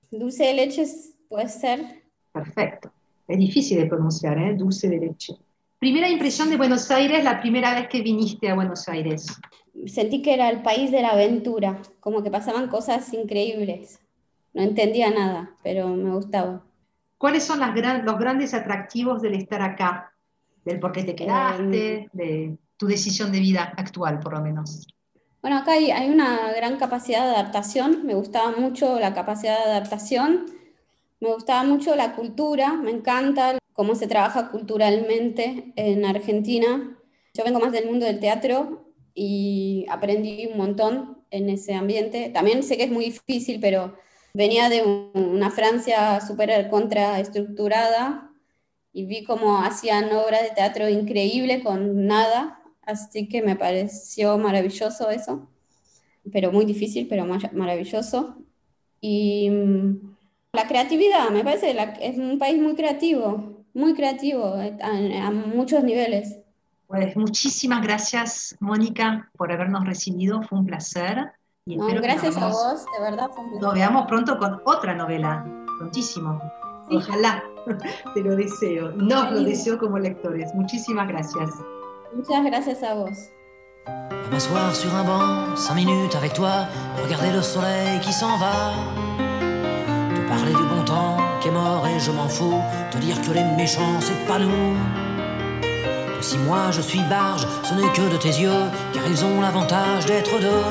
Dulce 0.09 0.45
de 0.45 0.53
leche 0.53 0.86
puede 1.30 1.47
ser. 1.47 2.03
Perfecto. 2.32 2.91
Es 3.28 3.38
difícil 3.38 3.78
de 3.78 3.86
pronunciar, 3.86 4.38
¿eh? 4.38 4.55
Dulce 4.55 4.89
de 4.89 4.99
leche. 4.99 5.36
Primera 5.80 6.09
impresión 6.09 6.49
de 6.49 6.57
Buenos 6.57 6.91
Aires 6.91 7.24
la 7.24 7.39
primera 7.39 7.74
vez 7.74 7.88
que 7.88 8.01
viniste 8.01 8.49
a 8.49 8.55
Buenos 8.55 8.88
Aires. 8.89 9.28
Sentí 9.88 10.22
que 10.22 10.34
era 10.34 10.49
el 10.49 10.62
país 10.62 10.91
de 10.91 11.01
la 11.01 11.12
aventura, 11.12 11.82
como 11.99 12.22
que 12.22 12.30
pasaban 12.30 12.68
cosas 12.68 13.14
increíbles. 13.14 13.99
No 14.53 14.62
entendía 14.62 15.09
nada, 15.09 15.55
pero 15.64 15.88
me 15.88 16.14
gustaba. 16.14 16.64
¿Cuáles 17.18 17.43
son 17.43 17.62
las 17.62 17.74
los 18.03 18.18
grandes 18.20 18.53
atractivos 18.53 19.22
del 19.22 19.36
estar 19.36 19.62
acá? 19.62 20.11
Del 20.66 20.80
por 20.80 20.91
qué 20.91 21.03
te 21.03 21.16
quedaste, 21.16 21.93
Em, 21.95 22.09
de 22.14 22.57
tu 22.78 22.88
decisión 22.88 23.32
de 23.32 23.39
vida 23.39 23.74
actual, 23.78 24.20
por 24.20 24.34
lo 24.34 24.41
menos. 24.41 24.86
Bueno, 25.41 25.57
acá 25.57 25.72
hay, 25.74 25.89
hay 25.91 26.09
una 26.09 26.51
gran 26.53 26.78
capacidad 26.78 27.26
de 27.26 27.36
adaptación. 27.36 28.05
Me 28.05 28.14
gustaba 28.14 28.51
mucho 28.55 28.99
la 28.99 29.14
capacidad 29.14 29.57
de 29.57 29.72
adaptación. 29.72 30.45
Me 31.20 31.34
gustaba 31.34 31.64
mucho 31.64 31.95
la 31.95 32.16
cultura. 32.16 32.74
Me 32.74 32.91
encanta 32.91 33.57
cómo 33.74 33.95
se 33.95 34.07
trabaja 34.07 34.51
culturalmente 34.51 35.74
en 35.76 36.05
Argentina. 36.05 36.97
Yo 37.34 37.43
vengo 37.43 37.59
más 37.59 37.72
del 37.72 37.88
mundo 37.88 38.05
del 38.05 38.20
teatro 38.20 38.86
y 39.16 39.86
aprendí 39.89 40.45
un 40.47 40.57
montón 40.57 41.24
en 41.32 41.49
ese 41.49 41.74
ambiente. 41.74 42.30
También 42.30 42.62
sé 42.62 42.78
que 42.78 42.84
es 42.84 42.91
muy 42.91 43.05
difícil, 43.05 43.59
pero 43.59 43.95
venía 44.34 44.70
de 44.70 44.84
un- 44.84 45.12
una 45.16 45.49
Francia 45.49 46.22
súper 46.22 46.70
contraestructurada 46.70 48.30
y 48.93 49.05
vi 49.05 49.23
cómo 49.23 49.59
hacían 49.63 50.11
obras 50.13 50.41
de 50.43 50.51
teatro 50.51 50.89
increíble 50.89 51.63
con 51.63 52.05
nada, 52.07 52.59
así 52.83 53.27
que 53.29 53.41
me 53.41 53.55
pareció 53.55 54.37
maravilloso 54.37 55.09
eso, 55.09 55.49
pero 56.31 56.51
muy 56.51 56.65
difícil, 56.65 57.07
pero 57.07 57.25
ma- 57.25 57.39
maravilloso. 57.53 58.37
Y 58.99 59.49
mm, 59.49 60.15
la 60.53 60.67
creatividad, 60.67 61.29
me 61.29 61.43
parece 61.43 61.73
la- 61.73 61.93
es 62.01 62.17
un 62.17 62.37
país 62.37 62.61
muy 62.61 62.75
creativo, 62.75 63.63
muy 63.73 63.93
creativo 63.93 64.45
a, 64.55 65.27
a 65.27 65.31
muchos 65.31 65.83
niveles. 65.83 66.37
Pues 66.87 67.15
muchísimas 67.15 67.81
gracias, 67.81 68.57
Mónica, 68.59 69.31
por 69.37 69.49
habernos 69.51 69.85
recibido. 69.85 70.41
Fue 70.43 70.59
un 70.59 70.65
placer. 70.65 71.31
Y 71.65 71.77
No, 71.77 71.87
gracias 71.87 72.35
nos 72.35 72.43
a 72.43 72.47
vos, 72.73 72.85
de 72.97 73.03
verdad 73.03 73.29
fue 73.33 73.43
un 73.45 73.51
placer. 73.51 73.61
Nos 73.65 73.73
veamos 73.75 74.05
pronto 74.07 74.37
con 74.37 74.61
otra 74.65 74.93
novela, 74.93 75.45
prontísimo. 75.77 76.41
Ojalá, 76.89 77.41
te 78.14 78.22
lo 78.22 78.36
deseo. 78.36 78.91
Nos 78.91 79.32
lo 79.32 79.43
deseo 79.43 79.78
como 79.78 79.97
lectores. 79.99 80.53
Muchísimas 80.53 81.07
gracias. 81.07 81.49
Muchas 82.16 82.43
gracias 82.43 82.84
a 82.84 82.93
vos. 82.95 83.32
À 83.88 84.30
m'asseoir 84.32 84.76
sur 84.76 84.93
un 84.93 85.03
banc, 85.03 85.55
cinq 85.55 85.76
minutes 85.76 86.16
avec 86.16 86.34
toi, 86.34 86.68
regarder 87.03 87.32
le 87.32 87.41
soleil 87.41 87.99
qui 88.01 88.14
s'en 88.14 88.38
va. 88.38 88.74
Te 90.16 90.22
parler 90.30 90.53
du 90.53 90.64
bon 90.64 90.84
temps 90.86 91.18
qui 91.41 91.47
est 91.47 91.51
mort 91.51 91.86
et 91.88 91.99
je 91.99 92.12
m'en 92.12 92.28
fous. 92.28 92.62
Te 92.91 92.97
dire 92.97 93.20
que 93.22 93.32
les 93.32 93.43
méchants, 93.57 93.99
c'est 93.99 94.28
pas 94.28 94.39
nous. 94.39 94.76
Que 96.18 96.24
si 96.24 96.38
moi 96.38 96.72
je 96.72 96.82
suis 96.82 97.01
barge, 97.09 97.47
ce 97.64 97.74
n'est 97.74 97.91
que 97.93 98.12
de 98.12 98.18
tes 98.18 98.30
yeux, 98.30 98.64
car 98.93 99.03
ils 99.07 99.26
ont 99.26 99.41
l'avantage 99.41 100.05
d'être 100.05 100.39
deux. 100.39 100.70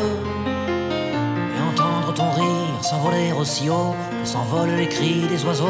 Et 1.56 1.60
entendre 1.72 2.14
ton 2.14 2.30
rire 2.30 2.82
s'envoler 2.82 3.32
aussi 3.32 3.68
haut 3.68 3.94
que 4.22 4.28
s'envolent 4.28 4.76
les 4.76 4.88
cris 4.88 5.26
des 5.28 5.44
oiseaux. 5.44 5.66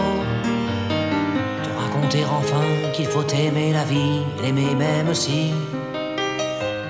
Enfin 2.40 2.90
qu'il 2.92 3.07
faut 3.07 3.26
aimer 3.28 3.72
la 3.72 3.84
vie 3.84 4.22
l'aimer 4.42 4.74
même 4.74 5.14
si. 5.14 5.53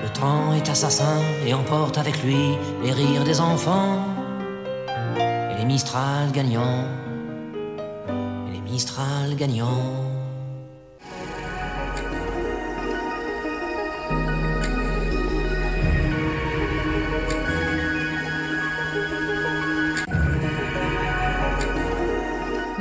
Le 0.03 0.09
temps 0.09 0.53
est 0.53 0.69
assassin 0.69 1.19
et 1.45 1.53
emporte 1.53 1.97
avec 1.97 2.23
lui 2.23 2.57
les 2.83 2.91
rires 2.91 3.23
des 3.23 3.39
enfants 3.39 4.05
et 5.17 5.57
les 5.59 5.65
Mistral 5.65 6.31
gagnants. 6.31 6.85
Et 8.47 8.51
les 8.53 8.61
Mistral 8.61 9.35
gagnants. 9.35 10.20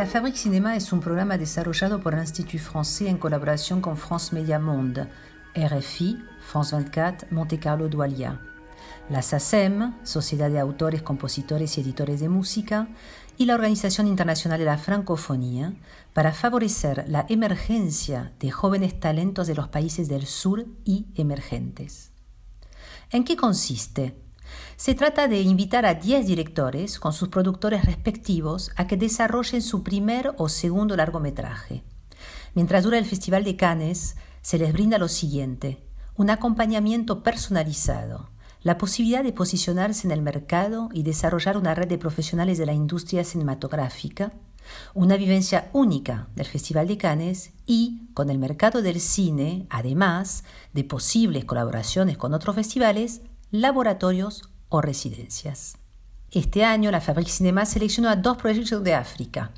La 0.01 0.07
Fabrique 0.07 0.39
Cinéma 0.39 0.77
es 0.77 0.95
un 0.95 1.01
programa 1.01 1.37
desarrollado 1.37 2.01
por 2.01 2.15
el 2.15 2.21
Institut 2.21 2.59
Français 2.59 3.09
en 3.09 3.19
colaboración 3.19 3.83
con 3.83 3.99
France 3.99 4.35
Media 4.35 4.59
Monde, 4.59 5.07
RFI, 5.55 6.25
France 6.41 6.75
24, 6.75 7.29
Monte 7.33 7.59
Carlo 7.59 7.87
Doualiya, 7.87 8.41
la 9.11 9.21
SACEM, 9.21 9.97
Sociedad 10.03 10.49
de 10.49 10.59
Autores, 10.59 11.03
Compositores 11.03 11.77
y 11.77 11.83
Editores 11.83 12.19
de 12.19 12.31
Música, 12.31 12.89
y 13.37 13.45
la 13.45 13.55
Organización 13.55 14.07
Internacional 14.09 14.59
de 14.59 14.65
la 14.65 14.79
Francofonía 14.79 15.75
para 16.15 16.33
favorecer 16.33 17.05
la 17.07 17.27
emergencia 17.29 18.33
de 18.41 18.51
jóvenes 18.51 19.01
talentos 19.01 19.49
de 19.49 19.55
los 19.55 19.69
países 19.69 20.09
del 20.09 20.25
sur 20.25 20.65
y 20.83 21.09
emergentes. 21.15 22.11
¿En 23.11 23.23
qué 23.23 23.37
consiste? 23.37 24.17
Se 24.77 24.95
trata 24.95 25.29
de 25.29 25.41
invitar 25.41 25.87
a 25.87 25.95
10 25.95 26.27
directores 26.27 26.99
con 26.99 27.13
sus 27.13 27.29
productores 27.29 27.85
respectivos 27.85 28.71
a 28.77 28.87
que 28.87 28.97
desarrollen 28.97 29.63
su 29.63 29.83
primer 29.83 30.33
o 30.39 30.49
segundo 30.49 30.97
largometraje. 30.97 31.83
Mientras 32.55 32.85
dura 32.85 32.99
el 32.99 33.05
Festival 33.05 33.45
de 33.45 33.57
Cannes, 33.57 34.17
se 34.43 34.59
les 34.59 34.73
brinda 34.73 34.99
lo 34.99 35.09
siguiente, 35.09 35.85
un 36.17 36.31
acompañamiento 36.31 37.23
personalizado, 37.23 38.31
la 38.63 38.77
posibilidad 38.77 39.25
de 39.25 39.33
posicionarse 39.33 40.07
en 40.07 40.13
el 40.13 40.23
mercado 40.23 40.91
y 40.93 41.03
desarrollar 41.03 41.57
una 41.57 41.75
red 41.75 41.89
de 41.89 41.99
profesionales 41.99 42.59
de 42.59 42.67
la 42.67 42.75
industria 42.75 43.25
cinematográfica, 43.25 44.33
una 44.95 45.17
vivencia 45.17 45.71
única 45.73 46.29
del 46.35 46.47
Festival 46.47 46.87
de 46.87 46.99
Cannes 46.99 47.53
y, 47.67 48.09
con 48.15 48.31
el 48.31 48.39
mercado 48.39 48.83
del 48.83 49.01
cine, 49.01 49.67
además 49.71 50.45
de 50.73 50.85
posibles 50.85 51.45
colaboraciones 51.45 52.17
con 52.17 52.35
otros 52.35 52.55
festivales, 52.55 53.23
laboratorios 53.51 54.49
o 54.69 54.81
residencias. 54.81 55.77
Este 56.31 56.65
año 56.65 56.91
la 56.91 57.01
Fabrique 57.01 57.33
Cinema 57.33 57.67
seleccionó 57.67 58.09
a 58.09 58.17
dos 58.17 58.37
proyectos 58.37 58.85
de 58.85 58.95
África, 58.95 59.51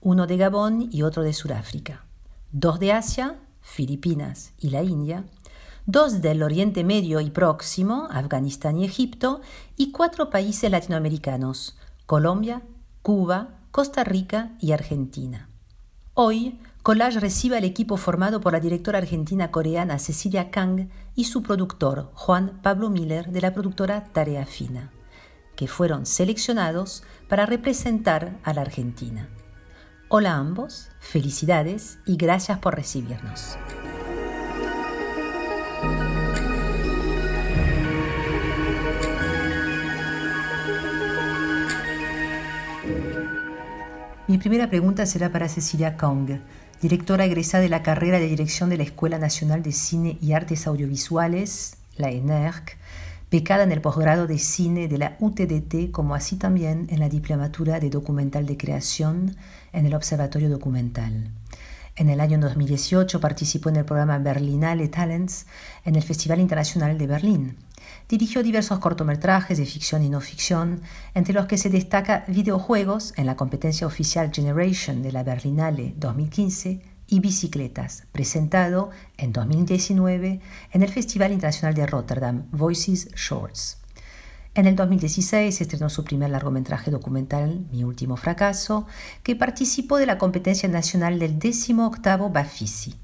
uno 0.00 0.26
de 0.26 0.36
Gabón 0.36 0.88
y 0.92 1.02
otro 1.02 1.22
de 1.22 1.32
Sudáfrica, 1.32 2.04
dos 2.50 2.78
de 2.78 2.92
Asia, 2.92 3.38
Filipinas 3.62 4.52
y 4.58 4.68
la 4.68 4.82
India, 4.82 5.24
dos 5.86 6.20
del 6.20 6.42
Oriente 6.42 6.84
Medio 6.84 7.20
y 7.20 7.30
Próximo, 7.30 8.08
Afganistán 8.10 8.78
y 8.78 8.84
Egipto, 8.84 9.40
y 9.76 9.92
cuatro 9.92 10.28
países 10.28 10.70
latinoamericanos, 10.70 11.78
Colombia, 12.04 12.62
Cuba, 13.00 13.60
Costa 13.70 14.04
Rica 14.04 14.52
y 14.60 14.72
Argentina. 14.72 15.48
Hoy, 16.12 16.60
Collage 16.82 17.20
recibe 17.20 17.56
al 17.56 17.62
equipo 17.62 17.96
formado 17.96 18.40
por 18.40 18.54
la 18.54 18.58
directora 18.58 18.98
argentina-coreana 18.98 20.00
Cecilia 20.00 20.50
Kang 20.50 20.88
y 21.14 21.24
su 21.24 21.40
productor 21.44 22.10
Juan 22.14 22.58
Pablo 22.60 22.90
Miller 22.90 23.30
de 23.30 23.40
la 23.40 23.54
productora 23.54 24.02
Tarea 24.12 24.44
Fina, 24.46 24.90
que 25.54 25.68
fueron 25.68 26.06
seleccionados 26.06 27.04
para 27.28 27.46
representar 27.46 28.36
a 28.42 28.52
la 28.52 28.62
Argentina. 28.62 29.28
Hola 30.08 30.32
a 30.32 30.38
ambos, 30.38 30.88
felicidades 30.98 32.00
y 32.04 32.16
gracias 32.16 32.58
por 32.58 32.74
recibirnos. 32.74 33.56
Mi 44.26 44.38
primera 44.38 44.68
pregunta 44.68 45.04
será 45.04 45.30
para 45.30 45.48
Cecilia 45.48 45.96
Kong, 45.96 46.40
directora 46.82 47.24
egresada 47.24 47.62
de 47.62 47.68
la 47.68 47.84
carrera 47.84 48.18
de 48.18 48.26
dirección 48.26 48.68
de 48.68 48.76
la 48.76 48.82
Escuela 48.82 49.16
Nacional 49.16 49.62
de 49.62 49.70
Cine 49.70 50.18
y 50.20 50.32
Artes 50.32 50.66
Audiovisuales, 50.66 51.76
la 51.96 52.10
ENERC, 52.10 52.76
becada 53.30 53.62
en 53.62 53.70
el 53.70 53.80
posgrado 53.80 54.26
de 54.26 54.40
cine 54.40 54.88
de 54.88 54.98
la 54.98 55.16
UTDT, 55.20 55.92
como 55.92 56.16
así 56.16 56.34
también 56.34 56.88
en 56.90 56.98
la 56.98 57.08
diplomatura 57.08 57.78
de 57.78 57.88
documental 57.88 58.46
de 58.46 58.56
creación 58.56 59.36
en 59.72 59.86
el 59.86 59.94
Observatorio 59.94 60.50
Documental. 60.50 61.30
En 61.94 62.10
el 62.10 62.20
año 62.20 62.40
2018 62.40 63.20
participó 63.20 63.68
en 63.68 63.76
el 63.76 63.84
programa 63.84 64.18
Berlinale 64.18 64.88
Talents 64.88 65.46
en 65.84 65.94
el 65.94 66.02
Festival 66.02 66.40
Internacional 66.40 66.98
de 66.98 67.06
Berlín. 67.06 67.56
Dirigió 68.12 68.42
diversos 68.42 68.78
cortometrajes 68.78 69.56
de 69.56 69.64
ficción 69.64 70.02
y 70.02 70.10
no 70.10 70.20
ficción, 70.20 70.82
entre 71.14 71.32
los 71.32 71.46
que 71.46 71.56
se 71.56 71.70
destaca 71.70 72.26
videojuegos 72.28 73.14
en 73.16 73.24
la 73.24 73.36
competencia 73.36 73.86
oficial 73.86 74.30
Generation 74.30 75.00
de 75.00 75.12
la 75.12 75.22
Berlinale 75.22 75.94
2015 75.96 76.82
y 77.06 77.20
bicicletas, 77.20 78.04
presentado 78.12 78.90
en 79.16 79.32
2019 79.32 80.42
en 80.72 80.82
el 80.82 80.90
Festival 80.90 81.32
Internacional 81.32 81.74
de 81.74 81.86
Rotterdam 81.86 82.44
Voices 82.50 83.08
Shorts. 83.16 83.78
En 84.54 84.66
el 84.66 84.76
2016 84.76 85.62
estrenó 85.62 85.88
su 85.88 86.04
primer 86.04 86.28
largometraje 86.28 86.90
documental, 86.90 87.64
Mi 87.72 87.82
último 87.82 88.18
fracaso, 88.18 88.86
que 89.22 89.36
participó 89.36 89.96
de 89.96 90.04
la 90.04 90.18
competencia 90.18 90.68
nacional 90.68 91.18
del 91.18 91.38
18 91.38 92.28
Bafisi. 92.28 92.94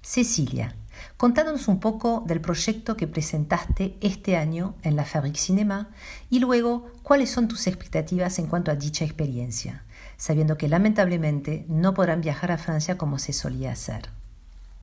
Cecilia, 0.00 0.74
contándonos 1.18 1.66
un 1.66 1.80
poco 1.80 2.22
del 2.26 2.40
proyecto 2.40 2.96
que 2.96 3.08
presentaste 3.08 3.98
este 4.00 4.36
año 4.36 4.76
en 4.82 4.94
la 4.94 5.04
Fabrique 5.04 5.40
Cinema 5.40 5.90
y 6.30 6.38
luego 6.38 6.86
cuáles 7.02 7.28
son 7.28 7.48
tus 7.48 7.66
expectativas 7.66 8.38
en 8.38 8.46
cuanto 8.46 8.70
a 8.70 8.76
dicha 8.76 9.04
experiencia, 9.04 9.84
sabiendo 10.16 10.56
que 10.56 10.68
lamentablemente 10.68 11.66
no 11.68 11.92
podrán 11.92 12.20
viajar 12.20 12.52
a 12.52 12.58
Francia 12.58 12.96
como 12.96 13.18
se 13.18 13.32
solía 13.32 13.72
hacer. 13.72 14.10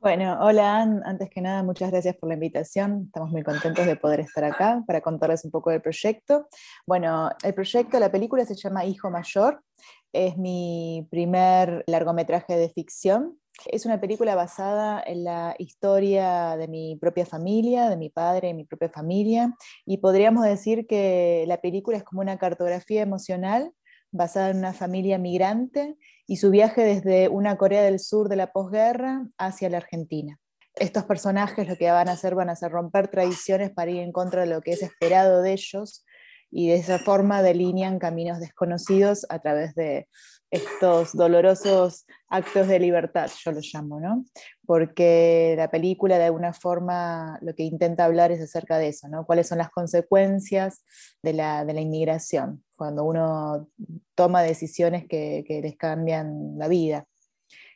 Bueno, 0.02 0.38
hola, 0.42 0.82
antes 0.82 1.30
que 1.30 1.42
nada, 1.42 1.64
muchas 1.64 1.90
gracias 1.90 2.16
por 2.18 2.28
la 2.28 2.36
invitación. 2.36 3.06
Estamos 3.08 3.32
muy 3.32 3.42
contentos 3.42 3.86
de 3.88 3.96
poder 3.96 4.20
estar 4.20 4.44
acá 4.44 4.84
para 4.86 5.02
contarles 5.02 5.46
un 5.46 5.52
poco 5.52 5.72
del 5.72 5.82
proyecto. 5.82 6.48
Bueno, 6.86 7.32
el 7.44 7.54
proyecto, 7.54 7.98
la 7.98 8.12
película 8.12 8.46
se 8.46 8.56
llama 8.56 8.86
Hijo 8.86 9.10
Mayor. 9.10 9.64
Es 10.14 10.38
mi 10.38 11.08
primer 11.10 11.84
largometraje 11.88 12.56
de 12.56 12.70
ficción. 12.70 13.40
Es 13.66 13.86
una 13.86 13.99
película 13.99 14.36
basada 14.36 15.01
en 15.06 15.24
la 15.24 15.56
historia 15.58 16.56
de 16.58 16.68
mi 16.68 16.97
propia 16.97 17.26
familia, 17.26 17.89
de 17.89 17.97
mi 17.97 18.10
padre 18.10 18.49
y 18.49 18.53
mi 18.53 18.66
propia 18.66 18.89
familia. 18.89 19.53
Y 19.86 19.97
podríamos 19.97 20.45
decir 20.45 20.86
que 20.88 21.45
la 21.47 21.62
película 21.62 21.97
es 21.97 22.03
como 22.03 22.22
una 22.22 22.38
cartografía 22.38 23.01
emocional 23.01 23.72
basada 24.12 24.49
en 24.49 24.58
una 24.58 24.74
familia 24.74 25.18
migrante 25.18 25.97
y 26.28 26.38
su 26.38 26.49
viaje 26.51 26.84
desde 26.84 27.30
una 27.30 27.58
Corea 27.58 27.84
del 27.84 27.99
Sur 27.99 28.30
de 28.30 28.36
la 28.36 28.51
posguerra 28.51 29.28
hacia 29.38 29.70
la 29.70 29.78
Argentina. 29.78 30.39
Estos 30.76 31.06
personajes 31.06 31.68
lo 31.68 31.76
que 31.76 31.89
van 31.89 32.10
a 32.10 32.14
hacer 32.14 32.36
van 32.36 32.49
a 32.49 32.53
hacer 32.53 32.72
romper 32.72 33.08
tradiciones 33.08 33.72
para 33.72 33.91
ir 33.91 33.99
en 33.99 34.12
contra 34.12 34.41
de 34.41 34.47
lo 34.47 34.62
que 34.62 34.72
es 34.72 34.82
esperado 34.82 35.41
de 35.41 35.53
ellos 35.53 36.06
y 36.51 36.70
de 36.70 36.76
esa 36.76 36.99
forma 36.99 37.41
delinean 37.41 37.99
caminos 37.99 38.39
desconocidos 38.39 39.26
a 39.30 39.39
través 39.39 39.76
de 39.76 40.08
estos 40.52 41.14
dolorosos 41.14 42.06
actos 42.30 42.68
de 42.68 42.80
libertad, 42.80 43.30
yo 43.43 43.52
los 43.52 43.70
llamo, 43.74 44.00
¿no? 44.00 44.26
Porque 44.66 45.56
la 45.58 45.70
película 45.70 46.18
de 46.18 46.26
alguna 46.26 46.54
forma 46.54 47.38
lo 47.41 47.54
que 47.56 47.64
intenta 47.64 48.06
hablar 48.06 48.32
es 48.32 48.41
acerca 48.41 48.78
de 48.78 48.89
eso, 48.89 49.08
¿no? 49.08 49.26
¿Cuáles 49.26 49.48
son 49.48 49.58
las 49.58 49.70
consecuencias 49.70 50.84
de 51.22 51.34
la, 51.34 51.66
de 51.66 51.74
la 51.74 51.82
inmigración 51.82 52.64
cuando 52.76 53.04
uno 53.04 53.70
toma 54.16 54.43
decisiones 54.43 55.08
que, 55.08 55.43
que 55.48 55.62
les 55.62 55.78
cambian 55.78 56.58
la 56.58 56.68
vida? 56.68 57.06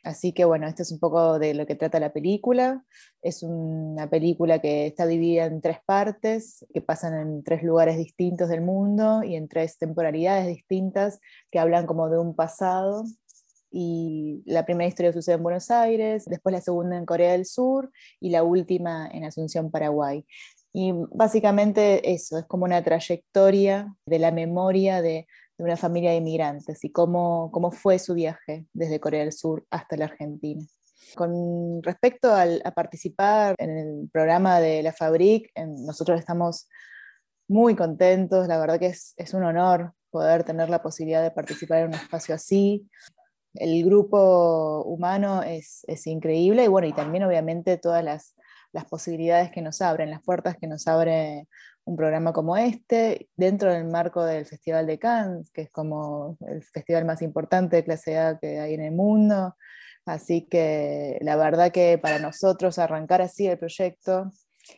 Así 0.02 0.32
que 0.32 0.44
bueno, 0.44 0.66
esto 0.66 0.82
es 0.82 0.92
un 0.92 0.98
poco 0.98 1.38
de 1.38 1.54
lo 1.54 1.66
que 1.66 1.74
trata 1.74 2.00
la 2.00 2.12
película. 2.12 2.84
Es 3.22 3.42
una 3.42 4.08
película 4.08 4.60
que 4.60 4.86
está 4.86 5.06
dividida 5.06 5.44
en 5.44 5.60
tres 5.60 5.78
partes, 5.84 6.64
que 6.72 6.80
pasan 6.80 7.18
en 7.18 7.42
tres 7.42 7.62
lugares 7.62 7.96
distintos 7.96 8.48
del 8.48 8.62
mundo 8.62 9.22
y 9.22 9.36
en 9.36 9.48
tres 9.48 9.78
temporalidades 9.78 10.46
distintas 10.46 11.20
que 11.50 11.58
hablan 11.58 11.86
como 11.86 12.08
de 12.08 12.18
un 12.18 12.34
pasado. 12.34 13.04
Y 13.70 14.42
la 14.46 14.64
primera 14.64 14.88
historia 14.88 15.12
sucede 15.12 15.36
en 15.36 15.42
Buenos 15.42 15.70
Aires, 15.70 16.24
después 16.26 16.52
la 16.52 16.60
segunda 16.60 16.96
en 16.96 17.06
Corea 17.06 17.32
del 17.32 17.46
Sur 17.46 17.92
y 18.18 18.30
la 18.30 18.42
última 18.42 19.08
en 19.12 19.24
Asunción, 19.24 19.70
Paraguay. 19.70 20.26
Y 20.72 20.92
básicamente 21.12 22.12
eso, 22.12 22.38
es 22.38 22.46
como 22.46 22.64
una 22.64 22.82
trayectoria 22.82 23.94
de 24.06 24.18
la 24.18 24.30
memoria 24.30 25.02
de 25.02 25.26
de 25.60 25.64
una 25.64 25.76
familia 25.76 26.12
de 26.12 26.16
inmigrantes 26.16 26.82
y 26.84 26.90
cómo, 26.90 27.50
cómo 27.52 27.70
fue 27.70 27.98
su 27.98 28.14
viaje 28.14 28.66
desde 28.72 28.98
Corea 28.98 29.20
del 29.20 29.32
Sur 29.32 29.66
hasta 29.70 29.94
la 29.98 30.06
Argentina. 30.06 30.64
Con 31.14 31.82
respecto 31.82 32.32
a 32.32 32.70
participar 32.70 33.54
en 33.58 33.76
el 33.76 34.10
programa 34.10 34.58
de 34.58 34.82
la 34.82 34.94
Fabric, 34.94 35.50
nosotros 35.84 36.18
estamos 36.18 36.66
muy 37.46 37.76
contentos, 37.76 38.48
la 38.48 38.58
verdad 38.58 38.78
que 38.78 38.86
es, 38.86 39.12
es, 39.18 39.34
un 39.34 39.44
honor 39.44 39.92
poder 40.08 40.44
tener 40.44 40.70
la 40.70 40.82
posibilidad 40.82 41.22
de 41.22 41.30
participar 41.30 41.80
en 41.80 41.88
un 41.88 41.94
espacio 41.94 42.34
así. 42.34 42.88
El 43.52 43.84
grupo 43.84 44.82
humano 44.84 45.42
es, 45.42 45.84
es 45.88 46.06
increíble 46.06 46.64
y 46.64 46.68
bueno, 46.68 46.88
y 46.88 46.94
también 46.94 47.24
obviamente 47.24 47.76
todas 47.76 48.02
las, 48.02 48.34
las 48.72 48.86
posibilidades 48.86 49.50
que 49.50 49.60
nos 49.60 49.82
abren, 49.82 50.10
las 50.10 50.22
puertas 50.22 50.56
que 50.56 50.68
nos 50.68 50.86
abre 50.86 51.48
un 51.90 51.96
programa 51.96 52.32
como 52.32 52.56
este, 52.56 53.28
dentro 53.36 53.72
del 53.72 53.84
marco 53.84 54.24
del 54.24 54.46
Festival 54.46 54.86
de 54.86 55.00
Cannes, 55.00 55.50
que 55.50 55.62
es 55.62 55.70
como 55.70 56.38
el 56.46 56.62
festival 56.62 57.04
más 57.04 57.20
importante 57.20 57.76
de 57.76 57.84
clase 57.84 58.16
A 58.16 58.38
que 58.38 58.60
hay 58.60 58.74
en 58.74 58.82
el 58.82 58.92
mundo. 58.92 59.56
Así 60.06 60.46
que 60.48 61.18
la 61.20 61.34
verdad 61.34 61.72
que 61.72 61.98
para 61.98 62.20
nosotros 62.20 62.78
arrancar 62.78 63.22
así 63.22 63.48
el 63.48 63.58
proyecto 63.58 64.30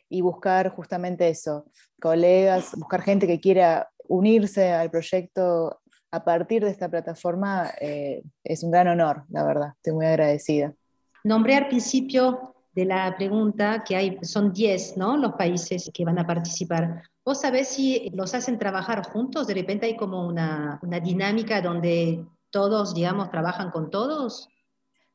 y 0.08 0.22
buscar 0.22 0.70
justamente 0.70 1.28
eso, 1.28 1.66
colegas, 2.00 2.70
buscar 2.76 3.02
gente 3.02 3.26
que 3.26 3.40
quiera 3.40 3.90
unirse 4.08 4.72
al 4.72 4.90
proyecto 4.90 5.80
a 6.10 6.24
partir 6.24 6.64
de 6.64 6.70
esta 6.70 6.88
plataforma, 6.88 7.70
eh, 7.80 8.22
es 8.42 8.62
un 8.62 8.70
gran 8.70 8.88
honor, 8.88 9.24
la 9.28 9.44
verdad, 9.44 9.72
estoy 9.76 9.92
muy 9.92 10.06
agradecida. 10.06 10.74
Nombré 11.24 11.56
al 11.56 11.68
principio 11.68 12.51
de 12.74 12.84
la 12.84 13.14
pregunta 13.16 13.84
que 13.84 13.96
hay, 13.96 14.18
son 14.22 14.52
10 14.52 14.96
¿no? 14.96 15.16
los 15.16 15.32
países 15.32 15.90
que 15.92 16.04
van 16.04 16.18
a 16.18 16.26
participar. 16.26 17.02
¿Vos 17.24 17.40
sabés 17.40 17.68
si 17.68 18.10
los 18.14 18.34
hacen 18.34 18.58
trabajar 18.58 19.04
juntos? 19.04 19.46
De 19.46 19.54
repente 19.54 19.86
hay 19.86 19.96
como 19.96 20.26
una, 20.26 20.80
una 20.82 20.98
dinámica 20.98 21.60
donde 21.60 22.24
todos, 22.50 22.94
digamos, 22.94 23.30
trabajan 23.30 23.70
con 23.70 23.90
todos. 23.90 24.48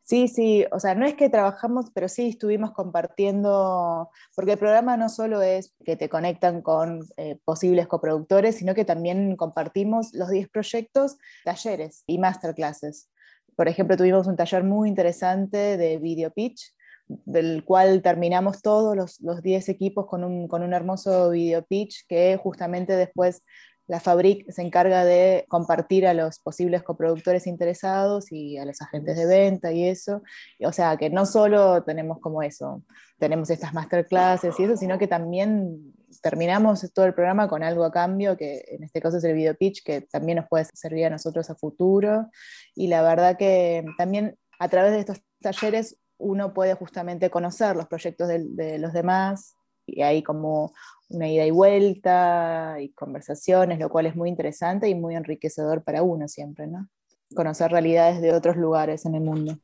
Sí, 0.08 0.30
sí, 0.30 0.66
o 0.72 0.80
sea, 0.80 0.96
no 0.96 1.06
es 1.06 1.16
que 1.16 1.30
trabajamos, 1.30 1.88
pero 1.94 2.08
sí 2.08 2.30
estuvimos 2.30 2.72
compartiendo, 2.72 4.10
porque 4.34 4.54
el 4.54 4.58
programa 4.58 4.96
no 4.96 5.10
solo 5.10 5.42
es 5.42 5.74
que 5.84 5.98
te 5.98 6.08
conectan 6.08 6.62
con 6.62 7.02
eh, 7.18 7.38
posibles 7.44 7.88
coproductores, 7.88 8.56
sino 8.56 8.74
que 8.74 8.86
también 8.86 9.36
compartimos 9.36 10.14
los 10.14 10.30
10 10.30 10.48
proyectos, 10.48 11.18
talleres 11.44 12.06
y 12.08 12.20
masterclasses. 12.20 13.10
Por 13.58 13.68
ejemplo, 13.68 13.98
tuvimos 13.98 14.28
un 14.28 14.38
taller 14.38 14.64
muy 14.64 14.88
interesante 14.88 15.76
de 15.76 15.98
video 15.98 16.32
pitch, 16.32 16.74
del 17.08 17.64
cual 17.64 18.02
terminamos 18.02 18.62
todos 18.62 19.18
los 19.22 19.42
10 19.42 19.70
equipos 19.70 20.08
con 20.08 20.24
un, 20.24 20.48
con 20.48 20.64
un 20.64 20.74
hermoso 20.74 21.30
video 21.30 21.64
pitch 21.64 22.06
que 22.08 22.38
justamente 22.42 22.96
después 22.96 23.44
la 23.88 24.02
Fabric 24.02 24.52
se 24.52 24.62
encarga 24.62 25.06
de 25.06 25.46
compartir 25.48 26.06
a 26.08 26.14
los 26.14 26.40
posibles 26.40 26.84
coproductores 26.84 27.48
interesados 27.48 28.32
y 28.32 28.58
a 28.58 28.66
los 28.66 28.82
agentes 28.82 29.16
de 29.16 29.26
venta 29.26 29.72
y 29.72 29.86
eso. 29.86 30.22
O 30.60 30.74
sea, 30.74 30.98
que 30.98 31.10
no 31.10 31.26
solo 31.26 31.84
tenemos 31.84 32.20
como 32.20 32.44
eso, 32.44 32.84
tenemos 33.18 33.50
estas 33.50 33.74
masterclasses 33.74 34.60
y 34.60 34.64
eso, 34.64 34.76
sino 34.76 35.00
que 35.00 35.08
también 35.08 35.94
terminamos 36.22 36.86
todo 36.94 37.06
el 37.06 37.14
programa 37.14 37.48
con 37.48 37.64
algo 37.64 37.86
a 37.86 37.92
cambio, 37.92 38.36
que 38.36 38.66
en 38.68 38.84
este 38.84 39.02
caso 39.02 39.18
es 39.18 39.24
el 39.24 39.36
video 39.36 39.56
pitch, 39.56 39.84
que 39.84 40.02
también 40.02 40.38
nos 40.38 40.50
puede 40.50 40.66
servir 40.74 41.06
a 41.06 41.10
nosotros 41.10 41.50
a 41.50 41.56
futuro. 41.56 42.30
Y 42.76 42.88
la 42.88 43.02
verdad 43.02 43.38
que 43.38 43.86
también 43.98 44.38
a 44.60 44.68
través 44.68 44.92
de 44.92 45.00
estos 45.00 45.22
talleres 45.42 45.98
uno 46.18 46.54
puede 46.54 46.74
justamente 46.74 47.30
conocer 47.30 47.76
los 47.76 47.88
proyectos 47.88 48.28
de, 48.28 48.78
los 48.80 48.94
demás 48.94 49.56
y 49.86 50.02
hay 50.02 50.24
como 50.24 50.74
una 51.10 51.30
ida 51.30 51.46
y 51.46 51.52
vuelta 51.52 52.78
y 52.80 52.90
conversaciones, 52.90 53.80
lo 53.80 53.90
cual 53.90 54.08
es 54.08 54.16
muy 54.16 54.30
interesante 54.30 54.90
y 54.90 54.96
muy 54.96 55.16
enriquecedor 55.16 55.84
para 55.84 56.04
uno 56.04 56.28
siempre, 56.28 56.68
¿no? 56.68 56.90
Conocer 57.36 57.72
realidades 57.72 58.22
de 58.22 58.34
otros 58.34 58.58
lugares 58.58 59.06
en 59.06 59.16
el 59.16 59.22
mundo. 59.22 59.58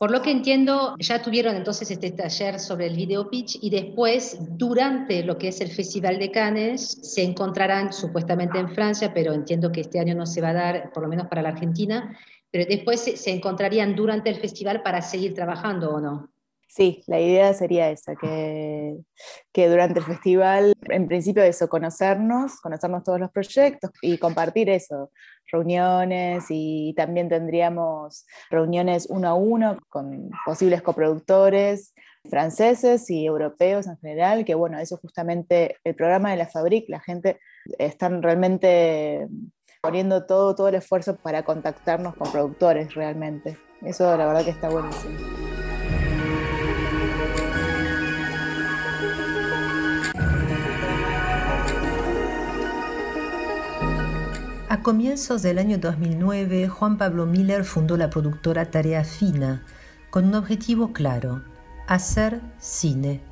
Por 0.00 0.10
lo 0.10 0.22
que 0.22 0.30
entiendo, 0.30 0.94
ya 0.98 1.20
tuvieron 1.20 1.56
entonces 1.56 1.90
este 1.90 2.10
taller 2.10 2.58
sobre 2.58 2.86
el 2.86 2.96
video 2.96 3.28
pitch 3.28 3.58
y 3.60 3.68
después, 3.68 4.38
durante 4.56 5.22
lo 5.22 5.36
que 5.36 5.48
es 5.48 5.60
el 5.60 5.70
Festival 5.70 6.18
de 6.18 6.30
Cannes, 6.30 6.98
se 7.02 7.22
encontrarán 7.22 7.92
supuestamente 7.92 8.58
en 8.58 8.70
Francia, 8.70 9.12
pero 9.12 9.34
entiendo 9.34 9.70
que 9.70 9.82
este 9.82 10.00
año 10.00 10.14
no 10.14 10.24
se 10.24 10.40
va 10.40 10.48
a 10.48 10.54
dar, 10.54 10.90
por 10.94 11.02
lo 11.02 11.08
menos 11.10 11.26
para 11.26 11.42
la 11.42 11.50
Argentina, 11.50 12.16
pero 12.50 12.64
después 12.68 13.00
se, 13.00 13.30
encontrarían 13.30 13.94
durante 13.94 14.30
el 14.30 14.36
festival 14.36 14.82
para 14.82 15.02
seguir 15.02 15.34
trabajando 15.34 15.90
o 15.94 16.00
no. 16.00 16.30
Sí, 16.68 17.02
la 17.08 17.18
idea 17.20 17.52
sería 17.52 17.90
esa, 17.90 18.14
que, 18.14 18.96
que, 19.52 19.68
durante 19.68 19.98
el 19.98 20.04
festival, 20.04 20.72
en 20.88 21.08
principio 21.08 21.42
eso, 21.42 21.68
conocernos, 21.68 22.60
conocernos 22.60 23.02
todos 23.02 23.18
los 23.18 23.32
proyectos 23.32 23.90
y 24.00 24.18
compartir 24.18 24.70
eso, 24.70 25.10
reuniones 25.50 26.44
y 26.48 26.94
también 26.96 27.28
tendríamos 27.28 28.24
reuniones 28.50 29.06
uno 29.10 29.28
a 29.28 29.34
uno 29.34 29.78
con 29.88 30.30
posibles 30.46 30.80
coproductores 30.80 31.92
franceses 32.28 33.08
y 33.10 33.24
europeos 33.24 33.86
en 33.86 33.98
general, 33.98 34.44
que 34.44 34.54
bueno, 34.54 34.78
eso 34.78 34.98
justamente 34.98 35.76
el 35.84 35.94
programa 35.94 36.30
de 36.30 36.36
la 36.36 36.46
Fabric, 36.46 36.88
la 36.88 37.00
gente 37.00 37.40
están 37.78 38.22
realmente 38.22 39.26
poniendo 39.80 40.24
todo, 40.24 40.54
todo 40.54 40.68
el 40.68 40.74
esfuerzo 40.74 41.16
para 41.16 41.42
contactarnos 41.42 42.14
con 42.14 42.30
productores 42.30 42.94
realmente. 42.94 43.58
Eso 43.80 44.14
la 44.16 44.26
verdad 44.26 44.44
que 44.44 44.50
está 44.50 44.68
buenísimo. 44.68 45.16
A 54.68 54.82
comienzos 54.82 55.42
del 55.42 55.58
año 55.58 55.78
2009, 55.78 56.68
Juan 56.68 56.98
Pablo 56.98 57.26
Miller 57.26 57.64
fundó 57.64 57.96
la 57.96 58.10
productora 58.10 58.70
Tarea 58.70 59.02
Fina, 59.02 59.64
con 60.10 60.26
un 60.26 60.34
objetivo 60.34 60.92
claro, 60.92 61.42
hacer 61.88 62.40
cine. 62.58 63.29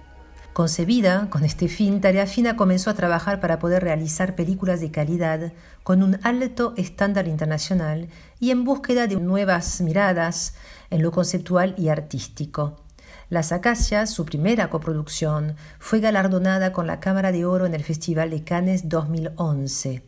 Concebida 0.58 1.30
con 1.30 1.44
este 1.44 1.68
fin, 1.68 2.00
Tarea 2.00 2.26
Fina 2.26 2.56
comenzó 2.56 2.90
a 2.90 2.94
trabajar 2.94 3.38
para 3.38 3.60
poder 3.60 3.84
realizar 3.84 4.34
películas 4.34 4.80
de 4.80 4.90
calidad 4.90 5.52
con 5.84 6.02
un 6.02 6.18
alto 6.24 6.74
estándar 6.76 7.28
internacional 7.28 8.08
y 8.40 8.50
en 8.50 8.64
búsqueda 8.64 9.06
de 9.06 9.14
nuevas 9.20 9.80
miradas 9.80 10.56
en 10.90 11.02
lo 11.02 11.12
conceptual 11.12 11.76
y 11.78 11.90
artístico. 11.90 12.82
Las 13.30 13.52
Acacias, 13.52 14.10
su 14.10 14.24
primera 14.24 14.68
coproducción, 14.68 15.54
fue 15.78 16.00
galardonada 16.00 16.72
con 16.72 16.88
la 16.88 16.98
Cámara 16.98 17.30
de 17.30 17.44
Oro 17.44 17.64
en 17.64 17.74
el 17.74 17.84
Festival 17.84 18.30
de 18.30 18.42
Cannes 18.42 18.88
2011. 18.88 20.02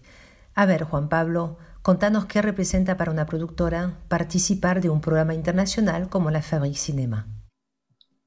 A 0.57 0.67
ver, 0.67 0.83
Juan 0.83 1.09
Pablo, 1.09 1.59
contanos 1.83 2.27
qué 2.27 2.43
representa 2.43 2.97
para 2.97 3.13
una 3.13 3.27
productora 3.27 3.99
participar 4.09 4.81
de 4.81 4.91
un 4.91 5.01
programa 5.01 5.33
internacional 5.33 6.09
como 6.09 6.33
la 6.33 6.43
Fabrique 6.43 6.77
Cinema. 6.77 7.40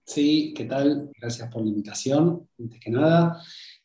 Sí, 0.06 0.54
¿qué 0.56 0.66
tal? 0.66 1.12
Gracias 1.18 1.50
por 1.50 1.62
la 1.62 1.70
invitación, 1.70 2.48
antes 2.60 2.80
que 2.80 2.92
nada. 2.92 3.42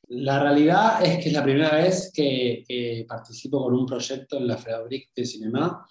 La 0.09 0.41
realidad 0.41 1.05
es 1.05 1.19
que 1.23 1.29
es 1.29 1.33
la 1.33 1.45
primera 1.45 1.77
vez 1.77 2.11
que, 2.13 3.05
participo 3.09 3.63
con 3.63 3.75
un 3.75 3.87
proyecto 3.87 4.37
en 4.37 4.49
la 4.49 4.57
Fabrique 4.57 5.11
de 5.15 5.25
Cinema. 5.25 5.87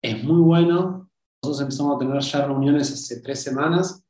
Es 0.00 0.22
muy 0.22 0.40
bueno. 0.40 1.10
Nosotros 1.42 1.62
empezamos 1.62 1.96
a 1.96 1.98
tener 1.98 2.20
ya 2.20 2.46
reuniones 2.46 2.92
hace 2.92 3.20
tres 3.20 3.42
semanas 3.42 4.04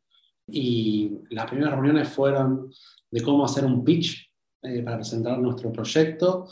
y 0.49 1.13
las 1.31 1.47
primeras 1.47 1.73
reuniones 1.73 2.09
fueron 2.09 2.71
de 3.11 3.23
cómo 3.23 3.45
hacer 3.45 3.65
un 3.65 3.83
pitch 3.83 4.31
eh, 4.63 4.83
para 4.83 4.97
presentar 4.97 5.39
nuestro 5.39 5.73
proyecto 5.73 6.49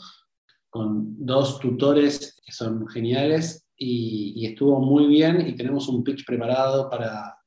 con 0.69 1.25
dos 1.25 1.59
tutores 1.59 2.41
que 2.43 2.51
son 2.51 2.87
geniales 2.87 3.65
y, 3.77 4.45
estuvo 4.45 4.79
muy 4.79 5.07
bien 5.07 5.47
y 5.47 5.55
tenemos 5.55 5.87
un 5.87 6.03
pitch 6.03 6.25
preparado 6.25 6.89
para, 6.89 7.37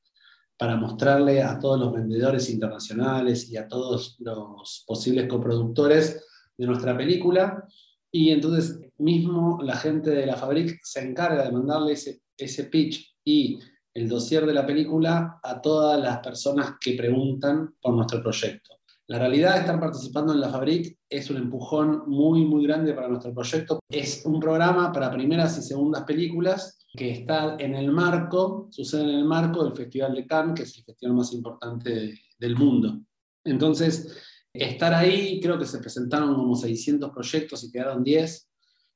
para 0.59 0.75
mostrarle 0.75 1.41
a 1.41 1.57
todos 1.57 1.79
los 1.79 1.93
vendedores 1.93 2.49
internacionales 2.49 3.49
y 3.49 3.55
a 3.55 3.65
todos 3.69 4.17
los 4.19 4.83
posibles 4.85 5.25
coproductores 5.29 6.21
de 6.57 6.67
nuestra 6.67 6.97
película. 6.97 7.65
Y 8.11 8.31
entonces 8.31 8.77
mismo 8.97 9.59
la 9.63 9.77
gente 9.77 10.09
de 10.09 10.25
la 10.25 10.35
Fabric 10.35 10.77
se 10.83 10.99
encarga 10.99 11.45
de 11.45 11.53
mandarle 11.53 11.93
ese, 11.93 12.63
pitch 12.65 13.15
y 13.23 13.57
el 13.93 14.09
dossier 14.09 14.45
de 14.45 14.53
la 14.53 14.65
película 14.65 15.39
a 15.41 15.61
todas 15.61 15.97
las 15.97 16.19
personas 16.19 16.73
que 16.81 16.93
preguntan 16.95 17.75
por 17.81 17.93
nuestro 17.93 18.21
proyecto. 18.21 18.75
La 19.07 19.17
realidad 19.17 19.53
de 19.53 19.59
estar 19.61 19.79
participando 19.79 20.33
en 20.33 20.41
la 20.41 20.49
Fabric 20.49 20.99
es 21.09 21.29
un 21.29 21.37
empujón 21.37 22.03
muy, 22.07 22.43
muy 22.43 22.67
grande 22.67 22.93
para 22.93 23.07
nuestro 23.07 23.33
proyecto. 23.33 23.79
Es 23.89 24.25
un 24.25 24.41
programa 24.41 24.91
para 24.91 25.09
primeras 25.09 25.57
y 25.57 25.61
segundas 25.61 26.03
películas 26.03 26.78
que 26.95 27.11
está 27.11 27.55
en 27.59 27.75
el 27.75 27.91
marco, 27.91 28.67
sucede 28.71 29.03
en 29.03 29.09
el 29.09 29.25
marco 29.25 29.63
del 29.63 29.73
Festival 29.73 30.15
de 30.15 30.25
Cannes, 30.25 30.55
que 30.55 30.63
es 30.63 30.77
el 30.77 30.83
festival 30.83 31.15
más 31.15 31.31
importante 31.33 32.19
del 32.37 32.55
mundo. 32.55 32.99
Entonces, 33.43 34.17
estar 34.53 34.93
ahí, 34.93 35.39
creo 35.39 35.57
que 35.57 35.65
se 35.65 35.79
presentaron 35.79 36.35
como 36.35 36.55
600 36.55 37.11
proyectos 37.11 37.63
y 37.63 37.71
quedaron 37.71 38.03
10. 38.03 38.49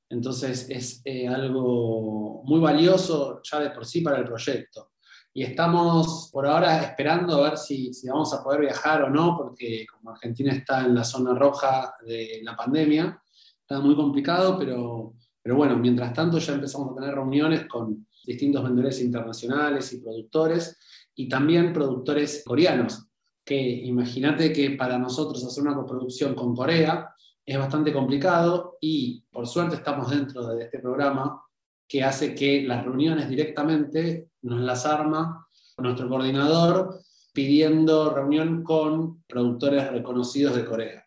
Entonces, 0.09 0.69
es 0.69 1.01
eh, 1.05 1.27
algo 1.27 2.43
muy 2.45 2.59
valioso 2.59 3.41
ya 3.43 3.59
de 3.59 3.69
por 3.69 3.85
sí 3.85 4.01
para 4.01 4.17
el 4.17 4.25
proyecto 4.25 4.93
y 5.33 5.43
estamos 5.43 6.29
por 6.31 6.45
ahora 6.45 6.79
esperando 6.83 7.35
a 7.37 7.49
ver 7.49 7.57
si, 7.57 7.91
si, 7.91 8.07
vamos 8.07 8.31
a 8.33 8.43
poder 8.43 8.61
viajar 8.61 9.01
o 9.01 9.09
no, 9.09 9.35
porque 9.35 9.85
como 9.91 10.11
Argentina 10.11 10.53
está 10.53 10.81
en 10.85 10.93
la 10.93 11.03
zona 11.03 11.33
roja 11.33 11.95
de 12.05 12.41
la 12.43 12.55
pandemia, 12.55 13.19
está 13.59 13.79
muy 13.79 13.95
complicado, 13.95 14.57
pero, 14.59 15.15
pero 15.43 15.57
bueno, 15.57 15.77
mientras 15.77 16.13
tanto 16.13 16.37
ya 16.39 16.53
empezamos 16.53 16.91
a 16.91 16.95
tener 16.95 17.13
reuniones 17.13 17.67
con 17.67 18.07
distintos 18.25 18.63
vendedores 18.63 19.01
internacionales 19.01 19.91
y 19.91 19.99
productores, 19.99 20.77
y 21.15 21.27
también 21.27 21.73
productores 21.73 22.43
coreanos, 22.45 23.05
que 23.45 23.59
imagínate 23.59 24.53
que 24.53 24.71
para 24.71 24.97
nosotros 24.97 25.43
hacer 25.43 25.63
una 25.63 25.75
coproducción 25.75 26.33
con 26.33 26.55
Corea 26.55 27.13
es 27.45 27.57
bastante 27.57 27.91
complicado 27.91 28.77
y 28.79 29.25
por 29.29 29.45
suerte 29.45 29.75
estamos 29.75 30.09
dentro 30.09 30.47
de 30.47 30.63
este 30.63 30.79
programa 30.79 31.41
que 31.87 32.03
hace 32.03 32.33
que 32.33 32.63
las 32.63 32.85
reuniones 32.85 33.27
directamente 33.27 34.29
nos 34.43 34.61
las 34.61 34.85
arma 34.85 35.45
nuestro 35.77 36.07
coordinador 36.07 36.99
pidiendo 37.33 38.13
reunión 38.13 38.63
con 38.63 39.23
productores 39.23 39.91
reconocidos 39.91 40.55
de 40.55 40.65
Corea. 40.65 41.02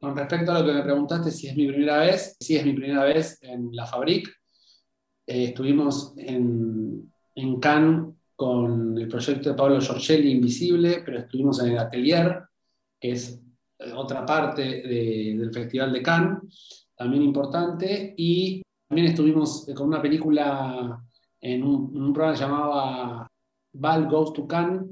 Con 0.00 0.16
respecto 0.16 0.52
a 0.52 0.60
lo 0.60 0.66
que 0.66 0.72
me 0.72 0.82
preguntaste, 0.82 1.30
si 1.30 1.48
es 1.48 1.56
mi 1.56 1.66
primera 1.66 1.98
vez, 1.98 2.36
sí 2.38 2.56
es 2.56 2.64
mi 2.64 2.72
primera 2.72 3.04
vez 3.04 3.38
en 3.42 3.74
la 3.74 3.86
Fabric. 3.86 4.28
Eh, 5.26 5.44
estuvimos 5.44 6.14
en, 6.16 7.12
en 7.34 7.60
Cannes 7.60 8.14
con 8.36 8.96
el 8.96 9.08
proyecto 9.08 9.50
de 9.50 9.56
Pablo 9.56 9.80
Giorgelli, 9.80 10.30
Invisible, 10.30 11.02
pero 11.04 11.18
estuvimos 11.18 11.60
en 11.60 11.72
el 11.72 11.78
Atelier, 11.78 12.44
que 13.00 13.10
es 13.10 13.40
eh, 13.80 13.92
otra 13.92 14.24
parte 14.24 14.62
del 14.62 15.52
Festival 15.52 15.92
de 15.92 16.02
Cannes, 16.02 16.86
también 16.96 17.24
importante, 17.24 18.14
y 18.16 18.62
también 18.88 19.08
estuvimos 19.08 19.66
con 19.74 19.88
una 19.88 20.00
película 20.00 21.02
en 21.40 21.64
un, 21.64 22.12
programa 22.12 22.34
que 22.34 22.40
llamaba 22.40 23.30
Val 23.72 24.08
Goes 24.08 24.32
to 24.32 24.46
Cannes, 24.46 24.82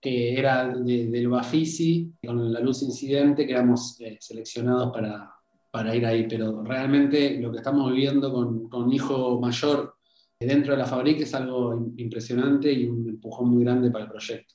que 0.00 0.38
era 0.38 0.68
del 0.68 1.28
Bafisi, 1.28 2.12
con 2.24 2.52
la 2.52 2.60
luz 2.60 2.82
incidente, 2.82 3.46
que 3.46 3.52
éramos 3.52 4.00
eh, 4.00 4.16
seleccionados 4.20 4.92
para, 4.92 5.32
para, 5.70 5.94
ir 5.94 6.06
ahí. 6.06 6.26
Pero 6.28 6.62
realmente 6.62 7.38
lo 7.40 7.50
que 7.50 7.58
estamos 7.58 7.90
viviendo 7.92 8.32
con, 8.32 8.68
con 8.68 8.92
hijo 8.92 9.40
mayor 9.40 9.96
dentro 10.38 10.72
de 10.72 10.78
la 10.78 10.86
fábrica 10.86 11.24
es 11.24 11.34
algo 11.34 11.92
impresionante 11.96 12.72
y 12.72 12.86
un 12.86 13.08
empujón 13.08 13.50
muy 13.50 13.64
grande 13.64 13.90
para 13.90 14.04
el 14.04 14.10
proyecto. 14.10 14.54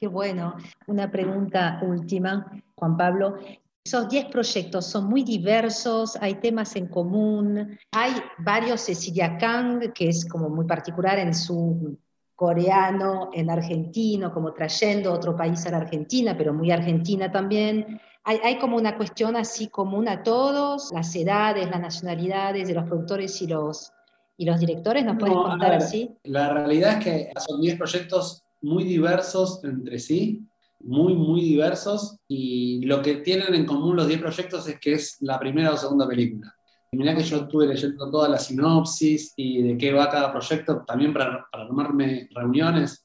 Qué 0.00 0.06
bueno. 0.06 0.56
Una 0.86 1.10
pregunta 1.10 1.80
última, 1.82 2.50
Juan 2.76 2.96
Pablo. 2.96 3.36
Esos 3.84 4.08
10 4.08 4.26
proyectos 4.26 4.86
son 4.86 5.08
muy 5.08 5.24
diversos, 5.24 6.16
hay 6.20 6.34
temas 6.34 6.76
en 6.76 6.88
común, 6.88 7.78
hay 7.92 8.12
varios 8.38 8.82
Cecilia 8.82 9.38
Kang, 9.38 9.92
que 9.92 10.08
es 10.08 10.26
como 10.26 10.50
muy 10.50 10.66
particular 10.66 11.18
en 11.18 11.34
su 11.34 11.98
coreano, 12.38 13.30
en 13.32 13.50
argentino, 13.50 14.32
como 14.32 14.54
trayendo 14.54 15.12
otro 15.12 15.34
país 15.36 15.66
a 15.66 15.72
la 15.72 15.78
Argentina, 15.78 16.36
pero 16.38 16.54
muy 16.54 16.70
argentina 16.70 17.32
también. 17.32 18.00
Hay, 18.22 18.38
hay, 18.44 18.58
como 18.58 18.76
una 18.76 18.96
cuestión 18.96 19.34
así 19.34 19.66
común 19.66 20.06
a 20.06 20.22
todos, 20.22 20.92
las 20.92 21.16
edades, 21.16 21.68
las 21.68 21.80
nacionalidades 21.80 22.68
de 22.68 22.74
los 22.74 22.84
productores 22.84 23.42
y 23.42 23.48
los, 23.48 23.92
y 24.36 24.44
los 24.44 24.60
directores, 24.60 25.04
¿nos 25.04 25.16
pueden 25.18 25.34
contar 25.34 25.72
así? 25.74 26.10
La 26.22 26.54
realidad 26.54 26.98
es 26.98 27.04
que 27.04 27.32
son 27.44 27.60
10 27.60 27.76
proyectos 27.76 28.44
muy 28.60 28.84
diversos 28.84 29.64
entre 29.64 29.98
sí, 29.98 30.46
muy, 30.78 31.14
muy 31.14 31.40
diversos 31.40 32.20
y 32.28 32.86
lo 32.86 33.02
que 33.02 33.16
tienen 33.16 33.52
en 33.52 33.66
común 33.66 33.96
los 33.96 34.06
10 34.06 34.20
proyectos 34.20 34.68
es 34.68 34.78
que 34.78 34.92
es 34.92 35.16
la 35.22 35.40
primera 35.40 35.72
o 35.72 35.76
segunda 35.76 36.06
película. 36.06 36.54
Y 36.90 36.96
mirá 36.96 37.14
que 37.14 37.22
yo 37.22 37.38
estuve 37.38 37.66
leyendo 37.66 38.10
toda 38.10 38.28
la 38.28 38.38
sinopsis 38.38 39.34
y 39.36 39.62
de 39.62 39.76
qué 39.76 39.92
va 39.92 40.08
cada 40.08 40.32
proyecto, 40.32 40.84
también 40.86 41.12
para, 41.12 41.46
para 41.50 41.64
armarme 41.64 42.28
reuniones 42.30 43.04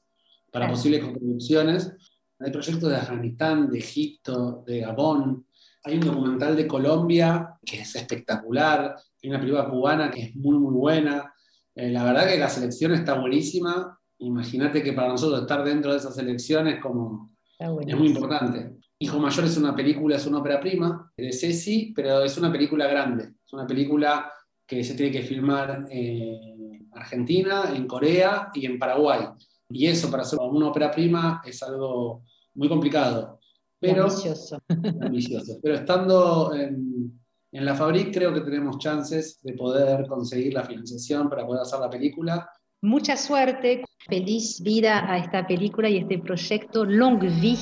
para 0.54 0.68
posibles 0.68 1.02
coproducciones. 1.04 1.92
Hay 2.38 2.52
proyectos 2.52 2.88
de 2.88 2.96
Afganistán, 2.96 3.68
de 3.68 3.78
Egipto, 3.78 4.62
de 4.64 4.80
Gabón. 4.80 5.46
Hay 5.82 5.94
un 5.94 6.00
documental 6.00 6.56
de 6.56 6.68
Colombia 6.68 7.56
que 7.66 7.80
es 7.80 7.96
espectacular. 7.96 8.94
Hay 9.20 9.30
una 9.30 9.40
película 9.40 9.68
cubana 9.68 10.12
que 10.12 10.22
es 10.22 10.36
muy, 10.36 10.56
muy 10.56 10.72
buena. 10.72 11.34
Eh, 11.74 11.90
la 11.90 12.04
verdad 12.04 12.28
que 12.28 12.38
la 12.38 12.48
selección 12.48 12.94
está 12.94 13.18
buenísima. 13.18 13.98
Imagínate 14.18 14.80
que 14.80 14.92
para 14.92 15.08
nosotros 15.08 15.40
estar 15.40 15.64
dentro 15.64 15.90
de 15.90 15.98
esa 15.98 16.12
selección 16.12 16.68
es 16.68 16.80
como 16.80 17.34
es 17.58 17.96
muy 17.96 18.08
importante. 18.08 18.76
Hijo 19.00 19.18
Mayor 19.18 19.44
es 19.46 19.56
una 19.56 19.74
película, 19.74 20.16
es 20.16 20.26
una 20.26 20.38
ópera 20.38 20.60
prima 20.60 21.12
de 21.16 21.32
Ceci, 21.32 21.92
pero 21.96 22.22
es 22.22 22.38
una 22.38 22.52
película 22.52 22.86
grande. 22.86 23.34
Una 23.54 23.66
película 23.66 24.30
que 24.66 24.82
se 24.82 24.94
tiene 24.94 25.12
que 25.12 25.22
filmar 25.22 25.86
en 25.90 26.88
Argentina, 26.92 27.72
en 27.74 27.86
Corea 27.86 28.50
y 28.54 28.66
en 28.66 28.78
Paraguay. 28.78 29.26
Y 29.68 29.86
eso 29.86 30.10
para 30.10 30.22
hacer 30.22 30.38
una 30.40 30.68
ópera 30.68 30.90
prima 30.90 31.42
es 31.44 31.62
algo 31.62 32.22
muy 32.54 32.68
complicado. 32.68 33.38
Pero, 33.78 34.04
ambicioso. 34.04 34.58
ambicioso. 35.00 35.58
Pero 35.62 35.74
estando 35.74 36.54
en, 36.54 37.20
en 37.52 37.64
la 37.64 37.74
Fabric 37.74 38.12
creo 38.12 38.32
que 38.32 38.40
tenemos 38.40 38.78
chances 38.78 39.40
de 39.42 39.52
poder 39.54 40.06
conseguir 40.06 40.54
la 40.54 40.64
financiación 40.64 41.28
para 41.28 41.46
poder 41.46 41.62
hacer 41.62 41.80
la 41.80 41.90
película. 41.90 42.48
Mucha 42.82 43.16
suerte, 43.16 43.84
feliz 44.08 44.60
vida 44.62 45.10
a 45.10 45.18
esta 45.18 45.46
película 45.46 45.88
y 45.88 45.98
este 45.98 46.18
proyecto 46.18 46.84
Longue 46.84 47.28
Vie 47.28 47.58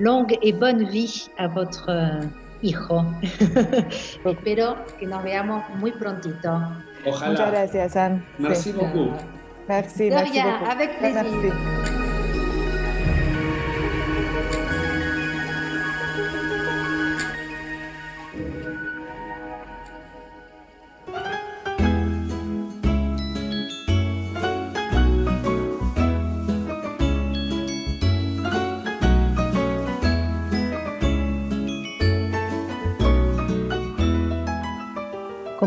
longue 0.00 0.38
et 0.42 0.52
bonne 0.52 0.84
vie 0.90 1.30
a 1.38 1.48
votre 1.48 1.86
hijo. 2.62 3.04
Espero 4.24 4.76
que 4.98 5.06
nos 5.06 5.22
veamos 5.22 5.62
muy 5.76 5.92
prontito. 5.92 6.60
Ojalá. 7.06 7.30
Muchas 7.32 7.50
gracias, 7.50 7.96
Anne. 7.96 8.22
Merci 8.38 8.70
Sí. 8.70 8.72
beaucoup. 8.72 9.12
Merci, 9.68 10.10
merci 10.10 10.40
beaucoup. 10.42 10.70
avec 10.70 10.98
plaisir. 10.98 11.24
Merci. 11.24 12.03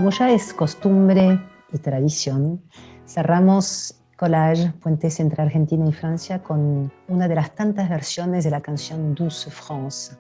Como 0.08 0.18
ya 0.18 0.32
es 0.32 0.53
costumbre 0.53 1.38
y 1.70 1.78
tradición, 1.80 2.64
cerramos 3.05 3.93
Collage 4.16 4.72
Puentes 4.82 5.20
entre 5.20 5.43
Argentina 5.43 5.86
y 5.86 5.91
Francia 5.91 6.41
con 6.41 6.89
una 7.10 7.28
de 7.28 7.36
las 7.36 7.53
tantas 7.53 7.89
versiones 7.89 8.45
de 8.45 8.51
la 8.51 8.62
canción 8.62 9.14
Douce 9.14 9.51
France. 9.51 10.16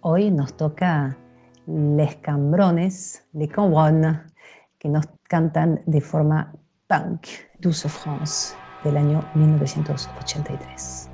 Hoy 0.00 0.32
nos 0.32 0.56
toca 0.56 1.16
Les 1.68 2.16
Cambrones, 2.16 3.28
Les 3.32 3.48
Cambrones, 3.48 4.18
que 4.76 4.88
nos 4.88 5.06
cantan 5.28 5.82
de 5.86 6.00
forma 6.00 6.52
punk 6.88 7.28
Douce 7.60 7.88
France 7.88 8.56
del 8.82 8.96
año 8.96 9.24
1983. 9.36 11.07